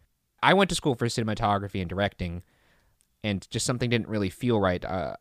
I 0.42 0.54
went 0.54 0.70
to 0.70 0.76
school 0.76 0.94
for 0.94 1.06
cinematography 1.06 1.80
and 1.80 1.88
directing, 1.88 2.42
and 3.24 3.48
just 3.50 3.66
something 3.66 3.90
didn't 3.90 4.08
really 4.08 4.30
feel 4.30 4.60
right. 4.60 4.84
Uh, 4.84 5.14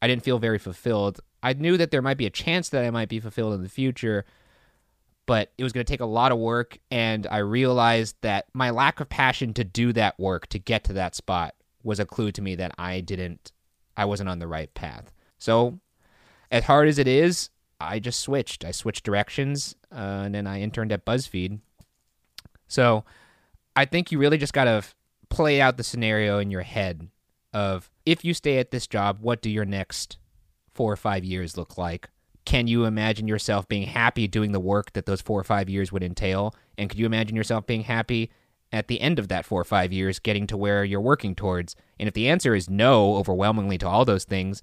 I 0.00 0.06
didn't 0.06 0.22
feel 0.22 0.38
very 0.38 0.58
fulfilled. 0.58 1.20
I 1.42 1.52
knew 1.52 1.76
that 1.76 1.90
there 1.90 2.02
might 2.02 2.16
be 2.16 2.26
a 2.26 2.30
chance 2.30 2.68
that 2.70 2.84
I 2.84 2.90
might 2.90 3.08
be 3.08 3.20
fulfilled 3.20 3.54
in 3.54 3.62
the 3.62 3.68
future, 3.68 4.24
but 5.28 5.52
it 5.58 5.62
was 5.62 5.74
going 5.74 5.84
to 5.84 5.92
take 5.92 6.00
a 6.00 6.06
lot 6.06 6.32
of 6.32 6.38
work. 6.38 6.78
And 6.90 7.26
I 7.30 7.38
realized 7.38 8.16
that 8.22 8.46
my 8.54 8.70
lack 8.70 8.98
of 8.98 9.10
passion 9.10 9.52
to 9.54 9.62
do 9.62 9.92
that 9.92 10.18
work, 10.18 10.46
to 10.46 10.58
get 10.58 10.84
to 10.84 10.94
that 10.94 11.14
spot, 11.14 11.54
was 11.82 12.00
a 12.00 12.06
clue 12.06 12.32
to 12.32 12.40
me 12.40 12.54
that 12.54 12.74
I 12.78 13.02
didn't, 13.02 13.52
I 13.94 14.06
wasn't 14.06 14.30
on 14.30 14.38
the 14.38 14.48
right 14.48 14.72
path. 14.72 15.12
So, 15.36 15.80
as 16.50 16.64
hard 16.64 16.88
as 16.88 16.98
it 16.98 17.06
is, 17.06 17.50
I 17.78 17.98
just 17.98 18.20
switched. 18.20 18.64
I 18.64 18.70
switched 18.70 19.04
directions, 19.04 19.76
uh, 19.92 20.22
and 20.24 20.34
then 20.34 20.46
I 20.46 20.62
interned 20.62 20.92
at 20.92 21.04
BuzzFeed. 21.04 21.60
So, 22.66 23.04
I 23.76 23.84
think 23.84 24.10
you 24.10 24.18
really 24.18 24.38
just 24.38 24.54
got 24.54 24.64
to 24.64 24.82
play 25.28 25.60
out 25.60 25.76
the 25.76 25.84
scenario 25.84 26.38
in 26.38 26.50
your 26.50 26.62
head 26.62 27.06
of 27.52 27.90
if 28.06 28.24
you 28.24 28.32
stay 28.32 28.58
at 28.58 28.70
this 28.70 28.86
job, 28.86 29.18
what 29.20 29.42
do 29.42 29.50
your 29.50 29.66
next 29.66 30.16
four 30.72 30.90
or 30.90 30.96
five 30.96 31.22
years 31.22 31.58
look 31.58 31.76
like? 31.76 32.08
Can 32.48 32.66
you 32.66 32.86
imagine 32.86 33.28
yourself 33.28 33.68
being 33.68 33.86
happy 33.86 34.26
doing 34.26 34.52
the 34.52 34.58
work 34.60 34.94
that 34.94 35.04
those 35.04 35.20
four 35.20 35.38
or 35.38 35.44
five 35.44 35.68
years 35.68 35.92
would 35.92 36.02
entail? 36.02 36.54
And 36.78 36.88
could 36.88 36.98
you 36.98 37.04
imagine 37.04 37.36
yourself 37.36 37.66
being 37.66 37.82
happy 37.82 38.30
at 38.72 38.88
the 38.88 39.02
end 39.02 39.18
of 39.18 39.28
that 39.28 39.44
four 39.44 39.60
or 39.60 39.64
five 39.64 39.92
years 39.92 40.18
getting 40.18 40.46
to 40.46 40.56
where 40.56 40.82
you're 40.82 40.98
working 40.98 41.34
towards? 41.34 41.76
And 42.00 42.08
if 42.08 42.14
the 42.14 42.26
answer 42.26 42.54
is 42.54 42.70
no, 42.70 43.16
overwhelmingly 43.16 43.76
to 43.76 43.86
all 43.86 44.06
those 44.06 44.24
things, 44.24 44.62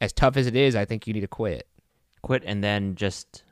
as 0.00 0.12
tough 0.12 0.36
as 0.36 0.48
it 0.48 0.56
is, 0.56 0.74
I 0.74 0.84
think 0.84 1.06
you 1.06 1.12
need 1.14 1.20
to 1.20 1.28
quit. 1.28 1.68
Quit 2.22 2.42
and 2.44 2.62
then 2.64 2.96
just 2.96 3.44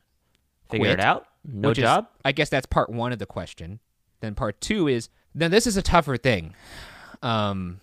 figure 0.68 0.86
Quit? 0.88 0.98
it 0.98 1.04
out. 1.04 1.28
No 1.44 1.68
Which 1.68 1.78
is- 1.78 1.82
job. 1.84 2.08
I 2.24 2.32
guess 2.32 2.48
that's 2.48 2.66
part 2.66 2.90
one 2.90 3.12
of 3.12 3.20
the 3.20 3.26
question. 3.26 3.78
Then 4.18 4.34
part 4.34 4.60
two 4.60 4.88
is 4.88 5.10
then 5.32 5.52
this 5.52 5.68
is 5.68 5.76
a 5.76 5.82
tougher 5.82 6.16
thing, 6.16 6.56
um, 7.22 7.78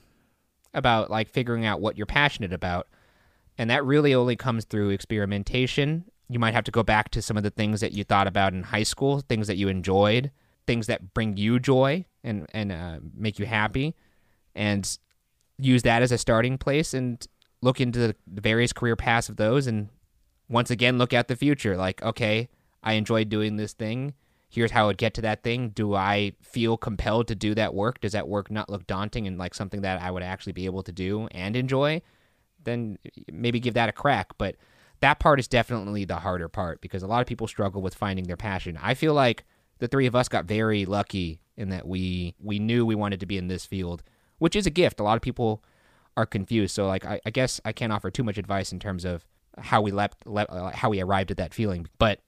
about 0.73 1.10
like 1.10 1.30
figuring 1.30 1.65
out 1.65 1.80
what 1.80 1.95
you're 1.95 2.06
passionate 2.06 2.52
about, 2.52 2.88
and 3.58 3.70
that 3.70 3.84
really 3.86 4.13
only 4.13 4.36
comes 4.36 4.65
through 4.65 4.89
experimentation. 4.89 6.06
You 6.30 6.39
might 6.39 6.54
have 6.54 6.65
to 6.65 6.72
go 6.72 6.84
back 6.84 7.10
to 7.12 7.22
some 7.22 7.38
of 7.38 7.43
the 7.43 7.50
things 7.50 7.82
that 7.82 7.93
you 7.93 8.04
thought 8.04 8.28
about 8.28 8.54
in 8.54 8.63
high 8.63 8.84
school, 8.84 9.22
things 9.22 9.48
that 9.48 9.58
you 9.58 9.67
enjoyed, 9.67 10.32
things 10.67 10.88
that 10.88 11.13
bring 11.13 11.38
you 11.38 11.60
joy 11.60 12.06
and 12.24 12.46
and 12.54 12.72
uh, 12.72 13.00
make 13.15 13.39
you 13.39 13.46
happy, 13.46 13.96
and 14.54 14.98
use 15.58 15.84
that 15.84 16.02
as 16.02 16.12
a 16.12 16.17
starting 16.17 16.58
place 16.58 16.93
and 16.93 17.26
look 17.62 17.82
into 17.82 18.00
the 18.00 18.15
various 18.28 18.74
career 18.74 18.96
paths 18.96 19.30
of 19.30 19.38
those 19.38 19.65
and 19.65 19.89
once 20.48 20.70
again 20.70 20.98
look 20.98 21.13
at 21.13 21.28
the 21.28 21.36
future. 21.36 21.76
Like 21.76 22.02
okay 22.04 22.49
i 22.84 22.93
enjoy 22.93 23.24
doing 23.24 23.55
this 23.55 23.74
thing. 23.74 24.14
Here's 24.49 24.72
how 24.72 24.84
i 24.84 24.88
would 24.88 24.97
get 24.97 25.16
to 25.16 25.22
that 25.22 25.43
thing. 25.43 25.70
Do 25.70 25.95
i 25.95 26.34
feel 26.43 26.78
compelled 26.78 27.28
to 27.30 27.36
do 27.36 27.55
that 27.55 27.74
work? 27.74 27.99
Does 28.01 28.12
that 28.12 28.28
work 28.28 28.51
not 28.51 28.70
look 28.70 28.86
daunting 28.86 29.26
and 29.26 29.39
like 29.39 29.55
something 29.55 29.82
that 29.82 29.99
i 30.01 30.12
would 30.12 30.24
actually 30.24 30.53
be 30.53 30.66
able 30.66 30.84
to 30.84 30.91
do 30.91 31.28
and 31.32 31.55
enjoy 31.55 32.03
then 32.68 32.97
maybe 33.32 33.59
give 33.59 33.74
that 33.74 33.89
a 33.89 33.91
crack 33.91 34.30
but 34.38 34.55
that 34.99 35.20
part 35.20 35.39
is 35.39 35.47
definitely 35.47 36.05
the 36.05 36.18
harder 36.18 36.47
part 36.47 36.82
because 36.82 37.03
a 37.03 37.07
lot 37.07 37.22
of 37.22 37.28
people 37.28 37.47
struggle 37.47 37.82
with 37.82 37.95
finding 37.95 38.26
their 38.26 38.38
passion 38.38 38.78
i 38.82 38.93
feel 38.93 39.13
like 39.13 39.45
the 39.80 39.88
three 39.88 40.07
of 40.07 40.15
us 40.15 40.28
got 40.28 40.45
very 40.45 40.86
lucky 40.86 41.39
in 41.55 41.70
that 41.70 41.88
we 41.88 42.36
we 42.39 42.59
knew 42.59 42.86
we 42.86 42.95
wanted 42.95 43.20
to 43.20 43.26
be 43.26 43.38
in 43.38 43.47
this 43.47 43.65
field 43.65 44.03
which 44.39 44.55
is 44.55 44.65
a 44.65 44.72
gift 44.72 44.99
a 44.99 45.03
lot 45.03 45.15
of 45.15 45.22
people 45.22 45.63
are 46.15 46.26
confused 46.26 46.74
so 46.74 46.88
like 46.88 47.05
i, 47.05 47.20
I 47.26 47.30
guess 47.30 47.61
i 47.65 47.72
can't 47.72 47.93
offer 47.93 48.11
too 48.11 48.24
much 48.24 48.38
advice 48.38 48.72
in 48.72 48.80
terms 48.80 49.05
of 49.05 49.26
how 49.59 49.82
we 49.82 49.89
left, 49.89 50.28
le- 50.28 50.43
uh, 50.43 50.72
how 50.72 50.91
we 50.91 51.01
arrived 51.01 51.32
at 51.32 51.38
that 51.38 51.53
feeling 51.53 51.88
but 51.97 52.20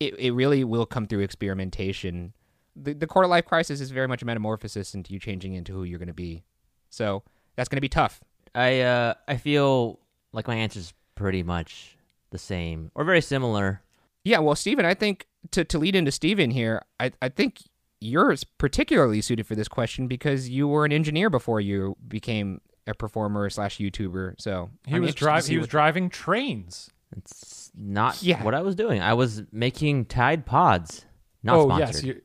it, 0.00 0.18
it 0.18 0.32
really 0.32 0.64
will 0.64 0.86
come 0.86 1.06
through 1.06 1.20
experimentation. 1.20 2.34
The 2.76 2.92
the 2.94 3.06
quarter 3.06 3.28
life 3.28 3.44
crisis 3.44 3.80
is 3.80 3.90
very 3.90 4.08
much 4.08 4.22
a 4.22 4.24
metamorphosis 4.26 4.94
into 4.94 5.12
you 5.12 5.18
changing 5.18 5.54
into 5.54 5.72
who 5.72 5.84
you're 5.84 5.98
going 5.98 6.08
to 6.08 6.14
be. 6.14 6.44
So 6.90 7.22
that's 7.56 7.68
going 7.68 7.76
to 7.76 7.82
be 7.82 7.88
tough. 7.88 8.22
I 8.54 8.80
uh 8.80 9.14
I 9.28 9.36
feel 9.36 9.98
like 10.32 10.46
my 10.48 10.54
answer's 10.56 10.92
pretty 11.14 11.42
much 11.42 11.96
the 12.30 12.38
same 12.38 12.90
or 12.94 13.04
very 13.04 13.20
similar. 13.20 13.80
Yeah, 14.24 14.38
well, 14.38 14.54
Steven, 14.56 14.84
I 14.86 14.94
think 14.94 15.26
to, 15.50 15.64
to 15.64 15.78
lead 15.78 15.94
into 15.94 16.10
Steven 16.10 16.50
here, 16.50 16.82
I, 16.98 17.12
I 17.20 17.28
think 17.28 17.58
you're 18.00 18.34
particularly 18.58 19.20
suited 19.20 19.46
for 19.46 19.54
this 19.54 19.68
question 19.68 20.08
because 20.08 20.48
you 20.48 20.66
were 20.66 20.84
an 20.86 20.92
engineer 20.92 21.28
before 21.28 21.60
you 21.60 21.96
became 22.08 22.60
a 22.86 22.94
performer 22.94 23.48
slash 23.50 23.78
YouTuber. 23.78 24.34
So 24.38 24.70
He 24.86 24.96
I'm 24.96 25.02
was 25.02 25.14
driving. 25.14 25.50
He 25.50 25.58
was 25.58 25.68
driving 25.68 26.08
trains. 26.08 26.90
It's 27.16 27.70
not 27.76 28.22
Yeah. 28.22 28.42
what 28.42 28.54
I 28.54 28.62
was 28.62 28.74
doing. 28.74 29.00
I 29.02 29.12
was 29.14 29.42
making 29.52 30.06
Tide 30.06 30.46
Pods. 30.46 31.04
Not 31.42 31.56
oh 31.58 31.66
sponsored. 31.66 31.94
yes, 31.94 32.04
you, 32.04 32.20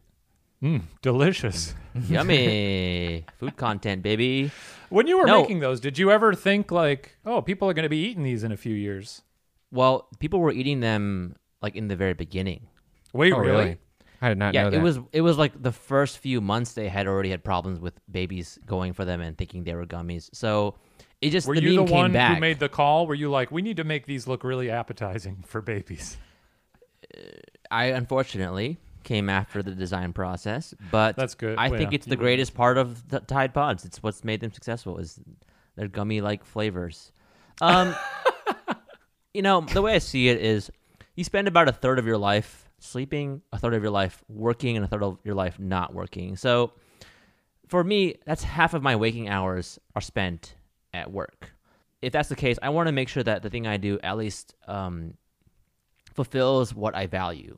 mm, 0.63 0.81
delicious. 1.01 1.73
Yummy 2.07 3.25
food 3.37 3.55
content, 3.57 4.03
baby. 4.03 4.51
When 4.89 5.07
you 5.07 5.17
were 5.19 5.25
No. 5.25 5.41
making 5.41 5.59
those, 5.59 5.79
did 5.79 5.97
you 5.97 6.11
ever 6.11 6.33
think 6.33 6.71
like, 6.71 7.17
oh, 7.25 7.41
people 7.41 7.69
are 7.69 7.73
going 7.73 7.83
to 7.83 7.89
be 7.89 7.97
eating 8.05 8.23
these 8.23 8.43
in 8.43 8.51
a 8.51 8.57
few 8.57 8.73
years? 8.73 9.21
Well, 9.71 10.07
people 10.19 10.39
were 10.39 10.51
eating 10.51 10.79
them 10.79 11.35
like 11.61 11.75
in 11.75 11.87
the 11.87 11.95
very 11.95 12.13
beginning. 12.13 12.67
Wait, 13.13 13.33
Oh, 13.33 13.37
really? 13.39 13.51
really? 13.51 13.77
I 14.21 14.29
did 14.29 14.37
not 14.37 14.53
yeah, 14.53 14.63
know 14.63 14.69
that. 14.71 14.77
it 14.77 14.81
was 14.83 14.99
it 15.13 15.21
was 15.21 15.37
like 15.37 15.61
the 15.61 15.71
first 15.71 16.17
few 16.17 16.41
months 16.41 16.73
they 16.73 16.89
had 16.89 17.07
already 17.07 17.29
had 17.29 17.41
problems 17.43 17.79
with 17.79 17.93
babies 18.11 18.59
going 18.65 18.91
for 18.93 19.05
them 19.05 19.21
and 19.21 19.37
thinking 19.37 19.63
they 19.63 19.75
were 19.75 19.85
gummies. 19.85 20.29
So 20.33 20.75
it 21.21 21.29
just 21.29 21.47
Were 21.47 21.55
the 21.55 21.61
you 21.61 21.77
meme 21.77 21.85
the 21.87 21.93
one 21.93 22.11
back. 22.11 22.33
who 22.35 22.41
made 22.41 22.59
the 22.59 22.67
call? 22.67 23.07
Were 23.07 23.15
you 23.15 23.29
like, 23.29 23.49
we 23.51 23.61
need 23.61 23.77
to 23.77 23.83
make 23.85 24.05
these 24.07 24.27
look 24.27 24.43
really 24.43 24.69
appetizing 24.69 25.43
for 25.47 25.61
babies? 25.61 26.17
I 27.71 27.85
unfortunately 27.85 28.77
came 29.03 29.29
after 29.29 29.63
the 29.63 29.71
design 29.71 30.13
process, 30.13 30.73
but 30.91 31.15
That's 31.15 31.35
good. 31.35 31.57
I 31.57 31.69
Well, 31.69 31.77
think 31.79 31.91
yeah, 31.91 31.95
it's 31.95 32.05
the 32.05 32.15
greatest 32.15 32.53
part 32.53 32.77
of 32.77 33.07
the 33.09 33.19
Tide 33.19 33.53
Pods. 33.53 33.85
It's 33.85 34.01
what's 34.03 34.23
made 34.23 34.41
them 34.41 34.51
successful 34.53 34.97
is 34.97 35.19
their 35.75 35.87
gummy 35.87 36.21
like 36.21 36.43
flavors. 36.43 37.11
Um, 37.61 37.95
you 39.33 39.41
know, 39.41 39.61
the 39.61 39.81
way 39.81 39.95
I 39.95 39.99
see 39.99 40.29
it 40.29 40.41
is 40.41 40.69
you 41.15 41.23
spend 41.23 41.47
about 41.47 41.67
a 41.67 41.71
third 41.71 41.99
of 41.99 42.05
your 42.05 42.17
life 42.17 42.69
sleeping, 42.79 43.41
a 43.51 43.57
third 43.57 43.73
of 43.73 43.81
your 43.81 43.91
life 43.91 44.23
working, 44.29 44.75
and 44.75 44.85
a 44.85 44.87
third 44.87 45.03
of 45.03 45.19
your 45.23 45.35
life 45.35 45.59
not 45.59 45.93
working. 45.93 46.35
So 46.35 46.73
for 47.67 47.83
me, 47.83 48.15
that's 48.25 48.43
half 48.43 48.73
of 48.73 48.81
my 48.81 48.95
waking 48.95 49.29
hours 49.29 49.79
are 49.95 50.01
spent 50.01 50.55
at 50.93 51.11
work. 51.11 51.51
If 52.01 52.13
that's 52.13 52.29
the 52.29 52.35
case, 52.35 52.57
I 52.61 52.69
want 52.69 52.87
to 52.87 52.93
make 52.93 53.09
sure 53.09 53.23
that 53.23 53.43
the 53.43 53.49
thing 53.49 53.67
I 53.67 53.77
do 53.77 53.99
at 54.01 54.17
least 54.17 54.55
um, 54.67 55.15
fulfills 56.13 56.73
what 56.73 56.95
I 56.95 57.07
value. 57.07 57.57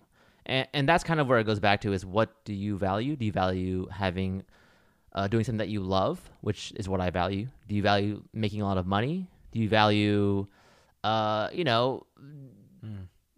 And, 0.52 0.68
and 0.74 0.90
that's 0.90 1.06
kind 1.06 1.22
of 1.22 1.30
where 1.30 1.40
it 1.40 1.46
goes 1.46 1.62
back 1.62 1.80
to 1.82 1.94
is 1.94 2.06
what 2.06 2.44
do 2.44 2.54
you 2.54 2.78
value? 2.78 3.16
Do 3.16 3.26
you 3.26 3.32
value 3.32 3.88
having 3.88 4.44
uh, 5.14 5.28
doing 5.30 5.46
something 5.46 5.60
that 5.60 5.70
you 5.70 5.80
love, 5.80 6.20
which 6.42 6.74
is 6.76 6.90
what 6.90 7.00
I 7.00 7.10
value? 7.10 7.48
Do 7.70 7.76
you 7.76 7.82
value 7.82 8.22
making 8.34 8.62
a 8.62 8.66
lot 8.66 8.78
of 8.78 8.86
money? 8.86 9.30
Do 9.54 9.60
you 9.60 9.70
value, 9.70 10.48
uh, 11.06 11.48
you 11.54 11.64
know, 11.64 12.06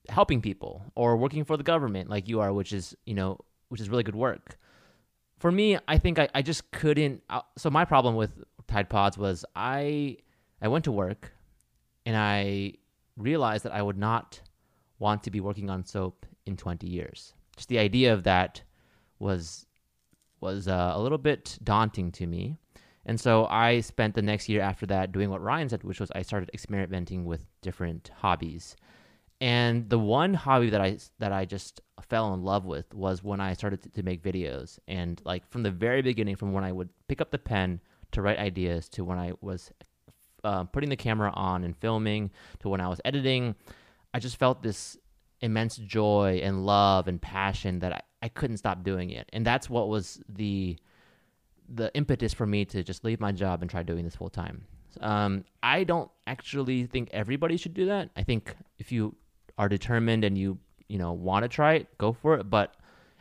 helping 0.09 0.41
people 0.41 0.83
or 0.95 1.15
working 1.15 1.45
for 1.45 1.55
the 1.55 1.63
government 1.63 2.09
like 2.09 2.27
you 2.27 2.39
are, 2.39 2.51
which 2.51 2.73
is 2.73 2.95
you 3.05 3.13
know, 3.13 3.37
which 3.69 3.79
is 3.79 3.89
really 3.89 4.03
good 4.03 4.15
work. 4.15 4.57
For 5.37 5.51
me, 5.51 5.77
I 5.87 5.99
think 5.99 6.17
I, 6.17 6.29
I 6.33 6.41
just 6.41 6.71
couldn't. 6.71 7.21
Uh, 7.29 7.41
so 7.57 7.69
my 7.69 7.85
problem 7.85 8.15
with 8.15 8.31
Tide 8.67 8.89
Pods 8.89 9.19
was 9.19 9.45
I 9.55 10.17
I 10.63 10.67
went 10.67 10.85
to 10.85 10.91
work 10.91 11.31
and 12.07 12.17
I 12.17 12.73
realized 13.17 13.65
that 13.65 13.71
I 13.71 13.83
would 13.83 13.99
not 13.99 14.41
want 14.97 15.21
to 15.23 15.31
be 15.31 15.39
working 15.41 15.69
on 15.69 15.85
soap 15.85 16.25
in 16.45 16.57
20 16.57 16.87
years. 16.87 17.33
Just 17.55 17.69
the 17.69 17.79
idea 17.79 18.13
of 18.13 18.23
that 18.23 18.61
was 19.19 19.65
was 20.41 20.67
uh, 20.67 20.91
a 20.93 21.01
little 21.01 21.17
bit 21.17 21.57
daunting 21.63 22.11
to 22.11 22.27
me. 22.27 22.57
And 23.05 23.19
so 23.19 23.45
I 23.45 23.79
spent 23.79 24.13
the 24.13 24.21
next 24.21 24.49
year 24.49 24.61
after 24.61 24.85
that 24.87 25.11
doing 25.11 25.29
what 25.29 25.41
Ryan 25.41 25.69
said, 25.69 25.83
which 25.83 25.99
was 25.99 26.11
I 26.13 26.21
started 26.21 26.49
experimenting 26.53 27.25
with 27.25 27.45
different 27.61 28.11
hobbies. 28.15 28.75
And 29.41 29.89
the 29.89 29.99
one 29.99 30.33
hobby 30.33 30.69
that 30.69 30.81
I 30.81 30.97
that 31.19 31.33
I 31.33 31.45
just 31.45 31.81
fell 32.09 32.33
in 32.33 32.43
love 32.43 32.65
with 32.65 32.93
was 32.93 33.23
when 33.23 33.41
I 33.41 33.53
started 33.53 33.93
to, 33.93 34.03
make 34.03 34.23
videos. 34.23 34.79
And 34.87 35.21
like 35.25 35.49
from 35.49 35.63
the 35.63 35.71
very 35.71 36.01
beginning, 36.01 36.35
from 36.35 36.53
when 36.53 36.63
I 36.63 36.71
would 36.71 36.89
pick 37.07 37.19
up 37.19 37.31
the 37.31 37.39
pen 37.39 37.81
to 38.11 38.21
write 38.21 38.37
ideas 38.37 38.87
to 38.89 39.03
when 39.03 39.17
I 39.17 39.33
was 39.41 39.71
uh, 40.43 40.63
putting 40.65 40.89
the 40.89 40.95
camera 40.95 41.31
on 41.33 41.63
and 41.63 41.75
filming 41.75 42.31
to 42.59 42.69
when 42.69 42.79
I 42.79 42.87
was 42.87 43.01
editing, 43.03 43.55
I 44.13 44.19
just 44.19 44.37
felt 44.37 44.61
this 44.61 44.97
immense 45.43 45.75
joy 45.75 46.39
and 46.41 46.65
love 46.65 47.07
and 47.07 47.21
passion 47.21 47.79
that 47.79 47.91
I, 47.93 48.01
I 48.23 48.29
couldn't 48.29 48.57
stop 48.57 48.81
doing 48.81 49.09
it. 49.09 49.29
And 49.33 49.45
that's 49.45 49.69
what 49.69 49.89
was 49.89 50.19
the 50.27 50.77
the 51.69 51.93
impetus 51.95 52.33
for 52.33 52.45
me 52.45 52.65
to 52.65 52.83
just 52.83 53.03
leave 53.03 53.19
my 53.19 53.31
job 53.31 53.61
and 53.61 53.69
try 53.69 53.83
doing 53.83 54.03
this 54.03 54.15
full 54.15 54.29
time. 54.29 54.65
Um, 54.99 55.43
I 55.61 55.83
don't 55.83 56.09
actually 56.27 56.85
think 56.85 57.09
everybody 57.11 57.57
should 57.57 57.73
do 57.73 57.87
that. 57.87 58.09
I 58.15 58.23
think 58.23 58.55
if 58.79 58.91
you 58.91 59.15
are 59.57 59.69
determined 59.69 60.23
and 60.23 60.37
you 60.37 60.57
you 60.87 60.97
know 60.97 61.11
want 61.11 61.43
to 61.43 61.49
try 61.49 61.73
it, 61.73 61.97
go 61.97 62.13
for 62.13 62.35
it. 62.35 62.49
But 62.49 62.75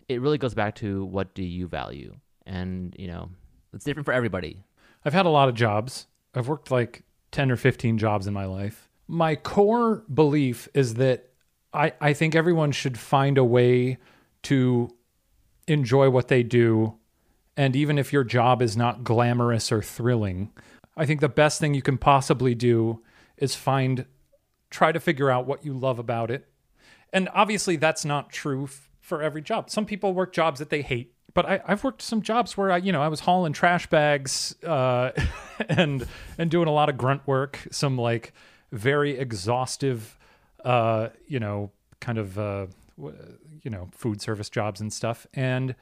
it 0.08 0.20
really 0.20 0.38
goes 0.38 0.54
back 0.54 0.76
to 0.76 1.04
what 1.04 1.34
do 1.34 1.42
you 1.42 1.66
value, 1.66 2.14
and 2.46 2.94
you 2.96 3.08
know 3.08 3.30
it's 3.74 3.84
different 3.84 4.06
for 4.06 4.12
everybody. 4.14 4.62
I've 5.04 5.14
had 5.14 5.26
a 5.26 5.30
lot 5.30 5.48
of 5.48 5.56
jobs. 5.56 6.06
I've 6.34 6.46
worked 6.46 6.70
like 6.70 7.02
10 7.32 7.50
or 7.50 7.56
15 7.56 7.98
jobs 7.98 8.28
in 8.28 8.32
my 8.32 8.44
life. 8.44 8.88
My 9.08 9.34
core 9.34 10.04
belief 10.12 10.68
is 10.72 10.94
that 10.94 11.31
I, 11.72 11.92
I 12.00 12.12
think 12.12 12.34
everyone 12.34 12.72
should 12.72 12.98
find 12.98 13.38
a 13.38 13.44
way 13.44 13.98
to 14.44 14.90
enjoy 15.66 16.10
what 16.10 16.28
they 16.28 16.42
do. 16.42 16.94
And 17.56 17.76
even 17.76 17.98
if 17.98 18.12
your 18.12 18.24
job 18.24 18.62
is 18.62 18.76
not 18.76 19.04
glamorous 19.04 19.70
or 19.70 19.82
thrilling, 19.82 20.52
I 20.96 21.06
think 21.06 21.20
the 21.20 21.28
best 21.28 21.60
thing 21.60 21.74
you 21.74 21.82
can 21.82 21.98
possibly 21.98 22.54
do 22.54 23.02
is 23.36 23.54
find, 23.54 24.06
try 24.70 24.92
to 24.92 25.00
figure 25.00 25.30
out 25.30 25.46
what 25.46 25.64
you 25.64 25.72
love 25.72 25.98
about 25.98 26.30
it. 26.30 26.48
And 27.12 27.28
obviously, 27.34 27.76
that's 27.76 28.04
not 28.04 28.30
true 28.30 28.64
f- 28.64 28.90
for 29.00 29.22
every 29.22 29.42
job. 29.42 29.68
Some 29.68 29.84
people 29.84 30.14
work 30.14 30.32
jobs 30.32 30.58
that 30.60 30.70
they 30.70 30.82
hate, 30.82 31.14
but 31.34 31.44
I, 31.44 31.60
I've 31.66 31.84
worked 31.84 32.00
some 32.02 32.22
jobs 32.22 32.56
where 32.56 32.70
I, 32.70 32.78
you 32.78 32.92
know, 32.92 33.02
I 33.02 33.08
was 33.08 33.20
hauling 33.20 33.52
trash 33.52 33.86
bags 33.88 34.54
uh, 34.64 35.10
and 35.68 36.06
and 36.38 36.50
doing 36.50 36.68
a 36.68 36.72
lot 36.72 36.88
of 36.88 36.96
grunt 36.96 37.26
work, 37.26 37.58
some 37.70 37.98
like 37.98 38.32
very 38.70 39.18
exhaustive, 39.18 40.16
uh, 40.64 41.08
you 41.26 41.40
know, 41.40 41.70
kind 42.00 42.18
of 42.18 42.38
uh, 42.38 42.66
you 43.62 43.70
know, 43.70 43.88
food 43.92 44.20
service 44.20 44.48
jobs 44.50 44.80
and 44.80 44.92
stuff. 44.92 45.26
And 45.34 45.74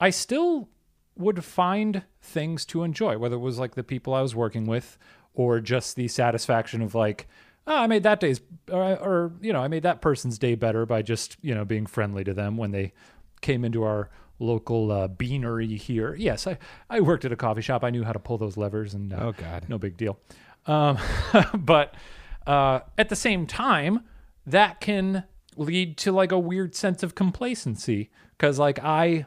I 0.00 0.10
still 0.10 0.68
would 1.16 1.44
find 1.44 2.02
things 2.20 2.64
to 2.66 2.82
enjoy, 2.82 3.16
whether 3.18 3.36
it 3.36 3.40
was 3.40 3.58
like 3.58 3.74
the 3.74 3.82
people 3.84 4.12
I 4.14 4.20
was 4.22 4.34
working 4.34 4.66
with 4.66 4.98
or 5.34 5.60
just 5.60 5.96
the 5.96 6.08
satisfaction 6.08 6.82
of 6.82 6.94
like, 6.94 7.26
oh, 7.66 7.76
I 7.76 7.86
made 7.86 8.02
that 8.04 8.20
day's, 8.20 8.40
or, 8.70 8.82
or, 8.82 9.32
you 9.40 9.52
know, 9.52 9.60
I 9.62 9.68
made 9.68 9.82
that 9.84 10.00
person's 10.00 10.38
day 10.38 10.54
better 10.54 10.84
by 10.86 11.02
just, 11.02 11.36
you 11.42 11.54
know, 11.54 11.64
being 11.64 11.86
friendly 11.86 12.22
to 12.24 12.34
them 12.34 12.56
when 12.56 12.70
they 12.70 12.92
came 13.40 13.64
into 13.64 13.82
our 13.82 14.10
local 14.38 14.92
uh, 14.92 15.08
beanery 15.08 15.76
here. 15.76 16.14
Yes, 16.14 16.46
I, 16.46 16.58
I 16.90 17.00
worked 17.00 17.24
at 17.24 17.32
a 17.32 17.36
coffee 17.36 17.62
shop. 17.62 17.82
I 17.82 17.90
knew 17.90 18.04
how 18.04 18.12
to 18.12 18.18
pull 18.18 18.38
those 18.38 18.56
levers 18.56 18.92
and 18.94 19.12
uh, 19.12 19.16
Oh, 19.20 19.32
God. 19.32 19.64
no 19.68 19.78
big 19.78 19.96
deal. 19.96 20.18
Um, 20.66 20.98
but 21.54 21.94
uh, 22.46 22.80
at 22.96 23.08
the 23.08 23.16
same 23.16 23.46
time, 23.46 24.00
that 24.46 24.80
can 24.80 25.24
lead 25.56 25.96
to 25.98 26.12
like 26.12 26.32
a 26.32 26.38
weird 26.38 26.74
sense 26.74 27.02
of 27.02 27.14
complacency 27.14 28.10
because 28.36 28.58
like 28.58 28.78
I 28.82 29.26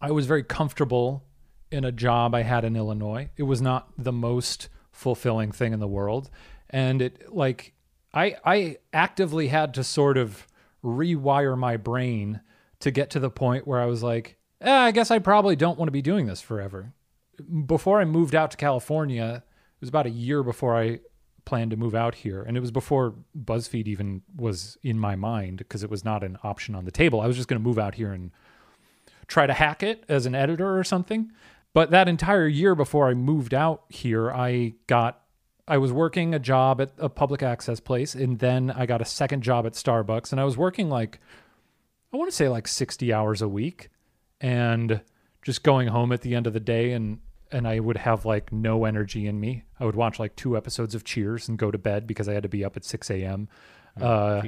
I 0.00 0.10
was 0.10 0.26
very 0.26 0.42
comfortable 0.42 1.24
in 1.70 1.84
a 1.84 1.92
job 1.92 2.34
I 2.34 2.42
had 2.42 2.64
in 2.64 2.76
Illinois. 2.76 3.30
It 3.36 3.44
was 3.44 3.62
not 3.62 3.88
the 3.96 4.12
most 4.12 4.68
fulfilling 4.92 5.52
thing 5.52 5.72
in 5.72 5.80
the 5.80 5.88
world. 5.88 6.30
And 6.70 7.02
it 7.02 7.32
like 7.34 7.74
I 8.12 8.36
I 8.44 8.78
actively 8.92 9.48
had 9.48 9.74
to 9.74 9.84
sort 9.84 10.18
of 10.18 10.46
rewire 10.84 11.56
my 11.56 11.76
brain 11.76 12.40
to 12.80 12.90
get 12.90 13.10
to 13.10 13.20
the 13.20 13.30
point 13.30 13.66
where 13.66 13.80
I 13.80 13.86
was 13.86 14.02
like, 14.02 14.38
eh, 14.60 14.70
I 14.70 14.90
guess 14.90 15.10
I 15.10 15.18
probably 15.18 15.56
don't 15.56 15.78
want 15.78 15.88
to 15.88 15.92
be 15.92 16.02
doing 16.02 16.26
this 16.26 16.40
forever. 16.40 16.92
Before 17.66 18.00
I 18.00 18.04
moved 18.04 18.34
out 18.34 18.50
to 18.52 18.56
California, 18.56 19.42
it 19.44 19.80
was 19.80 19.88
about 19.88 20.06
a 20.06 20.10
year 20.10 20.42
before 20.42 20.76
I 20.76 21.00
planned 21.46 21.70
to 21.70 21.76
move 21.78 21.94
out 21.94 22.16
here. 22.16 22.42
And 22.42 22.56
it 22.56 22.60
was 22.60 22.70
before 22.70 23.14
BuzzFeed 23.38 23.86
even 23.86 24.20
was 24.36 24.76
in 24.82 24.98
my 24.98 25.16
mind 25.16 25.58
because 25.58 25.82
it 25.82 25.88
was 25.88 26.04
not 26.04 26.22
an 26.22 26.36
option 26.42 26.74
on 26.74 26.84
the 26.84 26.90
table. 26.90 27.22
I 27.22 27.26
was 27.26 27.36
just 27.36 27.48
going 27.48 27.60
to 27.60 27.66
move 27.66 27.78
out 27.78 27.94
here 27.94 28.12
and 28.12 28.30
try 29.28 29.46
to 29.46 29.54
hack 29.54 29.82
it 29.82 30.04
as 30.08 30.26
an 30.26 30.34
editor 30.34 30.78
or 30.78 30.84
something. 30.84 31.32
But 31.72 31.90
that 31.90 32.08
entire 32.08 32.46
year 32.46 32.74
before 32.74 33.08
I 33.08 33.14
moved 33.14 33.54
out 33.54 33.84
here, 33.88 34.30
I 34.30 34.74
got 34.86 35.22
I 35.68 35.78
was 35.78 35.92
working 35.92 36.32
a 36.32 36.38
job 36.38 36.80
at 36.80 36.92
a 36.98 37.08
public 37.08 37.42
access 37.42 37.80
place 37.80 38.14
and 38.14 38.38
then 38.38 38.70
I 38.70 38.86
got 38.86 39.02
a 39.02 39.04
second 39.04 39.42
job 39.42 39.66
at 39.66 39.72
Starbucks 39.72 40.30
and 40.30 40.40
I 40.40 40.44
was 40.44 40.56
working 40.56 40.88
like 40.88 41.18
I 42.12 42.16
want 42.16 42.30
to 42.30 42.36
say 42.36 42.48
like 42.48 42.68
60 42.68 43.12
hours 43.12 43.42
a 43.42 43.48
week 43.48 43.88
and 44.40 45.00
just 45.42 45.64
going 45.64 45.88
home 45.88 46.12
at 46.12 46.20
the 46.20 46.36
end 46.36 46.46
of 46.46 46.52
the 46.52 46.60
day 46.60 46.92
and 46.92 47.18
and 47.52 47.66
I 47.66 47.80
would 47.80 47.96
have 47.96 48.24
like 48.24 48.52
no 48.52 48.84
energy 48.84 49.26
in 49.26 49.40
me. 49.40 49.64
I 49.78 49.84
would 49.84 49.96
watch 49.96 50.18
like 50.18 50.36
two 50.36 50.56
episodes 50.56 50.94
of 50.94 51.04
Cheers 51.04 51.48
and 51.48 51.58
go 51.58 51.70
to 51.70 51.78
bed 51.78 52.06
because 52.06 52.28
I 52.28 52.34
had 52.34 52.42
to 52.42 52.48
be 52.48 52.64
up 52.64 52.76
at 52.76 52.84
6 52.84 53.10
a.m. 53.10 53.48
Uh, 54.00 54.42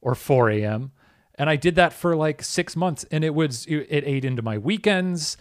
or 0.00 0.14
4 0.14 0.50
a.m. 0.50 0.92
And 1.36 1.48
I 1.48 1.56
did 1.56 1.76
that 1.76 1.92
for 1.92 2.14
like 2.14 2.42
six 2.42 2.76
months, 2.76 3.04
and 3.10 3.24
it 3.24 3.34
was 3.34 3.64
it, 3.66 3.86
it 3.88 4.04
ate 4.06 4.24
into 4.24 4.42
my 4.42 4.58
weekends. 4.58 5.36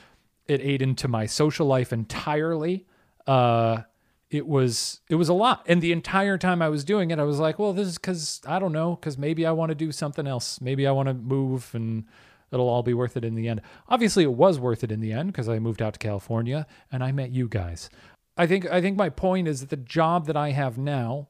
It 0.47 0.61
ate 0.61 0.81
into 0.81 1.07
my 1.07 1.25
social 1.25 1.67
life 1.67 1.91
entirely. 1.91 2.87
Uh, 3.27 3.81
it 4.29 4.47
was 4.47 5.01
it 5.09 5.15
was 5.15 5.27
a 5.27 5.33
lot, 5.33 5.65
and 5.67 5.81
the 5.81 5.91
entire 5.91 6.37
time 6.37 6.61
I 6.61 6.69
was 6.69 6.85
doing 6.85 7.11
it, 7.11 7.19
I 7.19 7.23
was 7.23 7.39
like, 7.39 7.59
well, 7.59 7.73
this 7.73 7.87
is 7.87 7.97
because 7.97 8.41
I 8.47 8.57
don't 8.57 8.71
know, 8.71 8.95
because 8.95 9.17
maybe 9.17 9.45
I 9.45 9.51
want 9.51 9.69
to 9.69 9.75
do 9.75 9.91
something 9.91 10.25
else. 10.25 10.61
Maybe 10.61 10.87
I 10.87 10.91
want 10.91 11.09
to 11.09 11.13
move, 11.13 11.71
and 11.73 12.05
it'll 12.51 12.69
all 12.69 12.83
be 12.83 12.93
worth 12.93 13.17
it 13.17 13.25
in 13.25 13.35
the 13.35 13.47
end. 13.47 13.61
Obviously, 13.87 14.23
it 14.23 14.33
was 14.33 14.59
worth 14.59 14.83
it 14.83 14.91
in 14.91 14.99
the 14.99 15.13
end 15.13 15.31
because 15.31 15.49
I 15.49 15.59
moved 15.59 15.81
out 15.81 15.93
to 15.93 15.99
California 15.99 16.67
and 16.91 17.03
I 17.03 17.11
met 17.11 17.31
you 17.31 17.47
guys. 17.47 17.89
I 18.37 18.47
think 18.47 18.69
I 18.71 18.81
think 18.81 18.97
my 18.97 19.09
point 19.09 19.47
is 19.47 19.61
that 19.61 19.69
the 19.69 19.77
job 19.77 20.25
that 20.27 20.37
I 20.37 20.51
have 20.51 20.77
now 20.77 21.27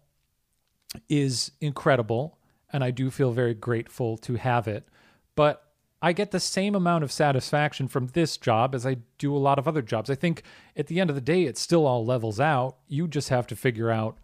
is 1.09 1.51
incredible 1.59 2.37
and 2.71 2.83
I 2.83 2.91
do 2.91 3.09
feel 3.09 3.31
very 3.31 3.53
grateful 3.53 4.17
to 4.17 4.35
have 4.35 4.67
it. 4.67 4.87
But 5.35 5.63
I 6.01 6.13
get 6.13 6.31
the 6.31 6.39
same 6.39 6.73
amount 6.73 7.03
of 7.03 7.11
satisfaction 7.11 7.87
from 7.87 8.07
this 8.07 8.37
job 8.37 8.73
as 8.73 8.85
I 8.85 8.97
do 9.17 9.35
a 9.35 9.37
lot 9.37 9.59
of 9.59 9.67
other 9.67 9.81
jobs. 9.81 10.09
I 10.09 10.15
think 10.15 10.43
at 10.75 10.87
the 10.87 10.99
end 10.99 11.09
of 11.09 11.15
the 11.15 11.21
day 11.21 11.43
it 11.43 11.57
still 11.57 11.85
all 11.85 12.05
levels 12.05 12.39
out. 12.39 12.77
You 12.87 13.07
just 13.07 13.29
have 13.29 13.45
to 13.47 13.55
figure 13.55 13.91
out 13.91 14.17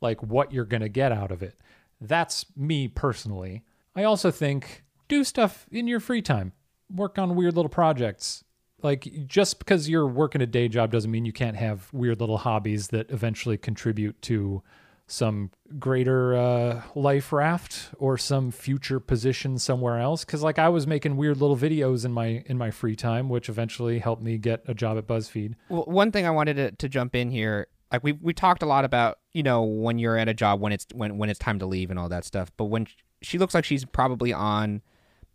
like 0.00 0.22
what 0.22 0.52
you're 0.52 0.64
going 0.64 0.82
to 0.82 0.88
get 0.88 1.10
out 1.10 1.32
of 1.32 1.42
it. 1.42 1.58
That's 2.00 2.46
me 2.56 2.86
personally. 2.86 3.64
I 3.96 4.04
also 4.04 4.30
think 4.30 4.84
do 5.08 5.24
stuff 5.24 5.66
in 5.70 5.86
your 5.86 6.00
free 6.00 6.22
time. 6.22 6.52
Work 6.94 7.18
on 7.18 7.34
weird 7.34 7.56
little 7.56 7.68
projects. 7.68 8.44
Like 8.82 9.08
just 9.26 9.58
because 9.58 9.88
you're 9.88 10.06
working 10.06 10.42
a 10.42 10.46
day 10.46 10.68
job 10.68 10.92
doesn't 10.92 11.10
mean 11.10 11.24
you 11.24 11.32
can't 11.32 11.56
have 11.56 11.88
weird 11.92 12.20
little 12.20 12.38
hobbies 12.38 12.88
that 12.88 13.10
eventually 13.10 13.56
contribute 13.56 14.20
to 14.22 14.62
some 15.08 15.50
greater 15.78 16.34
uh, 16.34 16.82
life 16.94 17.32
raft 17.32 17.90
or 17.98 18.18
some 18.18 18.50
future 18.50 18.98
position 18.98 19.56
somewhere 19.56 20.00
else 20.00 20.24
because 20.24 20.42
like 20.42 20.58
i 20.58 20.68
was 20.68 20.84
making 20.84 21.16
weird 21.16 21.36
little 21.36 21.56
videos 21.56 22.04
in 22.04 22.10
my 22.10 22.42
in 22.46 22.58
my 22.58 22.72
free 22.72 22.96
time 22.96 23.28
which 23.28 23.48
eventually 23.48 24.00
helped 24.00 24.20
me 24.20 24.36
get 24.36 24.64
a 24.66 24.74
job 24.74 24.98
at 24.98 25.06
buzzfeed 25.06 25.54
Well, 25.68 25.84
one 25.84 26.10
thing 26.10 26.26
I 26.26 26.30
wanted 26.30 26.54
to, 26.54 26.72
to 26.72 26.88
jump 26.88 27.14
in 27.14 27.30
here, 27.30 27.68
like 27.92 28.02
we 28.02 28.12
we 28.12 28.34
talked 28.34 28.64
a 28.64 28.66
lot 28.66 28.84
about, 28.84 29.18
you 29.32 29.44
know, 29.44 29.62
when 29.62 29.98
you're 30.00 30.16
at 30.18 30.28
a 30.28 30.34
job 30.34 30.60
when 30.60 30.72
it's 30.72 30.86
when 30.92 31.18
when 31.18 31.30
it's 31.30 31.38
time 31.38 31.60
to 31.60 31.66
leave 31.66 31.90
and 31.90 32.00
all 32.00 32.08
that 32.08 32.24
stuff. 32.24 32.50
But 32.56 32.64
when 32.64 32.88
she 33.22 33.38
looks 33.38 33.54
like 33.54 33.64
she's 33.64 33.84
probably 33.84 34.32
on 34.32 34.82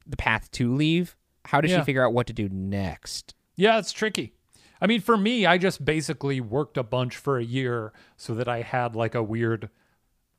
the 0.07 0.17
path 0.17 0.49
to 0.51 0.73
leave, 0.73 1.15
how 1.45 1.61
does 1.61 1.71
Yeah. 1.71 1.79
she 1.79 1.85
figure 1.85 2.05
out 2.05 2.13
what 2.13 2.27
to 2.27 2.33
do 2.33 2.49
next? 2.49 3.33
yeah 3.57 3.77
it's 3.77 3.91
tricky 3.91 4.33
i 4.79 4.87
mean 4.87 5.01
for 5.01 5.17
me 5.17 5.45
i 5.45 5.57
just 5.57 5.83
basically 5.83 6.39
worked 6.39 6.77
a 6.77 6.83
bunch 6.83 7.17
for 7.17 7.37
a 7.37 7.43
year 7.43 7.91
so 8.15 8.33
that 8.33 8.47
i 8.47 8.61
had 8.61 8.95
like 8.95 9.13
a 9.13 9.21
weird 9.21 9.69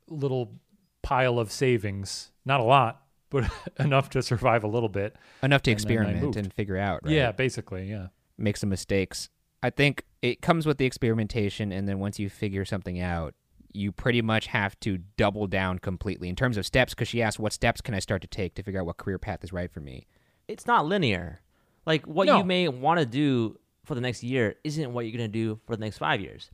little 0.09 0.55
pile 1.03 1.37
of 1.39 1.51
savings 1.51 2.31
not 2.43 2.59
a 2.59 2.63
lot 2.63 3.03
but 3.29 3.49
enough 3.79 4.09
to 4.09 4.21
survive 4.21 4.63
a 4.63 4.67
little 4.67 4.89
bit 4.89 5.15
Enough 5.43 5.61
to 5.63 5.71
And 5.71 5.77
experiment 5.79 6.35
and 6.35 6.51
figure 6.53 6.77
out, 6.77 7.01
right? 7.03 7.13
yeah 7.13 7.31
basically 7.31 7.89
yeah 7.89 8.07
Make 8.35 8.57
some 8.57 8.69
mistakes. 8.69 9.29
I 9.61 9.69
think 9.69 10.03
it 10.23 10.41
comes 10.41 10.65
with 10.65 10.79
the 10.79 10.85
experimentation, 10.85 11.71
and 11.71 11.87
then 11.87 11.99
once 11.99 12.17
you 12.17 12.29
figure 12.31 12.65
something 12.65 12.99
out, 12.99 13.35
you 13.73 13.91
pretty 13.91 14.21
much 14.21 14.47
have 14.47 14.79
to 14.81 14.99
double 15.17 15.47
down 15.47 15.79
completely 15.79 16.29
in 16.29 16.35
terms 16.35 16.57
of 16.57 16.65
steps. 16.65 16.93
Because 16.93 17.07
she 17.07 17.21
asked, 17.21 17.39
"What 17.39 17.53
steps 17.53 17.81
can 17.81 17.93
I 17.93 17.99
start 17.99 18.21
to 18.21 18.27
take 18.27 18.55
to 18.55 18.63
figure 18.63 18.79
out 18.79 18.85
what 18.85 18.97
career 18.97 19.17
path 19.19 19.43
is 19.43 19.51
right 19.53 19.71
for 19.71 19.79
me?" 19.79 20.07
It's 20.47 20.65
not 20.67 20.85
linear. 20.85 21.41
Like 21.85 22.05
what 22.05 22.27
No. 22.27 22.37
you 22.37 22.43
may 22.43 22.67
want 22.67 22.99
to 22.99 23.05
do 23.05 23.57
for 23.85 23.95
the 23.95 24.01
next 24.01 24.23
year 24.23 24.55
isn't 24.63 24.93
what 24.93 25.05
you're 25.05 25.17
going 25.17 25.29
to 25.29 25.39
do 25.39 25.59
for 25.65 25.75
the 25.75 25.81
next 25.81 25.97
five 25.97 26.21
years. 26.21 26.49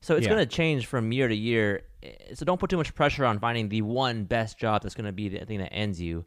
So 0.00 0.16
it's 0.16 0.26
Yeah. 0.26 0.34
going 0.34 0.46
to 0.46 0.54
change 0.54 0.86
from 0.86 1.12
year 1.12 1.28
to 1.28 1.34
year. 1.34 1.82
So 2.34 2.44
don't 2.44 2.60
put 2.60 2.68
too 2.68 2.76
much 2.76 2.94
pressure 2.94 3.24
on 3.24 3.38
finding 3.38 3.70
the 3.70 3.80
one 3.82 4.24
best 4.24 4.58
job 4.58 4.82
that's 4.82 4.94
going 4.94 5.06
to 5.06 5.12
be 5.12 5.30
the 5.30 5.44
thing 5.46 5.58
that 5.60 5.72
ends 5.72 6.00
you. 6.00 6.26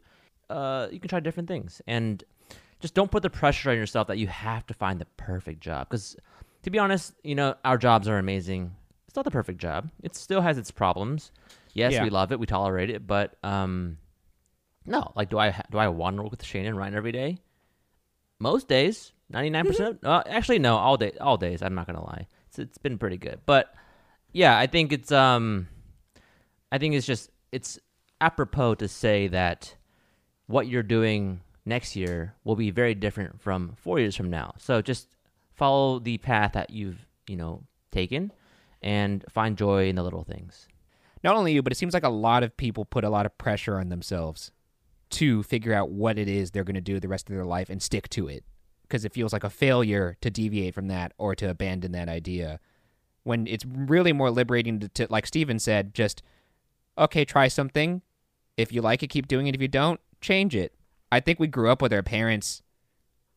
Uh, 0.50 0.88
you 0.90 0.98
can 0.98 1.08
try 1.08 1.20
different 1.20 1.48
things, 1.48 1.80
and 1.86 2.24
just 2.80 2.94
don't 2.94 3.10
put 3.10 3.22
the 3.22 3.30
pressure 3.30 3.70
on 3.70 3.76
yourself 3.76 4.08
that 4.08 4.18
you 4.18 4.26
have 4.26 4.66
to 4.66 4.74
find 4.74 4.98
the 5.00 5.04
perfect 5.16 5.60
job. 5.60 5.88
Because 5.88 6.16
to 6.62 6.70
be 6.70 6.78
honest, 6.78 7.14
you 7.22 7.34
know 7.36 7.54
our 7.64 7.78
jobs 7.78 8.08
are 8.08 8.18
amazing. 8.18 8.74
Not 9.18 9.24
the 9.24 9.32
perfect 9.32 9.58
job. 9.60 9.90
It 10.00 10.14
still 10.14 10.42
has 10.42 10.58
its 10.58 10.70
problems. 10.70 11.32
Yes, 11.74 11.92
Yeah. 11.92 12.04
we 12.04 12.10
love 12.10 12.30
it. 12.30 12.38
We 12.38 12.46
tolerate 12.46 12.88
it, 12.88 13.04
but 13.04 13.34
um, 13.42 13.98
no. 14.86 15.10
Like, 15.16 15.28
do 15.28 15.38
I 15.40 15.50
ha- 15.50 15.64
do 15.72 15.78
I 15.78 15.88
want 15.88 16.16
to 16.18 16.22
work 16.22 16.30
with 16.30 16.44
Shane 16.44 16.66
and 16.66 16.76
Ryan 16.76 16.94
every 16.94 17.10
day? 17.10 17.38
Most 18.38 18.68
days, 18.68 19.10
ninety 19.28 19.50
nine 19.50 19.66
percent. 19.66 19.98
Uh, 20.04 20.22
Actually, 20.28 20.60
no, 20.60 20.76
all 20.76 20.96
day, 20.96 21.10
all 21.20 21.36
days. 21.36 21.62
I'm 21.62 21.74
not 21.74 21.88
gonna 21.88 22.04
lie. 22.04 22.28
It's 22.46 22.60
it's 22.60 22.78
been 22.78 22.96
pretty 22.96 23.16
good, 23.16 23.40
but 23.44 23.74
yeah, 24.30 24.56
I 24.56 24.68
think 24.68 24.92
it's 24.92 25.10
um, 25.10 25.66
I 26.70 26.78
think 26.78 26.94
it's 26.94 27.04
just 27.04 27.28
it's 27.50 27.76
apropos 28.20 28.76
to 28.76 28.86
say 28.86 29.26
that 29.26 29.74
what 30.46 30.68
you're 30.68 30.84
doing 30.84 31.40
next 31.66 31.96
year 31.96 32.36
will 32.44 32.54
be 32.54 32.70
very 32.70 32.94
different 32.94 33.40
from 33.42 33.74
four 33.82 33.98
years 33.98 34.14
from 34.14 34.30
now. 34.30 34.54
So 34.58 34.80
just 34.80 35.08
follow 35.54 35.98
the 35.98 36.18
path 36.18 36.52
that 36.52 36.70
you've 36.70 37.04
you 37.26 37.34
know 37.36 37.64
taken, 37.90 38.30
and 38.82 39.24
find 39.28 39.56
joy 39.56 39.88
in 39.88 39.96
the 39.96 40.02
little 40.02 40.24
things. 40.24 40.68
not 41.24 41.36
only 41.36 41.52
you, 41.52 41.62
but 41.62 41.72
it 41.72 41.76
seems 41.76 41.94
like 41.94 42.04
a 42.04 42.08
lot 42.08 42.42
of 42.42 42.56
people 42.56 42.84
put 42.84 43.04
a 43.04 43.10
lot 43.10 43.26
of 43.26 43.36
pressure 43.38 43.78
on 43.78 43.88
themselves 43.88 44.52
to 45.10 45.42
figure 45.42 45.74
out 45.74 45.90
what 45.90 46.18
it 46.18 46.28
is 46.28 46.50
they're 46.50 46.64
going 46.64 46.74
to 46.74 46.80
do 46.80 47.00
the 47.00 47.08
rest 47.08 47.28
of 47.28 47.34
their 47.34 47.44
life 47.44 47.70
and 47.70 47.82
stick 47.82 48.08
to 48.10 48.28
it. 48.28 48.44
Because 48.82 49.04
it 49.04 49.12
feels 49.12 49.32
like 49.32 49.44
a 49.44 49.50
failure 49.50 50.16
to 50.20 50.30
deviate 50.30 50.74
from 50.74 50.88
that 50.88 51.12
or 51.18 51.34
to 51.34 51.50
abandon 51.50 51.92
that 51.92 52.08
idea 52.08 52.60
when 53.24 53.46
it's 53.46 53.64
really 53.66 54.12
more 54.12 54.30
liberating 54.30 54.80
to, 54.80 54.88
to 54.88 55.06
like 55.10 55.26
Steven 55.26 55.58
said 55.58 55.92
just 55.92 56.22
okay 56.96 57.24
try 57.24 57.48
something. 57.48 58.00
If 58.56 58.72
you 58.72 58.80
like 58.80 59.02
it 59.02 59.08
keep 59.08 59.28
doing 59.28 59.46
it. 59.46 59.54
If 59.54 59.60
you 59.60 59.68
don't 59.68 60.00
change 60.20 60.54
it. 60.56 60.72
I 61.12 61.20
think 61.20 61.38
we 61.38 61.46
grew 61.46 61.70
up 61.70 61.82
with 61.82 61.92
our 61.92 62.02
parents 62.02 62.62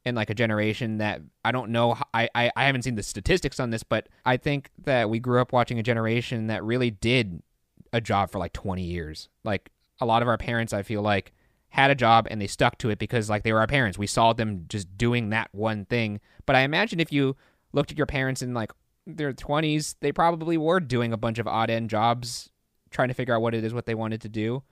in 0.05 0.15
like 0.15 0.29
a 0.29 0.33
generation 0.33 0.97
that 0.97 1.21
I 1.45 1.51
don't 1.51 1.71
know. 1.71 1.95
I, 2.13 2.29
I, 2.33 2.51
I 2.55 2.65
haven't 2.65 2.83
seen 2.83 2.95
the 2.95 3.03
statistics 3.03 3.59
on 3.59 3.69
this, 3.69 3.83
but 3.83 4.09
I 4.25 4.37
think 4.37 4.69
that 4.83 5.09
we 5.09 5.19
grew 5.19 5.41
up 5.41 5.53
watching 5.53 5.79
a 5.79 5.83
generation 5.83 6.47
that 6.47 6.63
really 6.63 6.91
did 6.91 7.41
a 7.93 8.01
job 8.01 8.31
for 8.31 8.39
like 8.39 8.53
20 8.53 8.83
years. 8.83 9.29
Like 9.43 9.69
a 9.99 10.05
lot 10.05 10.21
of 10.21 10.27
our 10.27 10.37
parents, 10.37 10.73
I 10.73 10.83
feel 10.83 11.01
like, 11.01 11.33
had 11.69 11.89
a 11.89 11.95
job 11.95 12.27
and 12.29 12.41
they 12.41 12.47
stuck 12.47 12.77
to 12.79 12.89
it 12.89 12.99
because 12.99 13.29
like 13.29 13.43
they 13.43 13.53
were 13.53 13.59
our 13.59 13.67
parents. 13.67 13.97
We 13.97 14.07
saw 14.07 14.33
them 14.33 14.65
just 14.67 14.97
doing 14.97 15.29
that 15.29 15.49
one 15.53 15.85
thing. 15.85 16.19
But 16.45 16.55
I 16.55 16.61
imagine 16.61 16.99
if 16.99 17.13
you 17.13 17.37
looked 17.71 17.91
at 17.91 17.97
your 17.97 18.07
parents 18.07 18.41
in 18.41 18.53
like 18.53 18.71
their 19.07 19.33
20s, 19.33 19.95
they 20.01 20.11
probably 20.11 20.57
were 20.57 20.79
doing 20.79 21.13
a 21.13 21.17
bunch 21.17 21.39
of 21.39 21.47
odd 21.47 21.69
end 21.69 21.89
jobs, 21.89 22.49
trying 22.89 23.07
to 23.07 23.13
figure 23.13 23.35
out 23.35 23.41
what 23.41 23.53
it 23.53 23.63
is 23.63 23.73
what 23.73 23.85
they 23.85 23.95
wanted 23.95 24.21
to 24.21 24.29
do. 24.29 24.63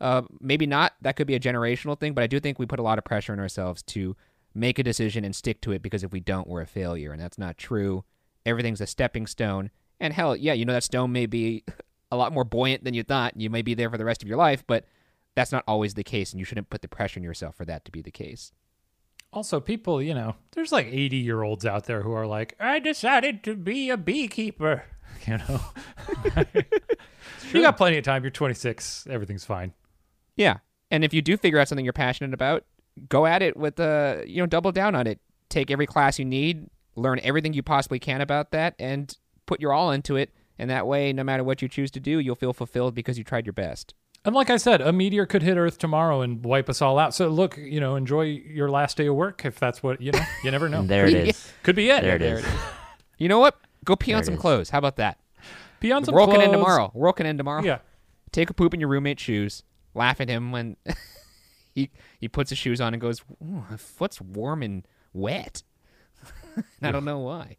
Uh, 0.00 0.22
maybe 0.40 0.66
not. 0.66 0.94
That 1.02 1.16
could 1.16 1.26
be 1.26 1.34
a 1.34 1.40
generational 1.40 1.98
thing, 1.98 2.14
but 2.14 2.22
I 2.22 2.26
do 2.26 2.40
think 2.40 2.58
we 2.58 2.66
put 2.66 2.78
a 2.78 2.82
lot 2.82 2.98
of 2.98 3.04
pressure 3.04 3.32
on 3.32 3.40
ourselves 3.40 3.82
to 3.84 4.16
make 4.56 4.78
a 4.78 4.82
decision 4.82 5.24
and 5.24 5.34
stick 5.36 5.60
to 5.62 5.72
it 5.72 5.82
because 5.82 6.02
if 6.02 6.12
we 6.12 6.20
don't, 6.20 6.48
we're 6.48 6.62
a 6.62 6.66
failure, 6.66 7.12
and 7.12 7.20
that's 7.20 7.38
not 7.38 7.58
true. 7.58 8.04
Everything's 8.44 8.80
a 8.80 8.86
stepping 8.86 9.26
stone, 9.26 9.70
and 10.00 10.12
hell, 10.12 10.34
yeah, 10.34 10.52
you 10.52 10.64
know 10.64 10.72
that 10.72 10.84
stone 10.84 11.12
may 11.12 11.26
be 11.26 11.64
a 12.10 12.16
lot 12.16 12.32
more 12.32 12.44
buoyant 12.44 12.84
than 12.84 12.94
you 12.94 13.02
thought. 13.02 13.36
You 13.36 13.50
may 13.50 13.62
be 13.62 13.74
there 13.74 13.90
for 13.90 13.98
the 13.98 14.04
rest 14.04 14.22
of 14.22 14.28
your 14.28 14.38
life, 14.38 14.64
but 14.66 14.86
that's 15.34 15.52
not 15.52 15.64
always 15.68 15.94
the 15.94 16.04
case, 16.04 16.32
and 16.32 16.38
you 16.40 16.44
shouldn't 16.44 16.70
put 16.70 16.82
the 16.82 16.88
pressure 16.88 17.20
on 17.20 17.24
yourself 17.24 17.54
for 17.54 17.64
that 17.66 17.84
to 17.84 17.92
be 17.92 18.02
the 18.02 18.10
case. 18.10 18.52
Also, 19.32 19.60
people, 19.60 20.00
you 20.00 20.14
know, 20.14 20.36
there's 20.52 20.72
like 20.72 20.86
80 20.86 21.16
year 21.16 21.42
olds 21.42 21.66
out 21.66 21.84
there 21.84 22.02
who 22.02 22.12
are 22.12 22.26
like, 22.26 22.54
I 22.58 22.78
decided 22.78 23.42
to 23.44 23.54
be 23.54 23.90
a 23.90 23.96
beekeeper. 23.96 24.84
You 25.26 25.38
know, 25.38 25.60
you 27.52 27.62
got 27.62 27.76
plenty 27.76 27.96
of 27.96 28.04
time. 28.04 28.22
You're 28.22 28.30
26. 28.30 29.06
Everything's 29.08 29.44
fine. 29.44 29.72
Yeah, 30.36 30.58
and 30.90 31.04
if 31.04 31.14
you 31.14 31.22
do 31.22 31.36
figure 31.36 31.58
out 31.58 31.68
something 31.68 31.84
you're 31.84 31.92
passionate 31.92 32.34
about, 32.34 32.64
go 33.08 33.26
at 33.26 33.42
it 33.42 33.56
with 33.56 33.78
uh, 33.80 34.18
you 34.26 34.42
know, 34.42 34.46
double 34.46 34.72
down 34.72 34.94
on 34.94 35.06
it. 35.06 35.20
Take 35.48 35.70
every 35.70 35.86
class 35.86 36.18
you 36.18 36.24
need, 36.24 36.68
learn 36.96 37.20
everything 37.22 37.52
you 37.52 37.62
possibly 37.62 37.98
can 37.98 38.20
about 38.20 38.50
that, 38.50 38.74
and 38.78 39.16
put 39.46 39.60
your 39.60 39.72
all 39.72 39.90
into 39.92 40.16
it. 40.16 40.32
And 40.58 40.70
that 40.70 40.86
way, 40.86 41.12
no 41.12 41.22
matter 41.22 41.44
what 41.44 41.60
you 41.62 41.68
choose 41.68 41.90
to 41.92 42.00
do, 42.00 42.18
you'll 42.18 42.34
feel 42.34 42.52
fulfilled 42.52 42.94
because 42.94 43.18
you 43.18 43.24
tried 43.24 43.46
your 43.46 43.52
best. 43.52 43.94
And 44.24 44.34
like 44.34 44.50
I 44.50 44.56
said, 44.56 44.80
a 44.80 44.92
meteor 44.92 45.24
could 45.26 45.42
hit 45.42 45.56
Earth 45.56 45.78
tomorrow 45.78 46.20
and 46.22 46.44
wipe 46.44 46.68
us 46.68 46.82
all 46.82 46.98
out. 46.98 47.14
So 47.14 47.28
look, 47.28 47.56
you 47.58 47.78
know, 47.78 47.94
enjoy 47.94 48.22
your 48.22 48.68
last 48.68 48.96
day 48.96 49.06
of 49.06 49.14
work 49.14 49.44
if 49.44 49.60
that's 49.60 49.82
what 49.84 50.00
you 50.00 50.10
know. 50.10 50.20
You 50.42 50.50
never 50.50 50.68
know. 50.68 50.82
There 50.86 51.06
it 51.06 51.14
is. 51.28 51.52
could 51.62 51.76
be 51.76 51.90
it. 51.90 52.00
There 52.02 52.16
it 52.16 52.18
There 52.18 52.38
is. 52.38 52.44
it 52.44 52.48
is. 52.48 52.52
You 53.18 53.28
know 53.28 53.38
what? 53.38 53.56
Go 53.84 53.96
pee 53.96 54.10
There 54.10 54.18
on 54.18 54.24
some 54.24 54.36
clothes. 54.36 54.68
How 54.68 54.78
about 54.78 54.96
that? 54.96 55.18
Pee 55.80 55.90
on 55.92 56.04
some 56.04 56.14
World 56.14 56.30
can 56.30 56.40
end 56.42 56.52
tomorrow. 56.52 56.90
World 56.92 57.16
can 57.16 57.24
end 57.26 57.38
tomorrow. 57.38 57.62
Yeah. 57.62 57.78
Take 58.32 58.50
a 58.50 58.54
poop 58.54 58.74
in 58.74 58.80
your 58.80 58.88
roommate's 58.90 59.22
shoes. 59.22 59.62
Laugh 59.94 60.20
at 60.20 60.28
him 60.28 60.52
when 60.52 60.76
he 61.76 61.90
he 62.18 62.26
puts 62.26 62.48
his 62.50 62.58
shoes 62.58 62.80
on 62.80 62.94
and 62.94 63.00
goes, 63.00 63.22
Ooh, 63.42 63.62
my 63.70 63.76
foot's 63.76 64.20
warm 64.20 64.62
and 64.62 64.88
wet. 65.12 65.62
I 66.82 66.90
don't 66.90 67.04
know 67.04 67.18
why. 67.18 67.58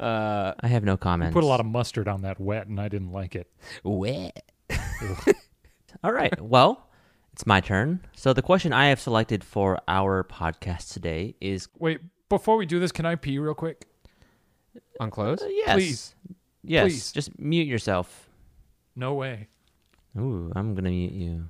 Uh, 0.00 0.54
I 0.60 0.66
have 0.68 0.82
no 0.82 0.96
comments. 0.96 1.34
Put 1.34 1.44
a 1.44 1.46
lot 1.46 1.60
of 1.60 1.66
mustard 1.66 2.08
on 2.08 2.22
that 2.22 2.40
wet, 2.40 2.66
and 2.66 2.80
I 2.80 2.88
didn't 2.88 3.12
like 3.12 3.36
it. 3.36 3.46
wet. 3.84 4.42
All 6.02 6.12
right. 6.12 6.40
Well, 6.40 6.88
it's 7.34 7.46
my 7.46 7.60
turn. 7.60 8.00
So 8.16 8.32
the 8.32 8.42
question 8.42 8.72
I 8.72 8.86
have 8.86 8.98
selected 8.98 9.44
for 9.44 9.78
our 9.86 10.24
podcast 10.24 10.92
today 10.94 11.36
is 11.40 11.68
Wait, 11.78 12.00
before 12.30 12.56
we 12.56 12.64
do 12.66 12.80
this, 12.80 12.90
can 12.90 13.04
I 13.04 13.14
pee 13.14 13.38
real 13.38 13.54
quick? 13.54 13.86
On 14.98 15.10
clothes? 15.10 15.42
uh, 15.42 15.48
yes, 15.48 15.74
Please. 15.74 16.14
yes. 16.64 16.84
Please. 16.84 17.12
Just 17.12 17.38
mute 17.38 17.68
yourself. 17.68 18.30
No 18.96 19.12
way. 19.12 19.48
Ooh, 20.18 20.50
I'm 20.56 20.74
gonna 20.74 20.90
mute 20.90 21.12
you. 21.12 21.48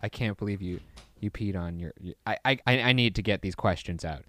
I 0.00 0.08
can't 0.08 0.36
believe 0.36 0.60
you 0.60 0.80
You 1.20 1.30
peed 1.30 1.56
on 1.56 1.78
your. 1.78 1.92
I, 2.26 2.36
I 2.44 2.58
I 2.66 2.80
I 2.80 2.92
need 2.92 3.14
to 3.16 3.22
get 3.22 3.42
these 3.42 3.54
questions 3.54 4.04
out. 4.04 4.24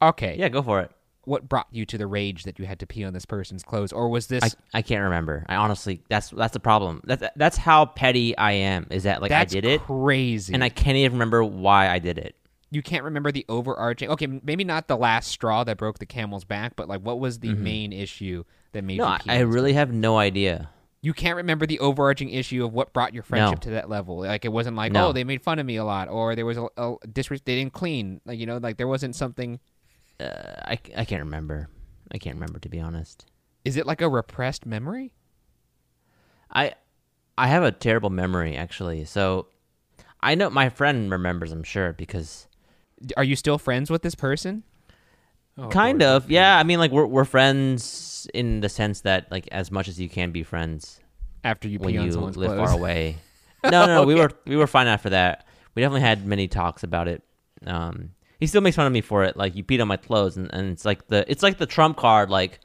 Okay. 0.00 0.36
Yeah, 0.38 0.48
go 0.48 0.62
for 0.62 0.80
it. 0.80 0.90
What 1.24 1.46
brought 1.46 1.66
you 1.70 1.84
to 1.86 1.98
the 1.98 2.06
rage 2.06 2.44
that 2.44 2.58
you 2.58 2.64
had 2.64 2.78
to 2.80 2.86
pee 2.86 3.04
on 3.04 3.12
this 3.12 3.26
person's 3.26 3.62
clothes, 3.62 3.92
or 3.92 4.08
was 4.08 4.28
this? 4.28 4.42
I, 4.42 4.78
I 4.78 4.82
can't 4.82 5.02
remember. 5.02 5.44
I 5.48 5.56
honestly, 5.56 6.02
that's 6.08 6.30
that's 6.30 6.54
the 6.54 6.60
problem. 6.60 7.02
That's 7.04 7.22
that's 7.36 7.56
how 7.58 7.84
petty 7.84 8.36
I 8.38 8.52
am. 8.52 8.86
Is 8.90 9.02
that 9.02 9.20
like 9.20 9.28
that's 9.28 9.52
I 9.52 9.60
did 9.60 9.64
it 9.66 9.82
crazy. 9.82 10.54
and 10.54 10.64
I 10.64 10.70
can't 10.70 10.96
even 10.96 11.12
remember 11.16 11.44
why 11.44 11.90
I 11.90 11.98
did 11.98 12.16
it. 12.16 12.34
you 12.70 12.80
can't 12.82 13.04
remember 13.04 13.30
the 13.30 13.44
overarching. 13.50 14.08
Okay, 14.10 14.26
maybe 14.42 14.64
not 14.64 14.88
the 14.88 14.96
last 14.96 15.28
straw 15.28 15.64
that 15.64 15.76
broke 15.76 15.98
the 15.98 16.06
camel's 16.06 16.44
back, 16.44 16.76
but 16.76 16.88
like, 16.88 17.00
what 17.02 17.18
was 17.20 17.40
the 17.40 17.52
main 17.52 17.92
issue 17.92 18.44
that 18.72 18.84
made 18.84 18.98
Mm-hmm. 19.00 19.04
No, 19.04 19.08
you? 19.08 19.12
I, 19.14 19.18
Pee 19.18 19.30
I 19.30 19.42
on 19.42 19.46
this 19.48 19.54
really 19.54 19.72
have 19.74 19.92
no 19.92 20.16
idea. 20.16 20.70
You 21.00 21.12
can't 21.14 21.36
remember 21.36 21.64
the 21.66 21.78
overarching 21.80 22.28
issue 22.30 22.64
of 22.64 22.72
what 22.72 22.92
brought 22.92 23.14
your 23.14 23.22
friendship 23.22 23.58
No. 23.58 23.62
to 23.62 23.70
that 23.70 23.88
level. 23.88 24.18
Like 24.20 24.44
it 24.44 24.48
wasn't 24.52 24.76
like, 24.76 24.90
No. 24.92 25.08
oh, 25.08 25.12
they 25.12 25.22
made 25.24 25.42
fun 25.42 25.58
of 25.58 25.66
me 25.66 25.76
a 25.76 25.84
lot, 25.84 26.08
or 26.08 26.34
there 26.34 26.46
was 26.46 26.56
a, 26.56 26.64
a 26.76 26.96
disres- 27.06 27.44
they 27.44 27.54
didn't 27.56 27.72
clean. 27.72 28.20
Like 28.24 28.38
you 28.38 28.46
know, 28.46 28.56
like 28.58 28.76
there 28.78 28.88
wasn't 28.88 29.14
something. 29.14 29.60
Uh, 30.18 30.26
I 30.64 30.78
I 30.96 31.04
can't 31.04 31.22
remember. 31.22 31.68
I 32.10 32.18
can't 32.18 32.34
remember 32.36 32.58
to 32.58 32.68
be 32.68 32.80
honest. 32.80 33.26
Is 33.64 33.76
it 33.76 33.86
like 33.86 34.00
a 34.00 34.08
repressed 34.08 34.66
memory? 34.66 35.12
I 36.52 36.74
I 37.36 37.46
have 37.48 37.62
a 37.62 37.70
terrible 37.72 38.10
memory 38.10 38.56
actually. 38.56 39.04
So 39.04 39.46
I 40.20 40.34
know 40.34 40.50
my 40.50 40.68
friend 40.68 41.10
remembers. 41.10 41.52
I'm 41.52 41.62
sure 41.62 41.92
because 41.92 42.48
Are 43.16 43.22
you 43.24 43.36
still 43.36 43.58
friends 43.58 43.90
with 43.90 44.02
this 44.02 44.14
person? 44.16 44.64
Oh, 45.58 45.68
kind 45.68 45.98
boy. 45.98 46.06
of. 46.06 46.30
Yeah, 46.30 46.56
I 46.58 46.62
mean 46.62 46.78
like 46.78 46.90
we're 46.90 47.06
we're 47.06 47.24
friends 47.24 48.28
in 48.34 48.60
the 48.60 48.68
sense 48.68 49.00
that 49.02 49.30
like 49.30 49.48
as 49.52 49.70
much 49.70 49.88
as 49.88 49.98
you 50.00 50.08
can 50.08 50.30
be 50.30 50.42
friends 50.42 51.00
After 51.44 51.68
you 51.68 51.78
when 51.78 51.96
on 51.98 52.04
you 52.06 52.12
someone's 52.12 52.36
live 52.36 52.50
clothes? 52.50 52.68
far 52.70 52.78
away. 52.78 53.16
No, 53.64 53.86
no, 53.86 53.86
no, 53.86 54.06
we 54.06 54.14
were 54.14 54.30
we 54.46 54.54
were 54.56 54.68
fine 54.68 54.86
after 54.86 55.10
that. 55.10 55.44
We 55.74 55.82
definitely 55.82 56.02
had 56.02 56.24
many 56.24 56.46
talks 56.46 56.84
about 56.84 57.08
it. 57.08 57.22
Um, 57.66 58.10
he 58.38 58.46
still 58.46 58.60
makes 58.60 58.76
fun 58.76 58.86
of 58.86 58.92
me 58.92 59.00
for 59.00 59.24
it. 59.24 59.36
Like 59.36 59.56
you 59.56 59.64
peed 59.64 59.80
on 59.82 59.88
my 59.88 59.96
clothes, 59.96 60.36
and, 60.36 60.48
and 60.54 60.70
it's 60.70 60.84
like 60.84 61.08
the 61.08 61.28
it's 61.28 61.42
like 61.42 61.58
the 61.58 61.66
trump 61.66 61.96
card. 61.96 62.30
Like 62.30 62.60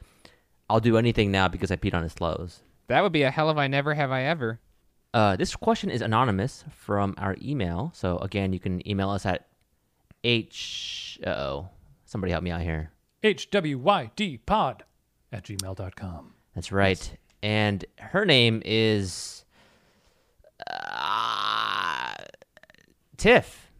I'll 0.69 0.79
do 0.79 0.95
anything 0.97 1.31
now 1.31 1.47
because 1.47 1.71
I 1.71 1.77
peed 1.77 1.95
on 1.95 2.03
his 2.03 2.13
clothes. 2.13 2.61
That 2.89 3.01
would 3.01 3.11
be 3.11 3.23
a 3.23 3.31
hell 3.31 3.49
of 3.49 3.57
I 3.57 3.67
never 3.67 3.95
have 3.95 4.11
I 4.11 4.23
ever. 4.25 4.59
Uh, 5.15 5.35
this 5.35 5.55
question 5.55 5.89
is 5.89 6.01
anonymous 6.01 6.63
from 6.69 7.15
our 7.17 7.35
email. 7.41 7.91
So 7.95 8.17
again, 8.19 8.53
you 8.53 8.59
can 8.59 8.87
email 8.87 9.09
us 9.09 9.25
at 9.25 9.47
h. 10.23 11.19
Oh, 11.25 11.69
somebody 12.13 12.31
help 12.31 12.43
me 12.43 12.51
out 12.51 12.61
here. 12.61 12.91
HWYD 13.23 14.39
pod 14.45 14.83
at 15.31 15.43
gmail.com. 15.45 16.33
That's 16.53 16.71
right. 16.71 17.17
And 17.41 17.83
her 17.97 18.23
name 18.23 18.61
is 18.63 19.43
uh, 20.69 22.13
Tiff, 23.17 23.71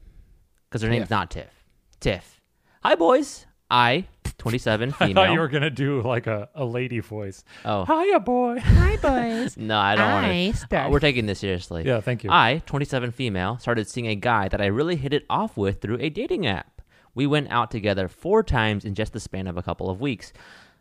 because 0.68 0.82
her 0.82 0.90
name's 0.90 1.04
Tiff. 1.04 1.10
not 1.12 1.30
Tiff. 1.30 1.64
Tiff. 2.00 2.42
Hi, 2.82 2.96
boys. 2.96 3.46
I, 3.70 4.08
27, 4.40 4.90
I 5.00 5.08
female. 5.08 5.14
thought 5.14 5.32
you 5.32 5.40
were 5.40 5.48
going 5.48 5.62
to 5.64 5.70
do 5.70 6.02
like 6.02 6.26
a, 6.26 6.50
a 6.56 6.66
lady 6.66 7.00
voice. 7.00 7.44
oh, 7.66 7.86
Hiya, 7.86 8.20
boy. 8.20 8.60
Hi, 8.60 8.98
boys. 8.98 9.56
no, 9.58 9.78
I 9.78 9.96
don't 9.96 10.12
want 10.12 10.26
to. 10.28 10.54
start. 10.58 10.92
we're 10.92 11.00
taking 11.00 11.28
this 11.28 11.40
seriously. 11.40 11.84
yeah, 11.86 12.02
thank 12.02 12.24
you. 12.24 12.32
I, 12.32 12.64
27 12.66 13.12
female, 13.12 13.60
started 13.60 13.88
seeing 13.88 14.08
a 14.08 14.16
guy 14.16 14.48
that 14.50 14.60
I 14.60 14.66
really 14.66 14.96
hit 14.96 15.14
it 15.14 15.24
off 15.30 15.56
with 15.56 15.82
through 15.82 16.00
a 16.00 16.10
dating 16.10 16.48
app. 16.48 16.73
We 17.16 17.28
went 17.28 17.52
out 17.52 17.72
together 17.72 18.08
four 18.08 18.44
times 18.44 18.86
in 18.86 18.96
just 18.96 19.14
the 19.14 19.20
span 19.20 19.48
of 19.48 19.58
a 19.58 19.64
couple 19.64 19.90
of 19.90 20.02
weeks. 20.02 20.34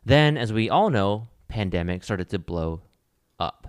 Then, 0.05 0.37
as 0.37 0.53
we 0.53 0.70
all 0.70 0.91
know, 0.91 1.28
pandemic 1.49 2.03
started 2.03 2.28
to 2.30 2.39
blow 2.39 2.83
up. 3.39 3.68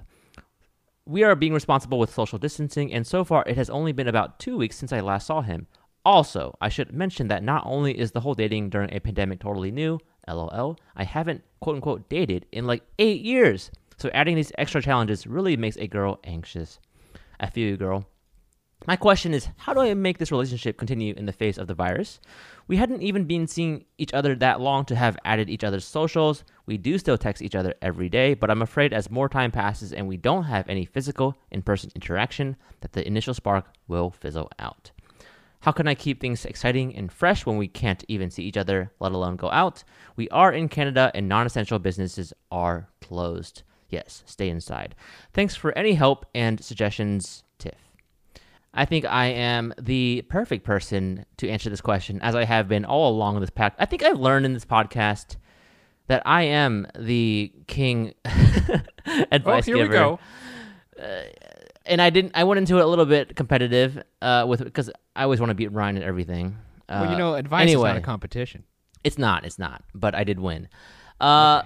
We 1.05 1.23
are 1.23 1.35
being 1.35 1.53
responsible 1.53 1.99
with 1.99 2.13
social 2.13 2.39
distancing, 2.39 2.93
and 2.93 3.05
so 3.05 3.25
far 3.25 3.43
it 3.45 3.57
has 3.57 3.69
only 3.69 3.91
been 3.91 4.07
about 4.07 4.39
two 4.39 4.57
weeks 4.57 4.77
since 4.77 4.93
I 4.93 5.01
last 5.01 5.27
saw 5.27 5.41
him. 5.41 5.67
Also, 6.05 6.55
I 6.61 6.69
should 6.69 6.93
mention 6.93 7.27
that 7.27 7.43
not 7.43 7.63
only 7.65 7.97
is 7.97 8.11
the 8.11 8.21
whole 8.21 8.33
dating 8.33 8.69
during 8.69 8.93
a 8.93 8.99
pandemic 8.99 9.39
totally 9.39 9.71
new, 9.71 9.99
lol, 10.27 10.77
I 10.95 11.03
haven't 11.03 11.43
quote 11.59 11.75
unquote 11.75 12.09
dated 12.09 12.45
in 12.51 12.65
like 12.65 12.83
eight 12.99 13.21
years. 13.21 13.71
So 13.97 14.09
adding 14.13 14.35
these 14.35 14.51
extra 14.57 14.81
challenges 14.81 15.27
really 15.27 15.55
makes 15.57 15.77
a 15.77 15.87
girl 15.87 16.19
anxious. 16.23 16.79
I 17.39 17.49
feel 17.49 17.67
you, 17.67 17.77
girl. 17.77 18.05
My 18.85 18.97
question 18.97 19.33
is 19.33 19.47
how 19.55 19.73
do 19.73 19.79
I 19.79 19.93
make 19.93 20.17
this 20.17 20.31
relationship 20.31 20.77
continue 20.77 21.13
in 21.15 21.25
the 21.25 21.31
face 21.31 21.57
of 21.57 21.67
the 21.67 21.73
virus? 21.73 22.19
We 22.67 22.75
hadn't 22.75 23.01
even 23.01 23.23
been 23.23 23.47
seeing 23.47 23.85
each 23.97 24.13
other 24.13 24.35
that 24.35 24.59
long 24.59 24.83
to 24.85 24.95
have 24.95 25.17
added 25.23 25.49
each 25.49 25.63
other's 25.63 25.85
socials. 25.85 26.43
We 26.65 26.77
do 26.77 26.97
still 26.97 27.17
text 27.17 27.41
each 27.41 27.55
other 27.55 27.75
every 27.81 28.09
day, 28.09 28.33
but 28.33 28.51
I'm 28.51 28.61
afraid 28.61 28.91
as 28.91 29.09
more 29.09 29.29
time 29.29 29.51
passes 29.51 29.93
and 29.93 30.05
we 30.05 30.17
don't 30.17 30.43
have 30.43 30.67
any 30.67 30.83
physical 30.83 31.37
in 31.49 31.61
person 31.61 31.91
interaction, 31.95 32.57
that 32.81 32.91
the 32.91 33.07
initial 33.07 33.33
spark 33.33 33.67
will 33.87 34.11
fizzle 34.11 34.49
out. 34.59 34.91
How 35.61 35.71
can 35.71 35.87
I 35.87 35.95
keep 35.95 36.19
things 36.19 36.43
exciting 36.43 36.93
and 36.93 37.09
fresh 37.09 37.45
when 37.45 37.55
we 37.55 37.69
can't 37.69 38.03
even 38.09 38.29
see 38.29 38.43
each 38.43 38.57
other, 38.57 38.91
let 38.99 39.13
alone 39.13 39.37
go 39.37 39.49
out? 39.49 39.85
We 40.17 40.27
are 40.27 40.51
in 40.51 40.67
Canada 40.67 41.09
and 41.15 41.29
non 41.29 41.45
essential 41.45 41.79
businesses 41.79 42.33
are 42.51 42.89
closed. 42.99 43.63
Yes, 43.87 44.23
stay 44.25 44.49
inside. 44.49 44.93
Thanks 45.31 45.55
for 45.55 45.71
any 45.77 45.93
help 45.93 46.25
and 46.35 46.61
suggestions. 46.61 47.43
I 48.73 48.85
think 48.85 49.05
I 49.05 49.25
am 49.27 49.73
the 49.79 50.23
perfect 50.29 50.65
person 50.65 51.25
to 51.37 51.49
answer 51.49 51.69
this 51.69 51.81
question, 51.81 52.19
as 52.21 52.35
I 52.35 52.43
have 52.43 52.67
been 52.67 52.85
all 52.85 53.11
along 53.11 53.39
this 53.39 53.49
pack. 53.49 53.75
I 53.77 53.85
think 53.85 54.03
I've 54.03 54.19
learned 54.19 54.45
in 54.45 54.53
this 54.53 54.65
podcast 54.65 55.35
that 56.07 56.23
I 56.25 56.43
am 56.43 56.87
the 56.97 57.53
king 57.67 58.13
oh, 58.25 59.23
advice 59.31 59.65
here 59.65 59.75
giver 59.75 59.89
we 59.89 59.95
go. 59.95 60.19
and 61.85 62.01
I 62.01 62.09
didn't. 62.09 62.31
I 62.35 62.43
went 62.45 62.57
into 62.57 62.77
it 62.77 62.83
a 62.83 62.87
little 62.87 63.05
bit 63.05 63.35
competitive 63.35 64.01
uh, 64.21 64.45
with 64.47 64.63
because 64.63 64.89
I 65.15 65.23
always 65.23 65.39
want 65.39 65.51
to 65.51 65.55
beat 65.55 65.71
Ryan 65.71 65.97
at 65.97 66.03
everything. 66.03 66.57
Uh, 66.89 67.01
well, 67.03 67.11
you 67.11 67.17
know, 67.17 67.35
advice 67.35 67.63
anyway, 67.63 67.89
is 67.89 67.93
not 67.93 67.97
a 67.97 68.01
competition. 68.01 68.63
it's 69.03 69.17
not. 69.17 69.45
It's 69.45 69.59
not. 69.59 69.83
But 69.93 70.15
I 70.15 70.23
did 70.23 70.39
win. 70.39 70.67
Uh, 71.21 71.63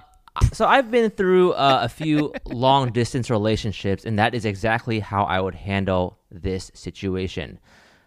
So 0.52 0.66
I've 0.66 0.90
been 0.90 1.10
through 1.10 1.52
uh, 1.52 1.80
a 1.82 1.88
few 1.88 2.32
long 2.44 2.92
distance 2.92 3.30
relationships, 3.30 4.04
and 4.04 4.18
that 4.18 4.34
is 4.34 4.44
exactly 4.44 5.00
how 5.00 5.24
I 5.24 5.40
would 5.40 5.54
handle 5.54 6.17
this 6.30 6.70
situation. 6.74 7.58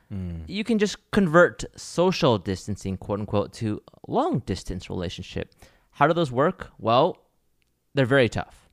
Hmm. 0.10 0.42
You 0.48 0.64
can 0.64 0.78
just 0.78 1.12
convert 1.12 1.64
social 1.80 2.38
distancing, 2.38 2.98
quote 2.98 3.20
unquote, 3.20 3.54
to 3.54 3.82
long 4.08 4.40
distance 4.40 4.90
relationship. 4.90 5.54
How 5.92 6.08
do 6.08 6.14
those 6.14 6.32
work? 6.32 6.70
Well, 6.80 7.18
they're 7.94 8.06
very 8.06 8.30
tough. 8.30 8.70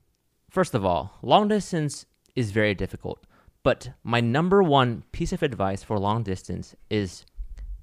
First 0.49 0.73
of 0.73 0.85
all, 0.85 1.17
long 1.21 1.47
distance 1.47 2.05
is 2.35 2.51
very 2.51 2.73
difficult. 2.73 3.23
But 3.63 3.89
my 4.03 4.21
number 4.21 4.63
one 4.63 5.03
piece 5.11 5.33
of 5.33 5.43
advice 5.43 5.83
for 5.83 5.99
long 5.99 6.23
distance 6.23 6.75
is 6.89 7.25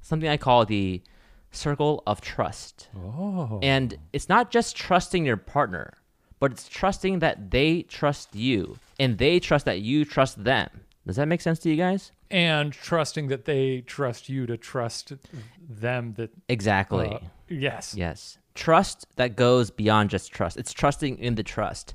something 0.01 0.29
I 0.29 0.37
call 0.37 0.65
the 0.65 1.03
circle 1.51 2.03
of 2.07 2.21
trust. 2.21 2.89
Oh. 2.97 3.61
And 3.63 3.97
it's 4.13 4.29
not 4.29 4.51
just 4.51 4.77
trusting 4.77 5.25
your 5.27 5.37
partner, 5.37 5.95
but 6.41 6.53
it's 6.53 6.69
trusting 6.69 7.19
that 7.21 7.51
they 7.51 7.83
trust 7.83 8.35
you 8.35 8.79
and 8.99 9.19
they 9.19 9.39
trust 9.39 9.65
that 9.67 9.81
you 9.81 10.05
trust 10.05 10.43
them. 10.45 10.69
Does 11.07 11.17
that 11.17 11.29
make 11.29 11.41
sense 11.41 11.59
to 11.61 11.71
you 11.71 11.77
guys? 11.77 12.11
And 12.31 12.73
trusting 12.73 13.29
that 13.29 13.45
they 13.45 13.83
trust 13.83 14.29
you 14.29 14.47
to 14.47 14.57
trust 14.57 15.13
them 15.69 16.15
that. 16.15 16.31
Exactly. 16.49 17.09
uh, 17.09 17.19
yes. 17.49 17.95
Yes. 17.97 18.39
Trust 18.55 19.07
that 19.17 19.37
goes 19.37 19.71
beyond 19.71 20.11
just 20.11 20.33
trust. 20.33 20.57
It's 20.57 20.73
trusting 20.73 21.19
in 21.19 21.37
the 21.37 21.43
trust. 21.45 21.95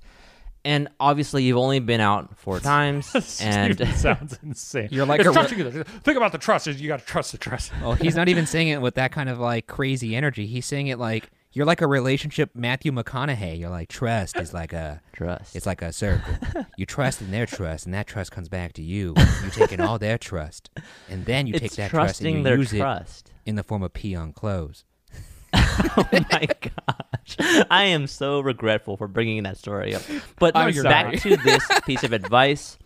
And 0.63 0.89
obviously, 0.99 1.43
you've 1.43 1.57
only 1.57 1.79
been 1.79 1.99
out 2.01 2.37
four 2.37 2.59
times. 2.61 3.13
and 3.41 3.73
Steven 3.75 3.93
sounds 3.95 4.39
insane. 4.43 4.89
You're 4.91 5.05
like 5.07 5.19
It's 5.19 5.27
a 5.27 5.31
re- 5.31 5.35
trusting. 5.35 5.83
Think 5.83 6.17
about 6.17 6.31
the 6.31 6.37
trust. 6.37 6.67
is 6.67 6.79
You 6.79 6.87
got 6.87 6.99
to 6.99 7.05
trust 7.05 7.31
the 7.33 7.37
trust. 7.37 7.71
Oh, 7.83 7.93
he's 7.93 8.15
not 8.15 8.29
even 8.29 8.45
saying 8.45 8.67
it 8.69 8.79
with 8.81 8.95
that 8.95 9.11
kind 9.11 9.27
of 9.27 9.39
like 9.39 9.67
crazy 9.67 10.15
energy. 10.15 10.45
He's 10.45 10.65
saying 10.67 10.87
it 10.87 10.99
like 10.99 11.31
you're 11.53 11.65
like 11.65 11.81
a 11.81 11.87
relationship 11.87 12.51
Matthew 12.53 12.91
McConaughey. 12.91 13.59
You're 13.59 13.69
like 13.69 13.89
trust 13.89 14.37
is 14.37 14.53
like 14.53 14.73
a 14.73 15.01
trust. 15.13 15.55
it's 15.55 15.65
like 15.65 15.81
a 15.81 15.91
circle. 15.91 16.33
you 16.77 16.85
trust 16.85 17.21
in 17.21 17.31
their 17.31 17.45
trust, 17.45 17.85
and 17.85 17.93
that 17.93 18.07
trust 18.07 18.31
comes 18.31 18.49
back 18.49 18.73
to 18.73 18.81
you. 18.81 19.13
You 19.43 19.49
take 19.51 19.71
in 19.71 19.81
all 19.81 19.99
their 19.99 20.17
trust, 20.17 20.69
and 21.09 21.25
then 21.25 21.47
you 21.47 21.53
it's 21.53 21.61
take 21.61 21.73
that 21.73 21.89
trust 21.89 22.21
and 22.21 22.37
you 22.37 22.43
their 22.43 22.57
use 22.57 22.73
it 22.73 23.23
in 23.45 23.55
the 23.55 23.63
form 23.63 23.83
of 23.83 23.93
pee 23.93 24.15
on 24.15 24.33
clothes. 24.33 24.85
oh 25.53 26.07
my 26.11 26.47
gosh. 26.61 27.65
I 27.69 27.85
am 27.85 28.07
so 28.07 28.39
regretful 28.39 28.95
for 28.97 29.07
bringing 29.07 29.43
that 29.43 29.57
story 29.57 29.93
up. 29.93 30.01
But 30.39 30.55
I'm 30.55 30.73
back 30.83 31.19
to 31.21 31.35
this 31.37 31.67
piece 31.85 32.03
of 32.03 32.13
advice. 32.13 32.77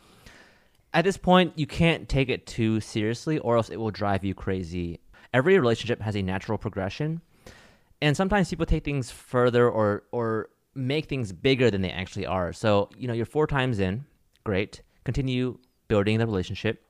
At 0.94 1.04
this 1.06 1.18
point, 1.18 1.54
you 1.56 1.68
can't 1.68 2.08
take 2.10 2.30
it 2.30 2.48
too 2.48 2.80
seriously 2.80 3.38
or 3.40 3.58
else 3.58 3.70
it 3.70 3.78
will 3.78 3.92
drive 3.92 4.24
you 4.24 4.34
crazy. 4.34 5.00
Every 5.34 5.60
relationship 5.60 6.02
has 6.02 6.16
a 6.16 6.22
natural 6.22 6.58
progression. 6.58 7.22
And 8.02 8.16
sometimes 8.16 8.50
people 8.50 8.66
take 8.66 8.84
things 8.84 9.12
further 9.12 9.70
or 9.70 10.04
or 10.12 10.50
make 10.76 11.08
things 11.08 11.32
bigger 11.32 11.72
than 11.72 11.82
they 11.82 11.90
actually 11.90 12.26
are. 12.26 12.52
So, 12.52 12.90
you 12.98 13.08
know, 13.08 13.14
you're 13.14 13.26
four 13.26 13.48
times 13.48 13.80
in, 13.80 14.06
great. 14.44 14.82
Continue 15.06 15.58
building 15.88 16.18
the 16.18 16.26
relationship. 16.26 16.84